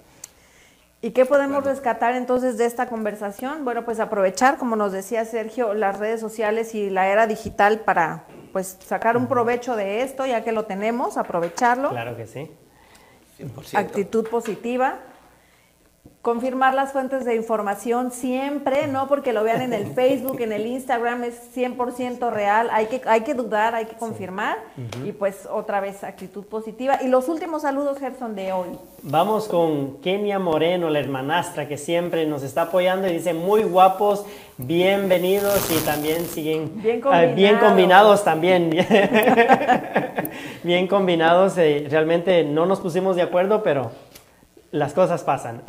¿Y 1.04 1.10
qué 1.10 1.26
podemos 1.26 1.64
rescatar 1.64 2.14
entonces 2.14 2.56
de 2.58 2.66
esta 2.66 2.86
conversación? 2.86 3.64
Bueno, 3.64 3.84
pues 3.84 3.98
aprovechar, 3.98 4.56
como 4.56 4.76
nos 4.76 4.92
decía 4.92 5.24
Sergio, 5.24 5.74
las 5.74 5.98
redes 5.98 6.20
sociales 6.20 6.76
y 6.76 6.90
la 6.90 7.08
era 7.08 7.26
digital 7.26 7.80
para 7.80 8.26
pues 8.52 8.78
sacar 8.86 9.16
un 9.16 9.26
provecho 9.26 9.74
de 9.74 10.02
esto, 10.02 10.24
ya 10.26 10.44
que 10.44 10.52
lo 10.52 10.66
tenemos, 10.66 11.16
aprovecharlo. 11.16 11.90
Claro 11.90 12.16
que 12.16 12.28
sí. 12.28 12.48
Actitud 13.74 14.28
positiva. 14.28 14.98
Confirmar 16.22 16.72
las 16.74 16.92
fuentes 16.92 17.24
de 17.24 17.34
información 17.34 18.12
siempre, 18.12 18.86
no 18.86 19.08
porque 19.08 19.32
lo 19.32 19.42
vean 19.42 19.60
en 19.60 19.72
el 19.72 19.86
Facebook, 19.94 20.40
en 20.40 20.52
el 20.52 20.66
Instagram, 20.66 21.24
es 21.24 21.34
100% 21.54 22.30
real, 22.30 22.68
hay 22.72 22.86
que, 22.86 23.02
hay 23.06 23.22
que 23.22 23.34
dudar, 23.34 23.74
hay 23.74 23.86
que 23.86 23.96
confirmar 23.96 24.58
y 25.04 25.10
pues 25.10 25.48
otra 25.50 25.80
vez 25.80 26.04
actitud 26.04 26.44
positiva. 26.44 27.00
Y 27.02 27.08
los 27.08 27.28
últimos 27.28 27.62
saludos, 27.62 27.98
Gerson, 27.98 28.36
de 28.36 28.52
hoy. 28.52 28.68
Vamos 29.02 29.48
con 29.48 30.00
Kenia 30.00 30.38
Moreno, 30.38 30.88
la 30.90 31.00
hermanastra 31.00 31.66
que 31.66 31.76
siempre 31.76 32.24
nos 32.24 32.44
está 32.44 32.62
apoyando 32.62 33.08
y 33.08 33.14
dice 33.14 33.34
muy 33.34 33.64
guapos, 33.64 34.24
bienvenidos 34.58 35.68
y 35.72 35.84
también 35.84 36.24
siguen 36.26 36.80
Bien 36.80 37.02
ah, 37.04 37.22
bien 37.22 37.58
combinados. 37.58 38.22
combinados 38.22 38.24
también. 38.24 38.70
bien 40.62 40.86
combinados, 40.86 41.58
eh, 41.58 41.88
realmente 41.90 42.44
no 42.44 42.64
nos 42.66 42.78
pusimos 42.78 43.16
de 43.16 43.22
acuerdo, 43.22 43.64
pero 43.64 43.90
las 44.70 44.94
cosas 44.94 45.22
pasan. 45.22 45.62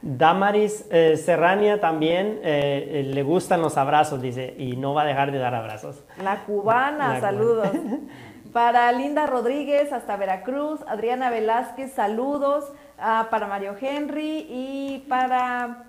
Damaris 0.00 0.86
eh, 0.90 1.16
Serrania 1.16 1.80
también 1.80 2.38
eh, 2.42 2.88
eh, 2.90 3.02
le 3.02 3.22
gustan 3.22 3.60
los 3.60 3.76
abrazos, 3.76 4.22
dice, 4.22 4.54
y 4.56 4.76
no 4.76 4.94
va 4.94 5.02
a 5.02 5.04
dejar 5.04 5.32
de 5.32 5.38
dar 5.38 5.54
abrazos. 5.54 6.04
La 6.22 6.44
cubana, 6.44 7.14
La 7.14 7.20
saludos. 7.20 7.68
Para 8.52 8.90
Linda 8.92 9.26
Rodríguez, 9.26 9.92
hasta 9.92 10.16
Veracruz. 10.16 10.80
Adriana 10.88 11.30
Velázquez, 11.30 11.92
saludos. 11.92 12.72
Ah, 12.98 13.28
para 13.30 13.46
Mario 13.46 13.76
Henry 13.80 14.46
y 14.48 15.04
para 15.08 15.84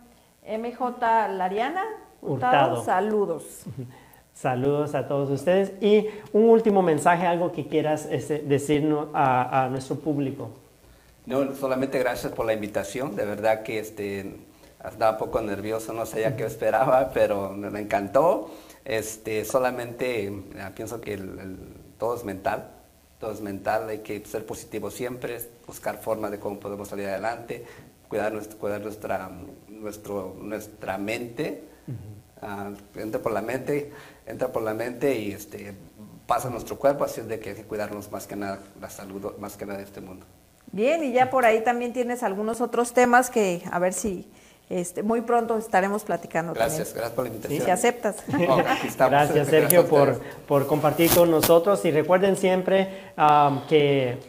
MJ 0.45 1.27
Lariana 1.29 1.83
Hurtado, 2.21 2.73
Hurtado. 2.73 2.83
saludos. 2.83 3.63
Saludos 4.33 4.95
a 4.95 5.05
todos 5.05 5.29
ustedes. 5.31 5.73
Y 5.81 6.07
un 6.31 6.45
último 6.45 6.81
mensaje, 6.81 7.27
algo 7.27 7.51
que 7.51 7.67
quieras 7.67 8.07
este, 8.09 8.39
decirnos 8.39 9.07
a, 9.13 9.65
a 9.65 9.69
nuestro 9.69 9.97
público. 9.97 10.51
No, 11.29 11.53
solamente 11.53 11.99
gracias 11.99 12.33
por 12.33 12.47
la 12.47 12.53
invitación. 12.53 13.15
De 13.15 13.23
verdad 13.23 13.61
que 13.61 13.77
este, 13.77 14.35
estaba 14.83 15.11
un 15.11 15.17
poco 15.19 15.39
nervioso, 15.41 15.93
no 15.93 16.07
sabía 16.07 16.35
qué 16.35 16.43
esperaba, 16.45 17.11
pero 17.13 17.51
me, 17.51 17.79
encantó. 17.79 18.49
Este, 18.83 19.45
solamente 19.45 20.33
pienso 20.75 20.99
que 20.99 21.13
el- 21.13 21.39
el- 21.39 21.57
todo 21.99 22.15
es 22.15 22.23
mental. 22.23 22.71
Todo 23.19 23.31
es 23.31 23.41
mental, 23.41 23.89
hay 23.89 23.99
que 23.99 24.25
ser 24.25 24.43
positivo 24.45 24.89
siempre, 24.89 25.39
buscar 25.67 25.97
formas 26.01 26.31
de 26.31 26.39
cómo 26.39 26.59
podemos 26.59 26.87
salir 26.87 27.05
adelante, 27.07 27.65
cuidar, 28.07 28.31
nuestra, 28.33 28.57
cuidar 28.57 28.81
nuestra, 28.81 29.29
nuestro, 29.67 30.35
nuestra 30.39 30.97
mente. 30.97 31.63
Ah, 32.41 32.71
entra 32.95 33.21
por 33.21 33.33
la 33.33 33.41
mente, 33.41 33.91
entra 34.25 34.51
por 34.51 34.63
la 34.63 34.73
mente 34.73 35.15
y 35.19 35.33
este, 35.33 35.73
pasa 36.25 36.47
a 36.47 36.51
nuestro 36.51 36.79
cuerpo, 36.79 37.03
así 37.03 37.19
es 37.21 37.27
de 37.27 37.39
que 37.39 37.49
hay 37.49 37.55
que 37.57 37.63
cuidarnos 37.65 38.09
más 38.11 38.25
que 38.25 38.35
nada 38.37 38.59
la 38.81 38.89
salud, 38.89 39.33
más 39.37 39.57
que 39.57 39.65
nada 39.65 39.79
de 39.79 39.83
este 39.85 40.01
mundo. 40.01 40.25
Bien, 40.71 41.03
y 41.03 41.11
ya 41.11 41.29
por 41.29 41.45
ahí 41.45 41.63
también 41.63 41.93
tienes 41.93 42.23
algunos 42.23 42.61
otros 42.61 42.93
temas 42.93 43.29
que 43.29 43.63
a 43.71 43.79
ver 43.79 43.93
si 43.93 44.29
este, 44.69 45.01
muy 45.01 45.21
pronto 45.21 45.57
estaremos 45.57 46.03
platicando 46.03 46.53
Gracias, 46.53 46.89
también. 46.89 46.95
gracias 46.95 47.15
por 47.15 47.23
la 47.23 47.29
invitación. 47.29 47.65
Si 47.65 47.71
aceptas. 47.71 48.23
Oh. 48.49 48.57
Gracias 49.09 49.47
Sergio 49.49 49.87
por, 49.87 50.21
por 50.47 50.67
compartir 50.67 51.09
con 51.11 51.31
nosotros 51.31 51.83
y 51.85 51.91
recuerden 51.91 52.35
siempre 52.37 53.11
um, 53.17 53.65
que 53.67 54.19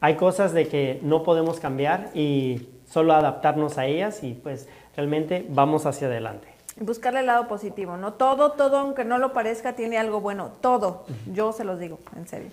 hay 0.00 0.16
cosas 0.16 0.52
de 0.52 0.68
que 0.68 1.00
no 1.02 1.22
podemos 1.22 1.60
cambiar 1.60 2.10
y 2.14 2.68
solo 2.90 3.12
adaptarnos 3.12 3.76
a 3.76 3.86
ellas 3.86 4.22
y 4.22 4.32
pues 4.32 4.68
realmente 4.96 5.46
vamos 5.50 5.84
hacia 5.84 6.06
adelante. 6.06 6.48
Buscarle 6.76 7.20
el 7.20 7.26
lado 7.26 7.46
positivo, 7.46 7.98
¿no? 7.98 8.14
Todo, 8.14 8.52
todo, 8.52 8.78
aunque 8.78 9.04
no 9.04 9.18
lo 9.18 9.34
parezca, 9.34 9.74
tiene 9.74 9.98
algo 9.98 10.20
bueno. 10.20 10.52
Todo. 10.62 11.04
Yo 11.30 11.52
se 11.52 11.64
los 11.64 11.78
digo, 11.78 11.98
en 12.16 12.26
serio. 12.26 12.50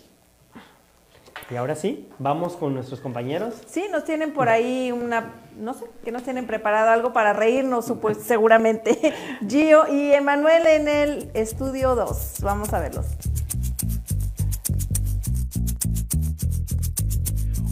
Y 1.49 1.55
ahora 1.55 1.75
sí, 1.75 2.09
vamos 2.19 2.57
con 2.57 2.73
nuestros 2.73 2.99
compañeros. 2.99 3.53
Sí, 3.69 3.85
nos 3.89 4.03
tienen 4.03 4.33
por 4.33 4.49
ahí 4.49 4.91
una, 4.91 5.33
no 5.57 5.73
sé, 5.73 5.85
que 6.03 6.11
nos 6.11 6.23
tienen 6.23 6.45
preparado 6.45 6.89
algo 6.89 7.13
para 7.13 7.31
reírnos, 7.31 7.85
seguramente. 8.21 9.13
Gio 9.47 9.87
y 9.87 10.11
Emanuel 10.11 10.67
en 10.67 10.87
el 10.89 11.31
estudio 11.33 11.95
2. 11.95 12.39
Vamos 12.41 12.73
a 12.73 12.81
verlos. 12.81 13.05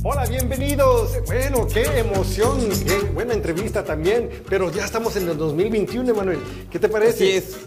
Hola, 0.03 0.26
bienvenidos. 0.30 1.11
Bueno, 1.26 1.67
qué 1.67 1.84
emoción, 1.99 2.69
qué 2.86 2.99
buena 3.13 3.34
entrevista 3.34 3.84
también. 3.84 4.30
Pero 4.47 4.71
ya 4.71 4.86
estamos 4.86 5.17
en 5.17 5.28
el 5.28 5.38
2021, 5.38 6.11
Emanuel. 6.11 6.39
¿Qué 6.71 6.80
te 6.80 6.88
parece? 6.88 7.26
Así 7.26 7.32
es. 7.32 7.57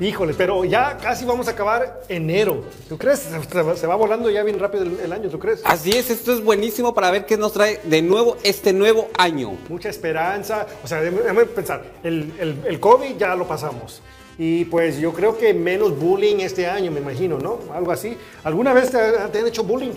Híjole, 0.00 0.32
pero 0.32 0.64
ya 0.64 0.96
casi 0.96 1.26
vamos 1.26 1.46
a 1.48 1.50
acabar 1.50 2.00
enero. 2.08 2.64
¿Tú 2.88 2.96
crees? 2.96 3.28
Se 3.76 3.86
va- 3.86 3.96
volando 3.96 4.30
ya 4.30 4.42
bien 4.42 4.58
rápido 4.58 4.84
el, 4.84 4.98
el 4.98 5.12
año, 5.12 5.28
¿tú 5.28 5.38
crees? 5.38 5.60
Así 5.64 5.90
es, 5.90 6.08
esto 6.08 6.32
es 6.32 6.42
buenísimo 6.42 6.94
para 6.94 7.10
ver 7.10 7.26
qué 7.26 7.36
nos 7.36 7.52
trae 7.52 7.80
de 7.84 8.00
nuevo 8.00 8.38
este 8.42 8.72
nuevo 8.72 9.08
año. 9.18 9.58
Mucha 9.68 9.90
esperanza. 9.90 10.66
O 10.82 10.88
sea, 10.88 11.02
déjame 11.02 11.44
pensar. 11.44 11.84
El, 12.02 12.32
el, 12.40 12.56
el 12.66 12.80
COVID 12.80 13.16
ya 13.18 13.34
lo 13.34 13.46
pasamos. 13.46 14.00
Y 14.38 14.64
pues 14.64 14.98
yo 14.98 15.12
creo 15.12 15.36
que 15.36 15.52
menos 15.52 15.98
bullying 15.98 16.36
este 16.40 16.66
año, 16.66 16.90
me 16.90 17.00
imagino, 17.00 17.38
¿no? 17.38 17.58
Algo 17.74 17.92
así. 17.92 18.16
¿Alguna 18.42 18.72
vez 18.72 18.90
te, 18.90 18.98
te 19.30 19.38
han 19.40 19.46
hecho 19.46 19.64
bullying? 19.64 19.92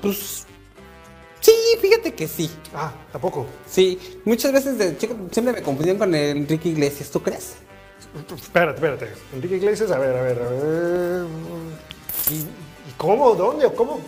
Pues 0.00 0.46
sí, 1.40 1.52
fíjate 1.82 2.14
que 2.14 2.26
sí. 2.26 2.50
Ah, 2.74 2.92
tampoco. 3.12 3.44
Sí, 3.68 3.98
muchas 4.24 4.52
veces 4.52 4.78
de 4.78 4.96
chico 4.96 5.14
siempre 5.30 5.52
me 5.52 5.60
confundían 5.62 5.98
con 5.98 6.14
el 6.14 6.38
Enrique 6.38 6.70
Iglesias, 6.70 7.10
¿tú 7.10 7.20
crees? 7.20 7.56
Espérate, 8.34 8.74
espérate. 8.76 9.08
Enrique 9.34 9.56
Iglesias, 9.56 9.90
a 9.90 9.98
ver, 9.98 10.16
a 10.16 10.22
ver, 10.22 10.42
a 10.42 10.48
ver. 10.48 11.26
¿Y, 12.30 12.34
y 12.34 12.92
cómo? 12.96 13.34
¿Dónde? 13.34 13.66
¿O 13.66 13.74
cómo? 13.74 14.00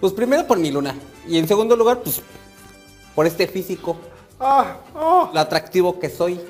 Pues 0.00 0.12
primero 0.12 0.46
por 0.46 0.58
mi 0.58 0.70
luna 0.70 0.94
y 1.26 1.38
en 1.38 1.46
segundo 1.48 1.76
lugar, 1.76 2.00
pues 2.02 2.20
por 3.14 3.26
este 3.26 3.46
físico, 3.46 3.96
Ah, 4.40 4.76
ah. 4.94 5.30
lo 5.32 5.40
atractivo 5.40 5.98
que 5.98 6.10
soy. 6.10 6.40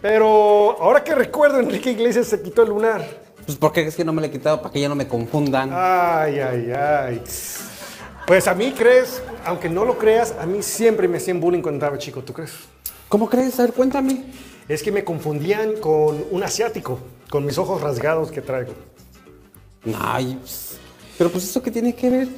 Pero 0.00 0.76
ahora 0.80 1.04
que 1.04 1.14
recuerdo, 1.14 1.60
Enrique 1.60 1.90
Iglesias 1.90 2.26
se 2.26 2.40
quitó 2.42 2.62
el 2.62 2.70
lunar. 2.70 3.04
Pues 3.44 3.56
porque 3.58 3.86
es 3.86 3.94
que 3.94 4.04
no 4.04 4.12
me 4.12 4.20
lo 4.20 4.26
he 4.26 4.30
quitado 4.30 4.60
para 4.60 4.72
que 4.72 4.80
ya 4.80 4.88
no 4.88 4.94
me 4.94 5.06
confundan. 5.06 5.70
Ay, 5.72 6.40
ay, 6.40 6.72
ay. 6.72 7.22
Pues 8.26 8.48
a 8.48 8.54
mí 8.54 8.72
crees, 8.72 9.22
aunque 9.44 9.68
no 9.68 9.84
lo 9.84 9.96
creas, 9.98 10.34
a 10.40 10.46
mí 10.46 10.62
siempre 10.62 11.06
me 11.06 11.18
hacían 11.18 11.38
bullying 11.40 11.62
cuando 11.62 11.84
estaba 11.84 11.98
chico, 11.98 12.22
¿tú 12.22 12.32
crees? 12.32 12.52
¿Cómo 13.08 13.28
crees? 13.28 13.58
A 13.60 13.64
ver, 13.64 13.72
cuéntame. 13.72 14.24
Es 14.68 14.82
que 14.82 14.90
me 14.90 15.04
confundían 15.04 15.74
con 15.80 16.24
un 16.30 16.42
asiático, 16.42 16.98
con 17.30 17.44
mis 17.44 17.56
ojos 17.58 17.80
rasgados 17.80 18.30
que 18.32 18.40
traigo. 18.42 18.72
Ay, 20.00 20.38
pero 21.16 21.30
pues 21.30 21.44
eso 21.44 21.62
qué 21.62 21.70
tiene 21.70 21.94
que 21.94 22.10
ver. 22.10 22.28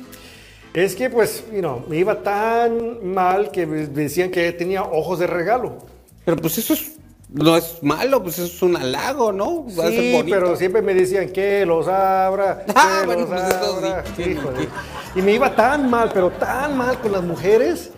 Es 0.74 0.94
que 0.94 1.08
pues, 1.08 1.44
you 1.52 1.60
know, 1.60 1.82
me 1.88 1.96
iba 1.96 2.22
tan 2.22 3.12
mal 3.14 3.50
que 3.50 3.66
me 3.66 3.86
decían 3.86 4.30
que 4.30 4.52
tenía 4.52 4.82
ojos 4.82 5.18
de 5.18 5.26
regalo. 5.26 5.78
Pero 6.26 6.36
pues 6.36 6.58
eso 6.58 6.74
es, 6.74 6.96
no 7.30 7.56
es 7.56 7.82
malo, 7.82 8.22
pues 8.22 8.38
eso 8.38 8.46
es 8.54 8.62
un 8.62 8.76
halago, 8.76 9.32
¿no? 9.32 9.64
Va 9.78 9.84
a 9.86 9.90
ser 9.90 10.00
Sí, 10.00 10.12
bonito. 10.12 10.36
pero 10.36 10.56
siempre 10.56 10.82
me 10.82 10.92
decían 10.92 11.30
que 11.30 11.64
los 11.64 11.88
abra, 11.88 12.62
que 12.66 12.72
Ah, 12.76 13.02
bueno, 13.06 13.22
los 13.22 13.30
pues 13.30 13.42
eso 13.44 13.76
abra. 13.78 14.04
sí, 14.14 14.24
sí, 14.24 14.34
sí. 14.34 14.68
Y 15.16 15.22
me 15.22 15.32
iba 15.32 15.56
tan 15.56 15.88
mal, 15.88 16.10
pero 16.12 16.28
tan 16.32 16.76
mal 16.76 17.00
con 17.00 17.12
las 17.12 17.22
mujeres. 17.22 17.90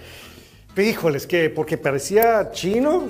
Híjoles, 0.76 1.26
que 1.26 1.50
porque 1.50 1.76
parecía 1.76 2.52
chino, 2.52 3.08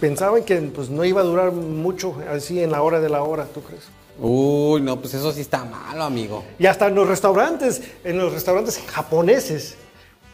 pensaban 0.00 0.42
que 0.44 0.56
pues, 0.56 0.90
no 0.90 1.04
iba 1.04 1.20
a 1.20 1.24
durar 1.24 1.52
mucho 1.52 2.16
así 2.30 2.62
en 2.62 2.72
la 2.72 2.82
hora 2.82 3.00
de 3.00 3.08
la 3.08 3.22
hora, 3.22 3.44
¿tú 3.44 3.62
crees? 3.62 3.84
Uy, 4.18 4.80
no, 4.80 4.98
pues 5.00 5.14
eso 5.14 5.32
sí 5.32 5.40
está 5.40 5.64
malo, 5.64 6.04
amigo. 6.04 6.44
Y 6.58 6.66
hasta 6.66 6.88
en 6.88 6.94
los 6.94 7.08
restaurantes, 7.08 7.82
en 8.04 8.18
los 8.18 8.32
restaurantes 8.32 8.82
japoneses, 8.86 9.76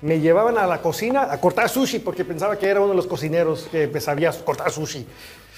me 0.00 0.20
llevaban 0.20 0.56
a 0.58 0.66
la 0.66 0.80
cocina 0.80 1.32
a 1.32 1.40
cortar 1.40 1.68
sushi 1.68 1.98
porque 1.98 2.24
pensaba 2.24 2.56
que 2.56 2.68
era 2.68 2.80
uno 2.80 2.90
de 2.90 2.96
los 2.96 3.06
cocineros 3.06 3.68
que 3.70 4.00
sabía 4.00 4.32
cortar 4.44 4.70
sushi. 4.70 5.06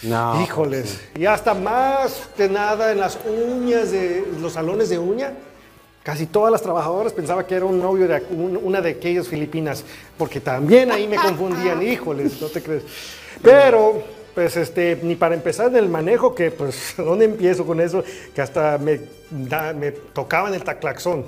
No, 0.02 0.42
Híjoles. 0.42 0.98
Y 1.14 1.26
hasta 1.26 1.52
más 1.52 2.28
que 2.36 2.48
nada 2.48 2.92
en 2.92 3.00
las 3.00 3.18
uñas 3.26 3.90
de 3.90 4.26
los 4.40 4.54
salones 4.54 4.88
de 4.88 4.98
uña. 4.98 5.34
Casi 6.02 6.26
todas 6.26 6.50
las 6.50 6.62
trabajadoras 6.62 7.12
pensaban 7.12 7.44
que 7.44 7.54
era 7.54 7.66
un 7.66 7.78
novio 7.78 8.08
de 8.08 8.22
una 8.62 8.80
de 8.80 8.90
aquellas 8.92 9.28
filipinas, 9.28 9.84
porque 10.16 10.40
también 10.40 10.90
ahí 10.90 11.06
me 11.06 11.16
confundían, 11.16 11.82
híjoles, 11.86 12.40
no 12.40 12.48
te 12.48 12.62
crees. 12.62 12.84
Pero, 13.42 14.02
pues, 14.34 14.56
este, 14.56 14.98
ni 15.02 15.14
para 15.14 15.34
empezar 15.34 15.66
en 15.68 15.76
el 15.76 15.88
manejo, 15.90 16.34
que 16.34 16.50
pues, 16.50 16.94
¿dónde 16.96 17.26
empiezo 17.26 17.66
con 17.66 17.80
eso? 17.80 18.02
Que 18.34 18.40
hasta 18.40 18.78
me, 18.78 19.00
da- 19.30 19.74
me 19.74 19.92
tocaban 19.92 20.54
el 20.54 20.64
taclaxón. 20.64 21.24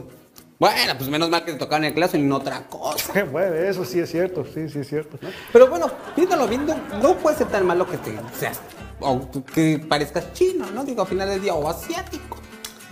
Bueno, 0.59 0.93
pues 0.97 1.11
menos 1.11 1.29
mal 1.29 1.45
que 1.45 1.53
te 1.53 1.59
tocaban 1.59 1.85
el 1.85 1.93
claso 1.93 2.17
y 2.17 2.23
no 2.23 2.37
otra 2.37 2.65
cosa. 2.69 3.25
Bueno, 3.33 3.55
eso 3.57 3.85
sí 3.85 3.99
es 3.99 4.11
cierto, 4.11 4.45
sí, 4.55 4.69
sí 4.71 4.79
es 4.79 4.89
cierto. 4.89 5.19
Pero 5.53 5.67
bueno, 5.67 5.91
viéndolo 6.17 6.47
viendo, 6.49 6.75
no 7.03 7.17
puede 7.17 7.37
ser 7.37 7.49
tan 7.49 7.67
malo 7.67 7.87
que 7.87 7.99
te 7.99 8.13
seas, 8.39 8.61
o 9.01 9.21
que 9.55 9.85
parezcas 9.87 10.33
chino, 10.33 10.65
¿no? 10.73 10.85
Digo, 10.85 11.03
al 11.03 11.09
final 11.09 11.29
del 11.29 11.43
día, 11.43 11.55
o 11.55 11.69
asiático. 11.69 12.39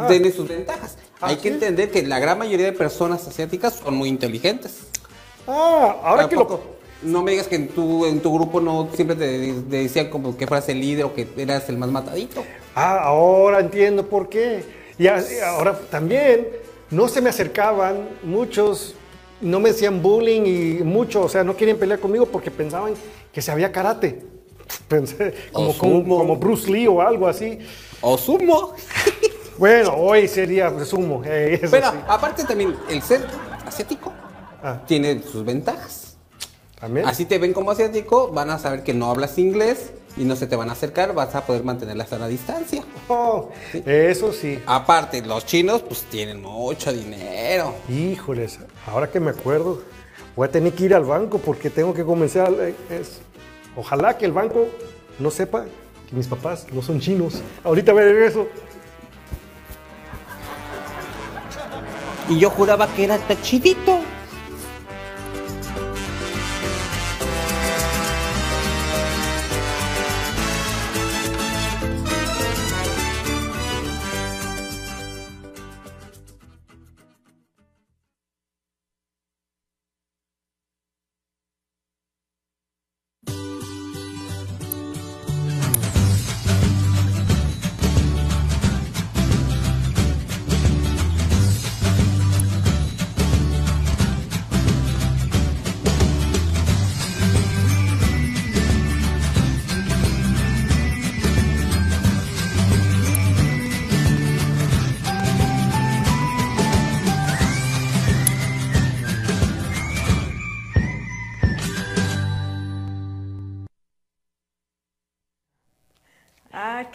Ah. 0.00 0.08
Tiene 0.08 0.30
sus 0.32 0.48
ventajas. 0.48 0.96
Hay 1.20 1.36
que 1.36 1.48
entender 1.48 1.90
que 1.90 2.02
la 2.02 2.18
gran 2.18 2.38
mayoría 2.38 2.66
de 2.66 2.72
personas 2.72 3.26
asiáticas 3.26 3.74
son 3.74 3.94
muy 3.94 4.08
inteligentes. 4.08 4.78
Ah, 5.46 5.96
ahora 6.02 6.28
que 6.28 6.36
Tampoco- 6.36 6.60
lo... 6.64 6.80
No 7.10 7.22
me 7.22 7.30
digas 7.30 7.46
que 7.46 7.56
en 7.56 7.68
tu, 7.68 8.04
en 8.04 8.20
tu 8.20 8.34
grupo 8.34 8.60
no 8.60 8.90
siempre 8.94 9.16
te, 9.16 9.54
te 9.54 9.76
decían 9.76 10.10
como 10.10 10.36
que 10.36 10.46
fueras 10.46 10.68
el 10.68 10.80
líder 10.80 11.06
o 11.06 11.14
que 11.14 11.26
eras 11.38 11.66
el 11.70 11.78
más 11.78 11.90
matadito. 11.90 12.44
Ah, 12.74 12.98
ahora 13.04 13.60
entiendo 13.60 14.06
por 14.06 14.28
qué. 14.28 14.62
Y 14.98 15.06
ahora 15.06 15.78
también 15.90 16.46
no 16.90 17.08
se 17.08 17.22
me 17.22 17.30
acercaban 17.30 18.06
muchos 18.22 18.94
no 19.40 19.60
me 19.60 19.70
hacían 19.70 20.02
bullying 20.02 20.42
y 20.42 20.84
mucho, 20.84 21.22
o 21.22 21.28
sea, 21.28 21.44
no 21.44 21.56
querían 21.56 21.78
pelear 21.78 21.98
conmigo 21.98 22.26
porque 22.26 22.50
pensaban 22.50 22.94
que 23.32 23.42
sabía 23.42 23.72
karate. 23.72 24.22
Pensé, 24.88 25.34
como, 25.52 25.76
como, 25.76 26.18
como 26.18 26.36
Bruce 26.36 26.70
Lee 26.70 26.86
o 26.86 27.00
algo 27.00 27.26
así. 27.26 27.58
O 28.00 28.16
sumo. 28.16 28.74
Bueno, 29.60 29.92
hoy 29.94 30.26
sería 30.26 30.72
sumo. 30.86 31.22
eh, 31.22 31.58
eso 31.60 31.70
Pero 31.70 31.90
sí. 31.92 31.98
aparte 32.08 32.44
también, 32.44 32.74
el 32.88 33.02
ser 33.02 33.26
asiático 33.66 34.10
Ah. 34.62 34.80
tiene 34.86 35.22
sus 35.22 35.44
ventajas. 35.44 36.16
También. 36.80 37.06
Así 37.06 37.26
te 37.26 37.38
ven 37.38 37.52
como 37.52 37.70
asiático, 37.70 38.28
van 38.28 38.48
a 38.48 38.58
saber 38.58 38.82
que 38.82 38.94
no 38.94 39.10
hablas 39.10 39.36
inglés 39.36 39.92
y 40.16 40.24
no 40.24 40.34
se 40.34 40.46
te 40.46 40.56
van 40.56 40.70
a 40.70 40.72
acercar, 40.72 41.12
vas 41.14 41.34
a 41.34 41.44
poder 41.44 41.62
mantener 41.62 41.94
la 41.98 42.06
sana 42.06 42.26
distancia. 42.26 42.82
Oh, 43.08 43.50
eso 43.84 44.32
sí. 44.32 44.58
Aparte, 44.64 45.20
los 45.20 45.44
chinos 45.44 45.82
pues 45.82 46.04
tienen 46.04 46.40
mucho 46.40 46.90
dinero. 46.90 47.74
Híjoles, 47.90 48.60
ahora 48.86 49.10
que 49.10 49.20
me 49.20 49.30
acuerdo, 49.30 49.82
voy 50.36 50.48
a 50.48 50.50
tener 50.50 50.72
que 50.72 50.84
ir 50.84 50.94
al 50.94 51.04
banco 51.04 51.36
porque 51.36 51.68
tengo 51.68 51.92
que 51.92 52.02
comenzar. 52.02 52.50
eh, 52.60 52.74
es- 52.88 53.18
ojalá 53.76 54.16
que 54.16 54.24
el 54.24 54.32
banco 54.32 54.68
no 55.18 55.30
sepa 55.30 55.66
que 56.08 56.16
mis 56.16 56.28
papás 56.28 56.66
no 56.72 56.80
son 56.80 56.98
chinos. 56.98 57.42
Ahorita 57.62 57.92
me 57.92 58.02
regreso. 58.04 58.48
Y 62.30 62.38
yo 62.38 62.48
juraba 62.48 62.86
que 62.94 63.04
era 63.04 63.18
tan 63.18 63.42
chidito. 63.42 63.99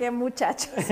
Qué 0.05 0.11
muchachos. 0.11 0.69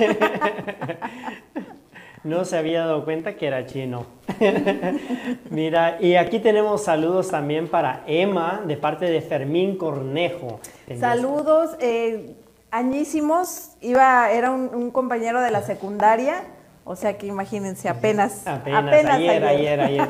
No 2.24 2.46
se 2.46 2.58
había 2.58 2.86
dado 2.86 3.04
cuenta 3.04 3.36
que 3.36 3.48
era 3.48 3.66
chino. 3.66 4.06
Mira, 5.50 5.98
y 6.00 6.16
aquí 6.16 6.40
tenemos 6.40 6.86
saludos 6.86 7.30
también 7.30 7.68
para 7.68 8.02
Emma 8.08 8.62
de 8.66 8.78
parte 8.78 9.08
de 9.08 9.20
Fermín 9.20 9.78
Cornejo. 9.78 10.62
Saludos, 11.02 11.72
eh, 11.82 12.34
añísimos. 12.72 13.72
Iba, 13.82 14.32
era 14.32 14.52
un, 14.52 14.74
un 14.74 14.90
compañero 14.90 15.42
de 15.42 15.52
la 15.52 15.64
secundaria. 15.64 16.46
O 16.86 16.96
sea 16.96 17.18
que 17.18 17.28
imagínense, 17.28 17.90
apenas. 17.90 18.48
Apenas, 18.48 18.94
ayer, 19.16 19.44
ayer, 19.44 19.82
ayer. 19.82 20.10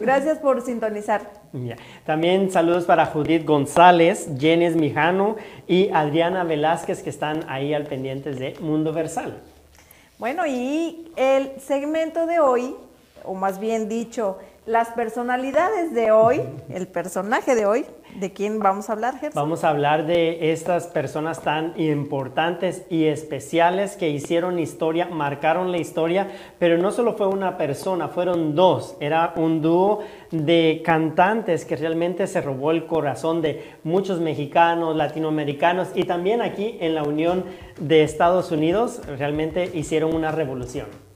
Gracias 0.00 0.38
por 0.38 0.62
sintonizar. 0.62 1.30
También 2.04 2.50
saludos 2.50 2.84
para 2.84 3.06
Judith 3.06 3.44
González, 3.44 4.28
Jenes 4.38 4.76
Mijano 4.76 5.36
y 5.66 5.90
Adriana 5.90 6.44
Velázquez 6.44 7.02
que 7.02 7.10
están 7.10 7.44
ahí 7.48 7.74
al 7.74 7.84
pendientes 7.84 8.38
de 8.38 8.54
Mundo 8.60 8.92
Versal. 8.92 9.40
Bueno, 10.18 10.46
y 10.46 11.10
el 11.16 11.60
segmento 11.60 12.26
de 12.26 12.40
hoy, 12.40 12.74
o 13.24 13.34
más 13.34 13.60
bien 13.60 13.88
dicho, 13.88 14.38
las 14.68 14.88
personalidades 14.88 15.94
de 15.94 16.12
hoy, 16.12 16.42
el 16.68 16.86
personaje 16.86 17.54
de 17.54 17.64
hoy, 17.64 17.86
¿de 18.20 18.34
quién 18.34 18.58
vamos 18.58 18.90
a 18.90 18.92
hablar, 18.92 19.18
Gerson? 19.18 19.42
Vamos 19.42 19.64
a 19.64 19.70
hablar 19.70 20.06
de 20.06 20.52
estas 20.52 20.88
personas 20.88 21.40
tan 21.40 21.72
importantes 21.80 22.84
y 22.90 23.06
especiales 23.06 23.96
que 23.96 24.10
hicieron 24.10 24.58
historia, 24.58 25.06
marcaron 25.06 25.72
la 25.72 25.78
historia, 25.78 26.28
pero 26.58 26.76
no 26.76 26.90
solo 26.90 27.14
fue 27.14 27.28
una 27.28 27.56
persona, 27.56 28.08
fueron 28.08 28.54
dos. 28.54 28.94
Era 29.00 29.32
un 29.36 29.62
dúo 29.62 30.00
de 30.30 30.82
cantantes 30.84 31.64
que 31.64 31.76
realmente 31.76 32.26
se 32.26 32.42
robó 32.42 32.70
el 32.70 32.84
corazón 32.84 33.40
de 33.40 33.72
muchos 33.84 34.20
mexicanos, 34.20 34.94
latinoamericanos 34.94 35.88
y 35.94 36.04
también 36.04 36.42
aquí 36.42 36.76
en 36.80 36.94
la 36.94 37.04
Unión 37.04 37.44
de 37.80 38.02
Estados 38.02 38.52
Unidos 38.52 39.00
realmente 39.16 39.70
hicieron 39.72 40.14
una 40.14 40.30
revolución. 40.30 41.07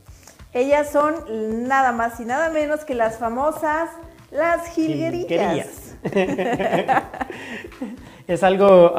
Ellas 0.55 0.91
son 0.91 1.67
nada 1.67 1.93
más 1.93 2.21
y 2.21 2.25
nada 2.25 2.51
menos 2.51 2.85
que 2.85 2.95
las 2.95 3.19
famosas, 3.19 3.91
las 4.31 4.69
jilguerillas. 4.69 5.97
Es 8.29 8.45
algo 8.45 8.95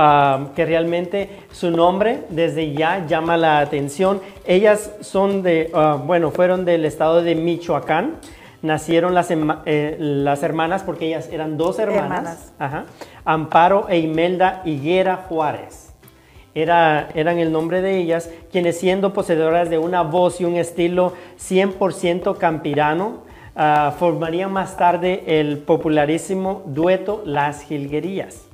que 0.53 0.65
realmente 0.65 1.29
su 1.51 1.71
nombre 1.71 2.25
desde 2.29 2.73
ya 2.73 3.05
llama 3.07 3.37
la 3.37 3.59
atención. 3.59 4.21
Ellas 4.45 4.91
son 5.01 5.43
de, 5.43 5.71
bueno, 6.05 6.31
fueron 6.31 6.65
del 6.65 6.85
estado 6.85 7.23
de 7.23 7.33
Michoacán. 7.35 8.17
Nacieron 8.61 9.13
las, 9.13 9.29
eh, 9.65 9.97
las 9.99 10.43
hermanas 10.43 10.83
porque 10.83 11.07
ellas 11.07 11.29
eran 11.31 11.57
dos 11.57 11.79
hermanas. 11.79 12.03
Hermanas. 12.09 12.53
Ajá. 12.59 12.85
Amparo 13.25 13.87
e 13.89 13.99
Imelda 13.99 14.61
Higuera 14.63 15.25
Juárez. 15.27 15.92
Era, 16.55 17.09
eran 17.15 17.39
el 17.39 17.51
nombre 17.51 17.81
de 17.81 17.97
ellas, 17.97 18.29
quienes 18.51 18.79
siendo 18.79 19.13
poseedoras 19.13 19.69
de 19.69 19.79
una 19.79 20.03
voz 20.03 20.39
y 20.39 20.45
un 20.45 20.55
estilo 20.55 21.13
100% 21.39 22.37
campirano, 22.37 23.23
ah, 23.55 23.95
formarían 23.97 24.51
más 24.51 24.77
tarde 24.77 25.23
el 25.25 25.57
popularísimo 25.57 26.61
dueto 26.65 27.23
Las 27.25 27.63
Jilguerías. 27.63 28.47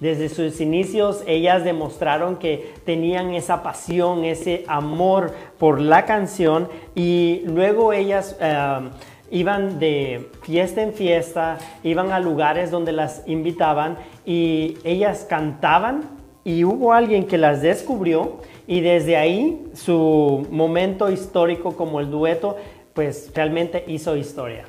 Desde 0.00 0.28
sus 0.28 0.60
inicios 0.60 1.22
ellas 1.26 1.64
demostraron 1.64 2.36
que 2.36 2.74
tenían 2.84 3.32
esa 3.32 3.62
pasión, 3.62 4.24
ese 4.24 4.64
amor 4.68 5.32
por 5.58 5.80
la 5.80 6.04
canción 6.04 6.68
y 6.94 7.42
luego 7.46 7.94
ellas 7.94 8.36
eh, 8.38 8.90
iban 9.30 9.78
de 9.78 10.28
fiesta 10.42 10.82
en 10.82 10.92
fiesta, 10.92 11.56
iban 11.82 12.12
a 12.12 12.20
lugares 12.20 12.70
donde 12.70 12.92
las 12.92 13.22
invitaban 13.26 13.96
y 14.26 14.76
ellas 14.84 15.26
cantaban 15.28 16.02
y 16.46 16.64
hubo 16.64 16.92
alguien 16.92 17.26
que 17.26 17.38
las 17.38 17.60
descubrió 17.60 18.36
y 18.68 18.80
desde 18.80 19.16
ahí 19.16 19.68
su 19.74 20.46
momento 20.48 21.10
histórico 21.10 21.76
como 21.76 21.98
el 21.98 22.08
dueto 22.08 22.56
pues 22.94 23.32
realmente 23.34 23.82
hizo 23.88 24.16
historia. 24.16 24.64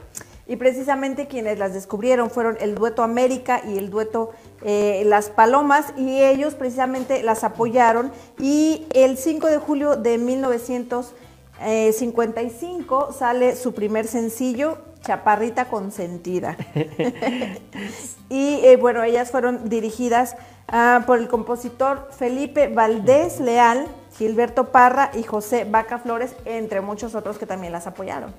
Y 0.47 0.55
precisamente 0.55 1.27
quienes 1.27 1.59
las 1.59 1.75
descubrieron 1.75 2.31
fueron 2.31 2.57
el 2.61 2.73
dueto 2.73 3.03
América 3.03 3.61
y 3.63 3.77
el 3.77 3.91
dueto 3.91 4.31
eh, 4.63 5.03
Las 5.05 5.29
Palomas 5.29 5.93
y 5.95 6.23
ellos 6.23 6.55
precisamente 6.55 7.21
las 7.21 7.43
apoyaron 7.43 8.11
y 8.39 8.87
el 8.95 9.19
5 9.19 9.45
de 9.45 9.57
julio 9.57 9.97
de 9.97 10.17
1955 10.17 13.13
sale 13.13 13.55
su 13.55 13.75
primer 13.75 14.07
sencillo, 14.07 14.79
Chaparrita 15.07 15.69
Consentida. 15.69 16.57
y 18.29 18.59
eh, 18.65 18.75
bueno, 18.77 19.03
ellas 19.03 19.31
fueron 19.31 19.69
dirigidas 19.69 20.35
ah, 20.67 21.03
por 21.07 21.19
el 21.19 21.29
compositor 21.29 22.09
Felipe 22.11 22.67
Valdés 22.67 23.39
Leal, 23.39 23.87
Gilberto 24.17 24.65
Parra 24.65 25.11
y 25.13 25.23
José 25.23 25.63
Vaca 25.63 25.99
Flores, 25.99 26.35
entre 26.43 26.81
muchos 26.81 27.15
otros 27.15 27.37
que 27.37 27.45
también 27.45 27.71
las 27.71 27.87
apoyaron. 27.87 28.33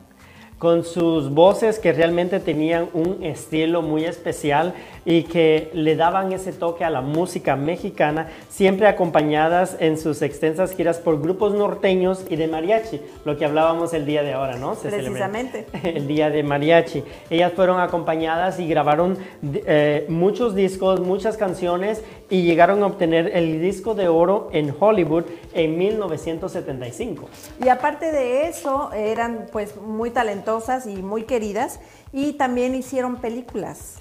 Con 0.59 0.85
sus 0.85 1.31
voces 1.31 1.79
que 1.79 1.93
realmente 1.93 2.41
tenían 2.41 2.89
un 2.93 3.23
estilo 3.23 3.81
muy 3.81 4.05
especial 4.05 4.75
y 5.05 5.23
que 5.23 5.71
le 5.73 5.95
daban 5.95 6.33
ese 6.33 6.53
toque 6.53 6.85
a 6.85 6.91
la 6.91 7.01
música 7.01 7.55
mexicana, 7.55 8.29
siempre 8.49 8.89
acompañadas 8.89 9.77
en 9.79 9.97
sus 9.97 10.21
extensas 10.21 10.75
giras 10.75 10.99
por 10.99 11.21
grupos 11.21 11.55
norteños 11.55 12.25
y 12.29 12.37
de 12.37 12.49
mariachi, 12.49 13.01
lo 13.25 13.37
que 13.37 13.45
hablábamos 13.45 13.95
el 13.95 14.05
día 14.05 14.23
de 14.23 14.33
ahora, 14.33 14.57
¿no? 14.57 14.75
Se 14.75 14.91
celebra 14.91 15.31
Precisamente. 15.31 15.67
el 15.85 16.09
día 16.09 16.29
de 16.31 16.43
mariachi. 16.43 17.05
Ellas 17.31 17.53
fueron 17.55 17.81
acompañadas 17.81 18.59
y 18.59 18.67
grabaron 18.67 19.17
eh, 19.43 20.07
muchos 20.09 20.55
discos, 20.55 21.01
muchas 21.01 21.37
canciones 21.37 22.03
y 22.31 22.43
llegaron 22.43 22.83
a 22.83 22.87
obtener 22.87 23.31
el 23.35 23.61
disco 23.61 23.95
de 23.95 24.09
oro 24.09 24.49
en 24.53 24.75
Hollywood 24.79 25.25
en 25.55 25.79
1975. 25.79 27.29
Y 27.65 27.69
aparte 27.69 28.13
de 28.13 28.49
eso, 28.49 28.93
eran 28.93 29.47
pues 29.51 29.77
muy 29.77 30.11
talentosas 30.11 30.87
y 30.87 30.97
muy 30.97 31.25
queridas 31.25 31.81
y 32.13 32.35
también 32.35 32.75
hicieron 32.75 33.17
películas 33.17 33.97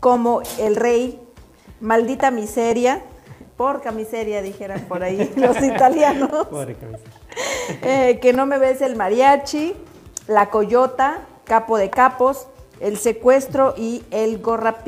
como 0.00 0.42
El 0.58 0.76
Rey, 0.76 1.20
Maldita 1.80 2.30
Miseria, 2.30 3.02
porca 3.56 3.92
miseria 3.92 4.42
dijeran 4.42 4.80
por 4.82 5.02
ahí 5.02 5.32
los 5.36 5.62
italianos, 5.62 6.48
eh, 7.82 8.18
Que 8.20 8.32
no 8.32 8.46
me 8.46 8.58
ves 8.58 8.82
el 8.82 8.96
mariachi, 8.96 9.74
La 10.26 10.50
Coyota, 10.50 11.20
Capo 11.44 11.78
de 11.78 11.90
Capos, 11.90 12.48
El 12.80 12.98
secuestro 12.98 13.74
y 13.76 14.02
El 14.10 14.42
gorra 14.42 14.84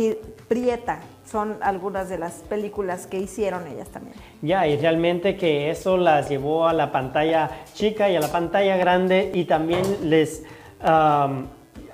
prieta. 0.49 1.01
Son 1.31 1.57
algunas 1.61 2.09
de 2.09 2.18
las 2.18 2.35
películas 2.35 3.07
que 3.07 3.18
hicieron 3.18 3.66
ellas 3.66 3.89
también. 3.89 4.14
Ya, 4.43 4.66
y 4.66 4.77
realmente 4.77 5.37
que 5.37 5.70
eso 5.70 5.97
las 5.97 6.29
llevó 6.29 6.66
a 6.66 6.72
la 6.72 6.93
pantalla 6.93 7.51
chica 7.74 8.09
y 8.09 8.16
a 8.16 8.20
la 8.20 8.31
pantalla 8.31 8.77
grande 8.77 9.31
y 9.35 9.45
también 9.45 9.83
les 10.03 10.45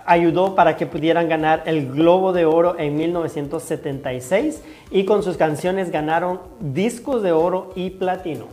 ayudó 0.06 0.54
para 0.54 0.76
que 0.76 0.86
pudieran 0.86 1.28
ganar 1.28 1.62
el 1.66 1.92
Globo 1.92 2.32
de 2.32 2.44
Oro 2.44 2.78
en 2.78 2.96
1976 2.96 4.62
y 4.90 5.04
con 5.04 5.22
sus 5.22 5.36
canciones 5.36 5.90
ganaron 5.90 6.40
discos 6.60 7.22
de 7.22 7.32
oro 7.32 7.72
y 7.74 7.90
platino. 7.90 8.46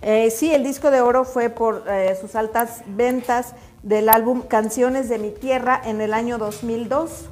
Eh, 0.00 0.30
sí, 0.30 0.52
el 0.52 0.62
disco 0.62 0.90
de 0.90 1.00
oro 1.00 1.24
fue 1.24 1.50
por 1.50 1.84
eh, 1.88 2.16
sus 2.20 2.36
altas 2.36 2.82
ventas 2.86 3.54
del 3.82 4.08
álbum 4.08 4.42
Canciones 4.42 5.08
de 5.08 5.18
mi 5.18 5.30
Tierra 5.30 5.80
en 5.84 6.00
el 6.00 6.14
año 6.14 6.38
2002. 6.38 7.30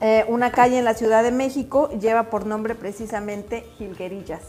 Eh, 0.00 0.24
una 0.28 0.50
calle 0.50 0.78
en 0.78 0.84
la 0.84 0.94
Ciudad 0.94 1.22
de 1.22 1.32
México 1.32 1.90
lleva 1.90 2.30
por 2.30 2.46
nombre 2.46 2.74
precisamente 2.74 3.64
Jilguerillas. 3.76 4.42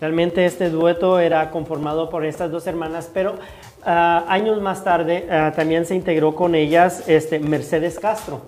Realmente 0.00 0.44
este 0.46 0.70
dueto 0.70 1.20
era 1.20 1.50
conformado 1.50 2.10
por 2.10 2.24
estas 2.24 2.50
dos 2.50 2.66
hermanas, 2.66 3.08
pero 3.12 3.36
ah, 3.84 4.24
años 4.28 4.60
más 4.60 4.82
tarde 4.82 5.28
ah, 5.30 5.52
también 5.54 5.86
se 5.86 5.94
integró 5.94 6.34
con 6.34 6.54
ellas 6.54 7.04
este, 7.06 7.38
Mercedes 7.38 8.00
Castro, 8.00 8.42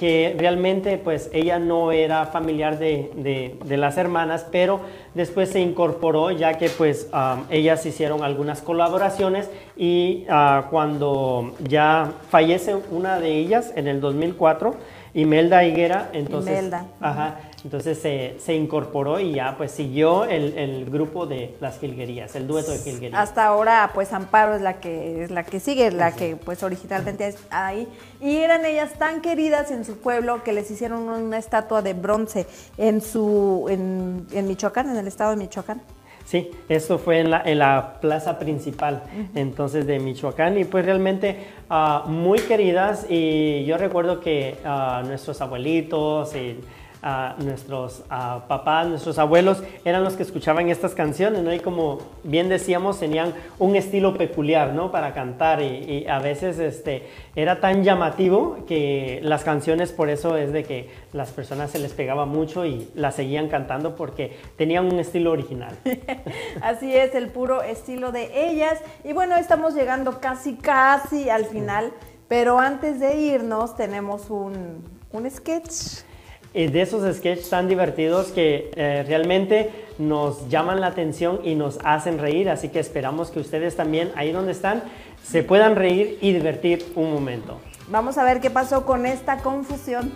que 0.00 0.34
realmente 0.38 0.96
pues 0.96 1.28
ella 1.34 1.58
no 1.58 1.92
era 1.92 2.24
familiar 2.24 2.78
de, 2.78 3.10
de- 3.16 3.58
de 3.62 3.76
las 3.76 3.98
hermanas, 3.98 4.46
pero 4.50 4.80
después 5.14 5.50
se 5.50 5.60
incorporó 5.60 6.30
ya 6.30 6.56
que 6.56 6.70
pues 6.70 7.08
ah, 7.12 7.42
ellas 7.50 7.84
hicieron 7.84 8.22
algunas 8.24 8.62
colaboraciones 8.62 9.50
y 9.76 10.24
ah, 10.30 10.68
cuando 10.70 11.52
ya 11.68 12.12
fallece 12.30 12.76
una 12.90 13.20
de 13.20 13.28
ellas 13.40 13.72
en 13.76 13.88
el 13.88 14.00
2004, 14.00 14.74
Imelda 15.12 15.64
Higuera, 15.64 16.08
entonces... 16.14 16.52
Imelda. 16.58 16.86
Ajá, 17.02 17.40
entonces 17.64 17.98
se, 17.98 18.36
se 18.38 18.54
incorporó 18.54 19.20
y 19.20 19.32
ya 19.32 19.56
pues 19.56 19.70
siguió 19.70 20.24
el, 20.24 20.56
el 20.56 20.86
grupo 20.86 21.26
de 21.26 21.54
las 21.60 21.78
Jilguerías, 21.78 22.34
el 22.34 22.46
dueto 22.46 22.72
de 22.72 22.78
Jilguerías. 22.78 23.20
Hasta 23.20 23.46
ahora, 23.46 23.90
pues 23.94 24.12
Amparo 24.12 24.54
es 24.54 24.62
la 24.62 24.80
que 24.80 25.24
es 25.24 25.30
la 25.30 25.44
que 25.44 25.60
sigue, 25.60 25.90
la 25.90 26.12
que 26.12 26.36
pues 26.36 26.62
originalmente 26.62 27.26
es 27.28 27.36
ahí. 27.50 27.86
Y 28.20 28.38
eran 28.38 28.64
ellas 28.64 28.94
tan 28.98 29.20
queridas 29.20 29.70
en 29.70 29.84
su 29.84 29.98
pueblo 29.98 30.42
que 30.42 30.52
les 30.52 30.70
hicieron 30.70 31.08
una 31.08 31.38
estatua 31.38 31.82
de 31.82 31.92
bronce 31.92 32.46
en 32.78 33.00
su 33.00 33.66
en, 33.68 34.26
en 34.32 34.48
Michoacán, 34.48 34.90
en 34.90 34.96
el 34.96 35.06
estado 35.06 35.32
de 35.32 35.36
Michoacán. 35.36 35.82
Sí, 36.24 36.48
esto 36.68 36.98
fue 36.98 37.18
en 37.18 37.30
la, 37.30 37.42
en 37.44 37.58
la 37.58 37.98
plaza 38.00 38.38
principal 38.38 39.02
entonces 39.34 39.84
de 39.84 39.98
Michoacán 39.98 40.56
y 40.58 40.64
pues 40.64 40.84
realmente 40.84 41.48
ah, 41.68 42.04
muy 42.06 42.38
queridas 42.38 43.04
y 43.08 43.64
yo 43.64 43.76
recuerdo 43.76 44.20
que 44.20 44.56
ah, 44.64 45.02
nuestros 45.04 45.40
abuelitos 45.40 46.36
y 46.36 46.60
ah, 47.02 47.34
nuestros 47.38 48.02
ah, 48.10 48.44
papás, 48.48 48.86
nuestros 48.86 49.18
abuelos 49.18 49.62
eran 49.84 50.04
los 50.04 50.14
que 50.14 50.22
escuchaban 50.22 50.68
estas 50.68 50.94
canciones, 50.94 51.42
¿no? 51.42 51.52
Y 51.52 51.60
como 51.60 51.98
bien 52.24 52.48
decíamos, 52.48 53.00
tenían 53.00 53.34
un 53.58 53.76
estilo 53.76 54.16
peculiar, 54.16 54.72
¿no? 54.72 54.90
Para 54.90 55.14
cantar 55.14 55.62
y, 55.62 55.66
y 55.66 56.06
a 56.08 56.18
veces 56.18 56.58
este, 56.58 57.08
era 57.34 57.60
tan 57.60 57.84
llamativo 57.84 58.64
que 58.66 59.20
las 59.22 59.44
canciones 59.44 59.92
por 59.92 60.10
eso 60.10 60.36
es 60.36 60.52
de 60.52 60.64
que 60.64 60.90
las 61.12 61.30
personas 61.30 61.70
se 61.70 61.78
les 61.78 61.92
pegaba 61.92 62.26
mucho 62.26 62.64
y 62.64 62.88
las 62.94 63.16
seguían 63.16 63.48
cantando 63.48 63.96
porque 63.96 64.36
tenían 64.56 64.86
un 64.86 64.98
estilo 64.98 65.32
original. 65.32 65.76
Así 66.62 66.94
es, 66.94 67.14
el 67.14 67.28
puro 67.28 67.62
estilo 67.62 68.12
de 68.12 68.50
ellas. 68.50 68.78
Y 69.04 69.12
bueno, 69.12 69.36
estamos 69.36 69.74
llegando 69.74 70.20
casi, 70.20 70.54
casi 70.54 71.30
al 71.30 71.44
final. 71.46 71.92
Pero 72.28 72.58
antes 72.58 73.00
de 73.00 73.16
irnos, 73.16 73.76
tenemos 73.76 74.30
un, 74.30 74.84
un 75.12 75.30
sketch. 75.30 76.04
Y 76.52 76.66
de 76.66 76.82
esos 76.82 77.16
sketches 77.16 77.48
tan 77.48 77.68
divertidos 77.68 78.28
que 78.28 78.72
eh, 78.74 79.04
realmente 79.06 79.70
nos 79.98 80.48
llaman 80.48 80.80
la 80.80 80.88
atención 80.88 81.40
y 81.44 81.54
nos 81.54 81.78
hacen 81.84 82.18
reír. 82.18 82.50
Así 82.50 82.70
que 82.70 82.80
esperamos 82.80 83.30
que 83.30 83.38
ustedes 83.38 83.76
también, 83.76 84.10
ahí 84.16 84.32
donde 84.32 84.50
están, 84.52 84.82
se 85.22 85.44
puedan 85.44 85.76
reír 85.76 86.18
y 86.20 86.32
divertir 86.32 86.84
un 86.96 87.12
momento. 87.12 87.60
Vamos 87.88 88.18
a 88.18 88.24
ver 88.24 88.40
qué 88.40 88.50
pasó 88.50 88.84
con 88.84 89.06
esta 89.06 89.38
confusión. 89.38 90.12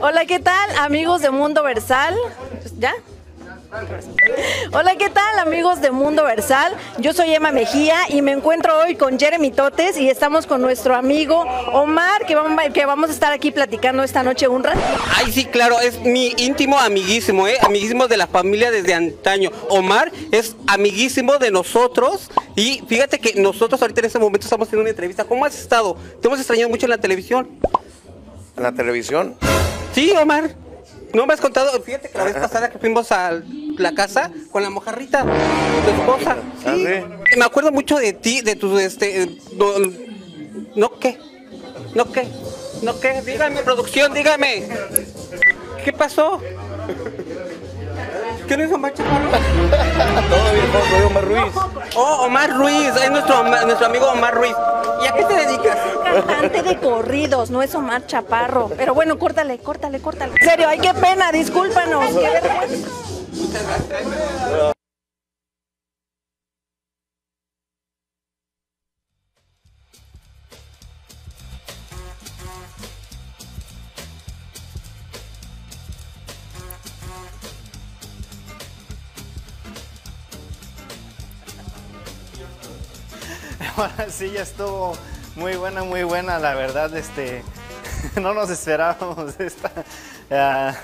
Hola, 0.00 0.26
¿qué 0.26 0.38
tal, 0.38 0.70
amigos 0.78 1.22
de 1.22 1.30
Mundo 1.30 1.62
Versal? 1.62 2.14
¿Ya? 2.78 2.92
Hola, 4.72 4.96
¿qué 4.96 5.08
tal 5.08 5.38
amigos 5.38 5.80
de 5.80 5.90
Mundo 5.90 6.24
Versal? 6.24 6.74
Yo 6.98 7.14
soy 7.14 7.32
Emma 7.34 7.52
Mejía 7.52 7.96
y 8.10 8.20
me 8.20 8.32
encuentro 8.32 8.78
hoy 8.78 8.96
con 8.96 9.18
Jeremy 9.18 9.50
Totes 9.50 9.96
y 9.96 10.10
estamos 10.10 10.46
con 10.46 10.60
nuestro 10.60 10.94
amigo 10.94 11.40
Omar, 11.72 12.26
que 12.26 12.34
vamos, 12.34 12.60
que 12.74 12.84
vamos 12.84 13.08
a 13.08 13.12
estar 13.14 13.32
aquí 13.32 13.50
platicando 13.50 14.02
esta 14.02 14.22
noche 14.22 14.46
un 14.46 14.62
rato. 14.62 14.78
Ay, 15.16 15.32
sí, 15.32 15.46
claro, 15.46 15.80
es 15.80 15.98
mi 16.00 16.34
íntimo 16.36 16.78
amiguísimo, 16.78 17.48
¿eh? 17.48 17.56
Amiguísimo 17.62 18.08
de 18.08 18.18
la 18.18 18.26
familia 18.26 18.70
desde 18.70 18.92
antaño. 18.92 19.50
Omar 19.70 20.12
es 20.30 20.54
amiguísimo 20.66 21.38
de 21.38 21.50
nosotros 21.50 22.30
y 22.54 22.82
fíjate 22.86 23.20
que 23.20 23.40
nosotros 23.40 23.80
ahorita 23.80 24.00
en 24.00 24.06
este 24.06 24.18
momento 24.18 24.44
estamos 24.44 24.68
haciendo 24.68 24.82
una 24.82 24.90
entrevista. 24.90 25.24
¿Cómo 25.24 25.46
has 25.46 25.58
estado? 25.58 25.96
Te 26.20 26.28
hemos 26.28 26.38
extrañado 26.38 26.68
mucho 26.68 26.84
en 26.84 26.90
la 26.90 26.98
televisión. 26.98 27.48
¿En 28.54 28.62
la 28.64 28.72
televisión? 28.72 29.34
Sí, 29.94 30.12
Omar. 30.12 30.61
No 31.14 31.26
me 31.26 31.34
has 31.34 31.40
contado, 31.40 31.80
fíjate 31.82 32.08
que 32.08 32.18
la 32.18 32.24
vez 32.24 32.34
pasada 32.36 32.70
que 32.70 32.78
fuimos 32.78 33.12
a 33.12 33.40
la 33.78 33.94
casa 33.94 34.30
con 34.50 34.62
la 34.62 34.70
mojarrita, 34.70 35.24
tu 35.84 35.90
esposa. 35.90 36.36
Ah, 36.66 36.74
Sí. 36.74 37.36
Me 37.36 37.44
acuerdo 37.44 37.70
mucho 37.72 37.98
de 37.98 38.12
ti, 38.12 38.40
de 38.42 38.56
tu, 38.56 38.78
este, 38.78 39.28
no, 39.56 39.66
no 40.74 40.98
qué, 40.98 41.18
no 41.94 42.10
qué, 42.12 42.26
no 42.82 42.98
qué, 43.00 43.22
dígame, 43.22 43.62
producción, 43.62 44.12
dígame. 44.14 44.68
¿Qué 45.84 45.92
pasó? 45.92 46.40
¿Quién 48.46 48.60
es 48.60 48.72
Omar 48.72 48.92
Chaparro? 48.94 49.30
Todo 49.30 50.52
bien, 50.52 50.66
¿cómo 50.72 50.84
soy 50.90 51.02
Omar 51.02 51.24
Ruiz? 51.24 51.52
Oh, 51.96 52.26
Omar 52.26 52.50
Ruiz, 52.56 52.88
es 53.02 53.10
nuestro, 53.10 53.42
nuestro 53.42 53.86
amigo 53.86 54.06
Omar 54.06 54.34
Ruiz. 54.34 54.54
¿Y 55.02 55.06
a 55.06 55.12
qué 55.12 55.24
te 55.24 55.34
dedicas? 55.34 55.78
Cantante 56.04 56.62
de 56.62 56.78
corridos, 56.78 57.50
no 57.50 57.62
es 57.62 57.74
Omar 57.74 58.06
Chaparro. 58.06 58.70
Pero 58.76 58.94
bueno, 58.94 59.18
córtale, 59.18 59.58
córtale, 59.58 60.00
córtale. 60.00 60.32
En 60.40 60.48
serio, 60.48 60.68
ay, 60.68 60.78
qué 60.78 60.94
pena, 60.94 61.32
discúlpanos. 61.32 62.06
qué 62.06 62.40
vergüenza. 62.40 62.88
Ahora 83.76 84.10
sí, 84.10 84.30
ya 84.32 84.42
estuvo 84.42 84.96
muy 85.36 85.56
buena, 85.56 85.82
muy 85.82 86.02
buena, 86.02 86.38
la 86.38 86.54
verdad, 86.54 86.94
este, 86.96 87.42
no 88.20 88.34
nos 88.34 88.50
esperábamos 88.50 89.38
esta, 89.40 89.70
ah, 90.30 90.74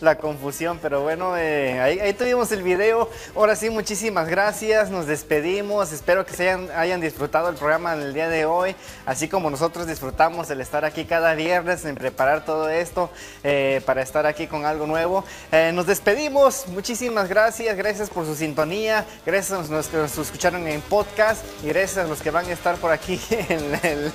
la 0.00 0.16
confusión, 0.18 0.78
pero 0.80 1.02
bueno, 1.02 1.36
eh, 1.36 1.80
ahí, 1.80 2.12
tuvimos 2.12 2.52
el 2.52 2.62
video. 2.62 3.08
Ahora 3.34 3.56
sí, 3.56 3.70
muchísimas 3.70 4.28
gracias, 4.28 4.90
nos 4.90 5.06
despedimos, 5.06 5.92
espero 5.92 6.24
que 6.26 6.34
se 6.34 6.50
hayan, 6.50 6.70
hayan 6.76 7.00
disfrutado 7.00 7.48
el 7.48 7.56
programa 7.56 7.94
en 7.94 8.02
el 8.02 8.14
día 8.14 8.28
de 8.28 8.44
hoy, 8.44 8.76
así 9.04 9.28
como 9.28 9.50
nosotros 9.50 9.86
disfrutamos 9.86 10.50
el 10.50 10.60
estar 10.60 10.84
aquí 10.84 11.04
cada 11.04 11.34
viernes, 11.34 11.84
en 11.84 11.94
preparar 11.94 12.44
todo 12.44 12.68
esto 12.68 13.10
eh, 13.42 13.80
para 13.86 14.02
estar 14.02 14.26
aquí 14.26 14.46
con 14.46 14.64
algo 14.66 14.86
nuevo. 14.86 15.24
Eh, 15.52 15.72
nos 15.74 15.86
despedimos, 15.86 16.66
muchísimas 16.68 17.28
gracias, 17.28 17.76
gracias 17.76 18.10
por 18.10 18.26
su 18.26 18.34
sintonía, 18.34 19.04
gracias 19.24 19.58
a 19.58 19.72
los 19.72 19.88
que 19.88 19.96
nos 19.96 20.18
escucharon 20.18 20.66
en 20.66 20.80
podcast 20.82 21.44
y 21.62 21.68
gracias 21.68 22.04
a 22.04 22.08
los 22.08 22.20
que 22.20 22.30
van 22.30 22.46
a 22.46 22.52
estar 22.52 22.76
por 22.76 22.92
aquí 22.92 23.20
en 23.48 23.80
el 23.82 24.12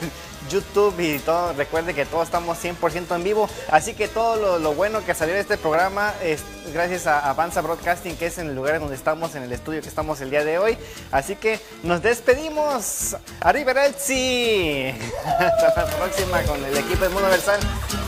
YouTube 0.50 1.00
y 1.00 1.20
todo. 1.20 1.54
Recuerden 1.54 1.96
que 1.96 2.06
todos 2.06 2.26
estamos 2.26 2.58
100% 2.64 3.16
en 3.16 3.24
vivo, 3.24 3.50
así 3.70 3.94
que 3.94 4.08
todo 4.08 4.60
lo, 4.60 4.74
bueno 4.74 5.04
que 5.06 5.14
salió 5.14 5.34
de 5.34 5.42
este 5.42 5.58
programa 5.58 6.14
es 6.24 6.44
gracias 6.74 7.08
a 7.08 7.30
Avanza 7.30 7.62
Broadcasting, 7.62 8.16
que 8.16 8.28
es 8.28 8.38
en 8.38 8.48
el 8.48 8.56
lugar 8.56 8.80
donde 8.80 8.96
estamos, 8.96 9.36
en 9.36 9.44
el 9.44 9.52
estudio 9.52 9.82
que 9.82 9.90
estamos 9.90 10.22
el 10.22 10.30
día 10.30 10.44
de 10.44 10.58
hoy. 10.58 10.78
Así 11.12 11.36
que 11.36 11.60
nos 11.84 12.02
despedimos. 12.02 13.16
Arrivederci. 13.42 14.94
Hasta 15.40 15.86
la 15.86 15.92
próxima 15.98 16.42
con 16.44 16.64
el 16.64 16.78
equipo 16.78 17.04
de 17.04 17.10
Mundo 17.10 17.30
Versal 17.30 17.60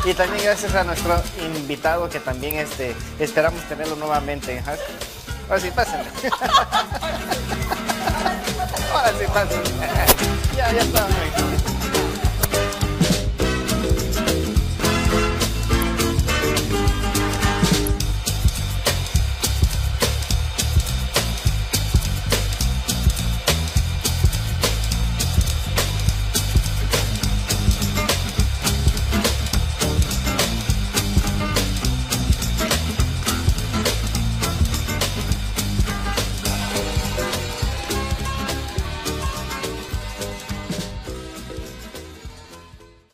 y 0.05 0.13
también 0.13 0.43
gracias 0.43 0.75
a 0.75 0.83
nuestro 0.83 1.21
invitado 1.39 2.09
que 2.09 2.19
también 2.19 2.55
este, 2.55 2.95
esperamos 3.19 3.61
tenerlo 3.63 3.95
nuevamente. 3.95 4.61
Ahora 5.49 5.61
sí, 5.61 5.71
pásenme. 5.71 6.05
Ahora 8.93 9.11
sí, 9.19 9.25
pásenme. 9.33 9.63
Ya, 10.55 10.71
ya 10.71 10.81
está. 10.81 11.07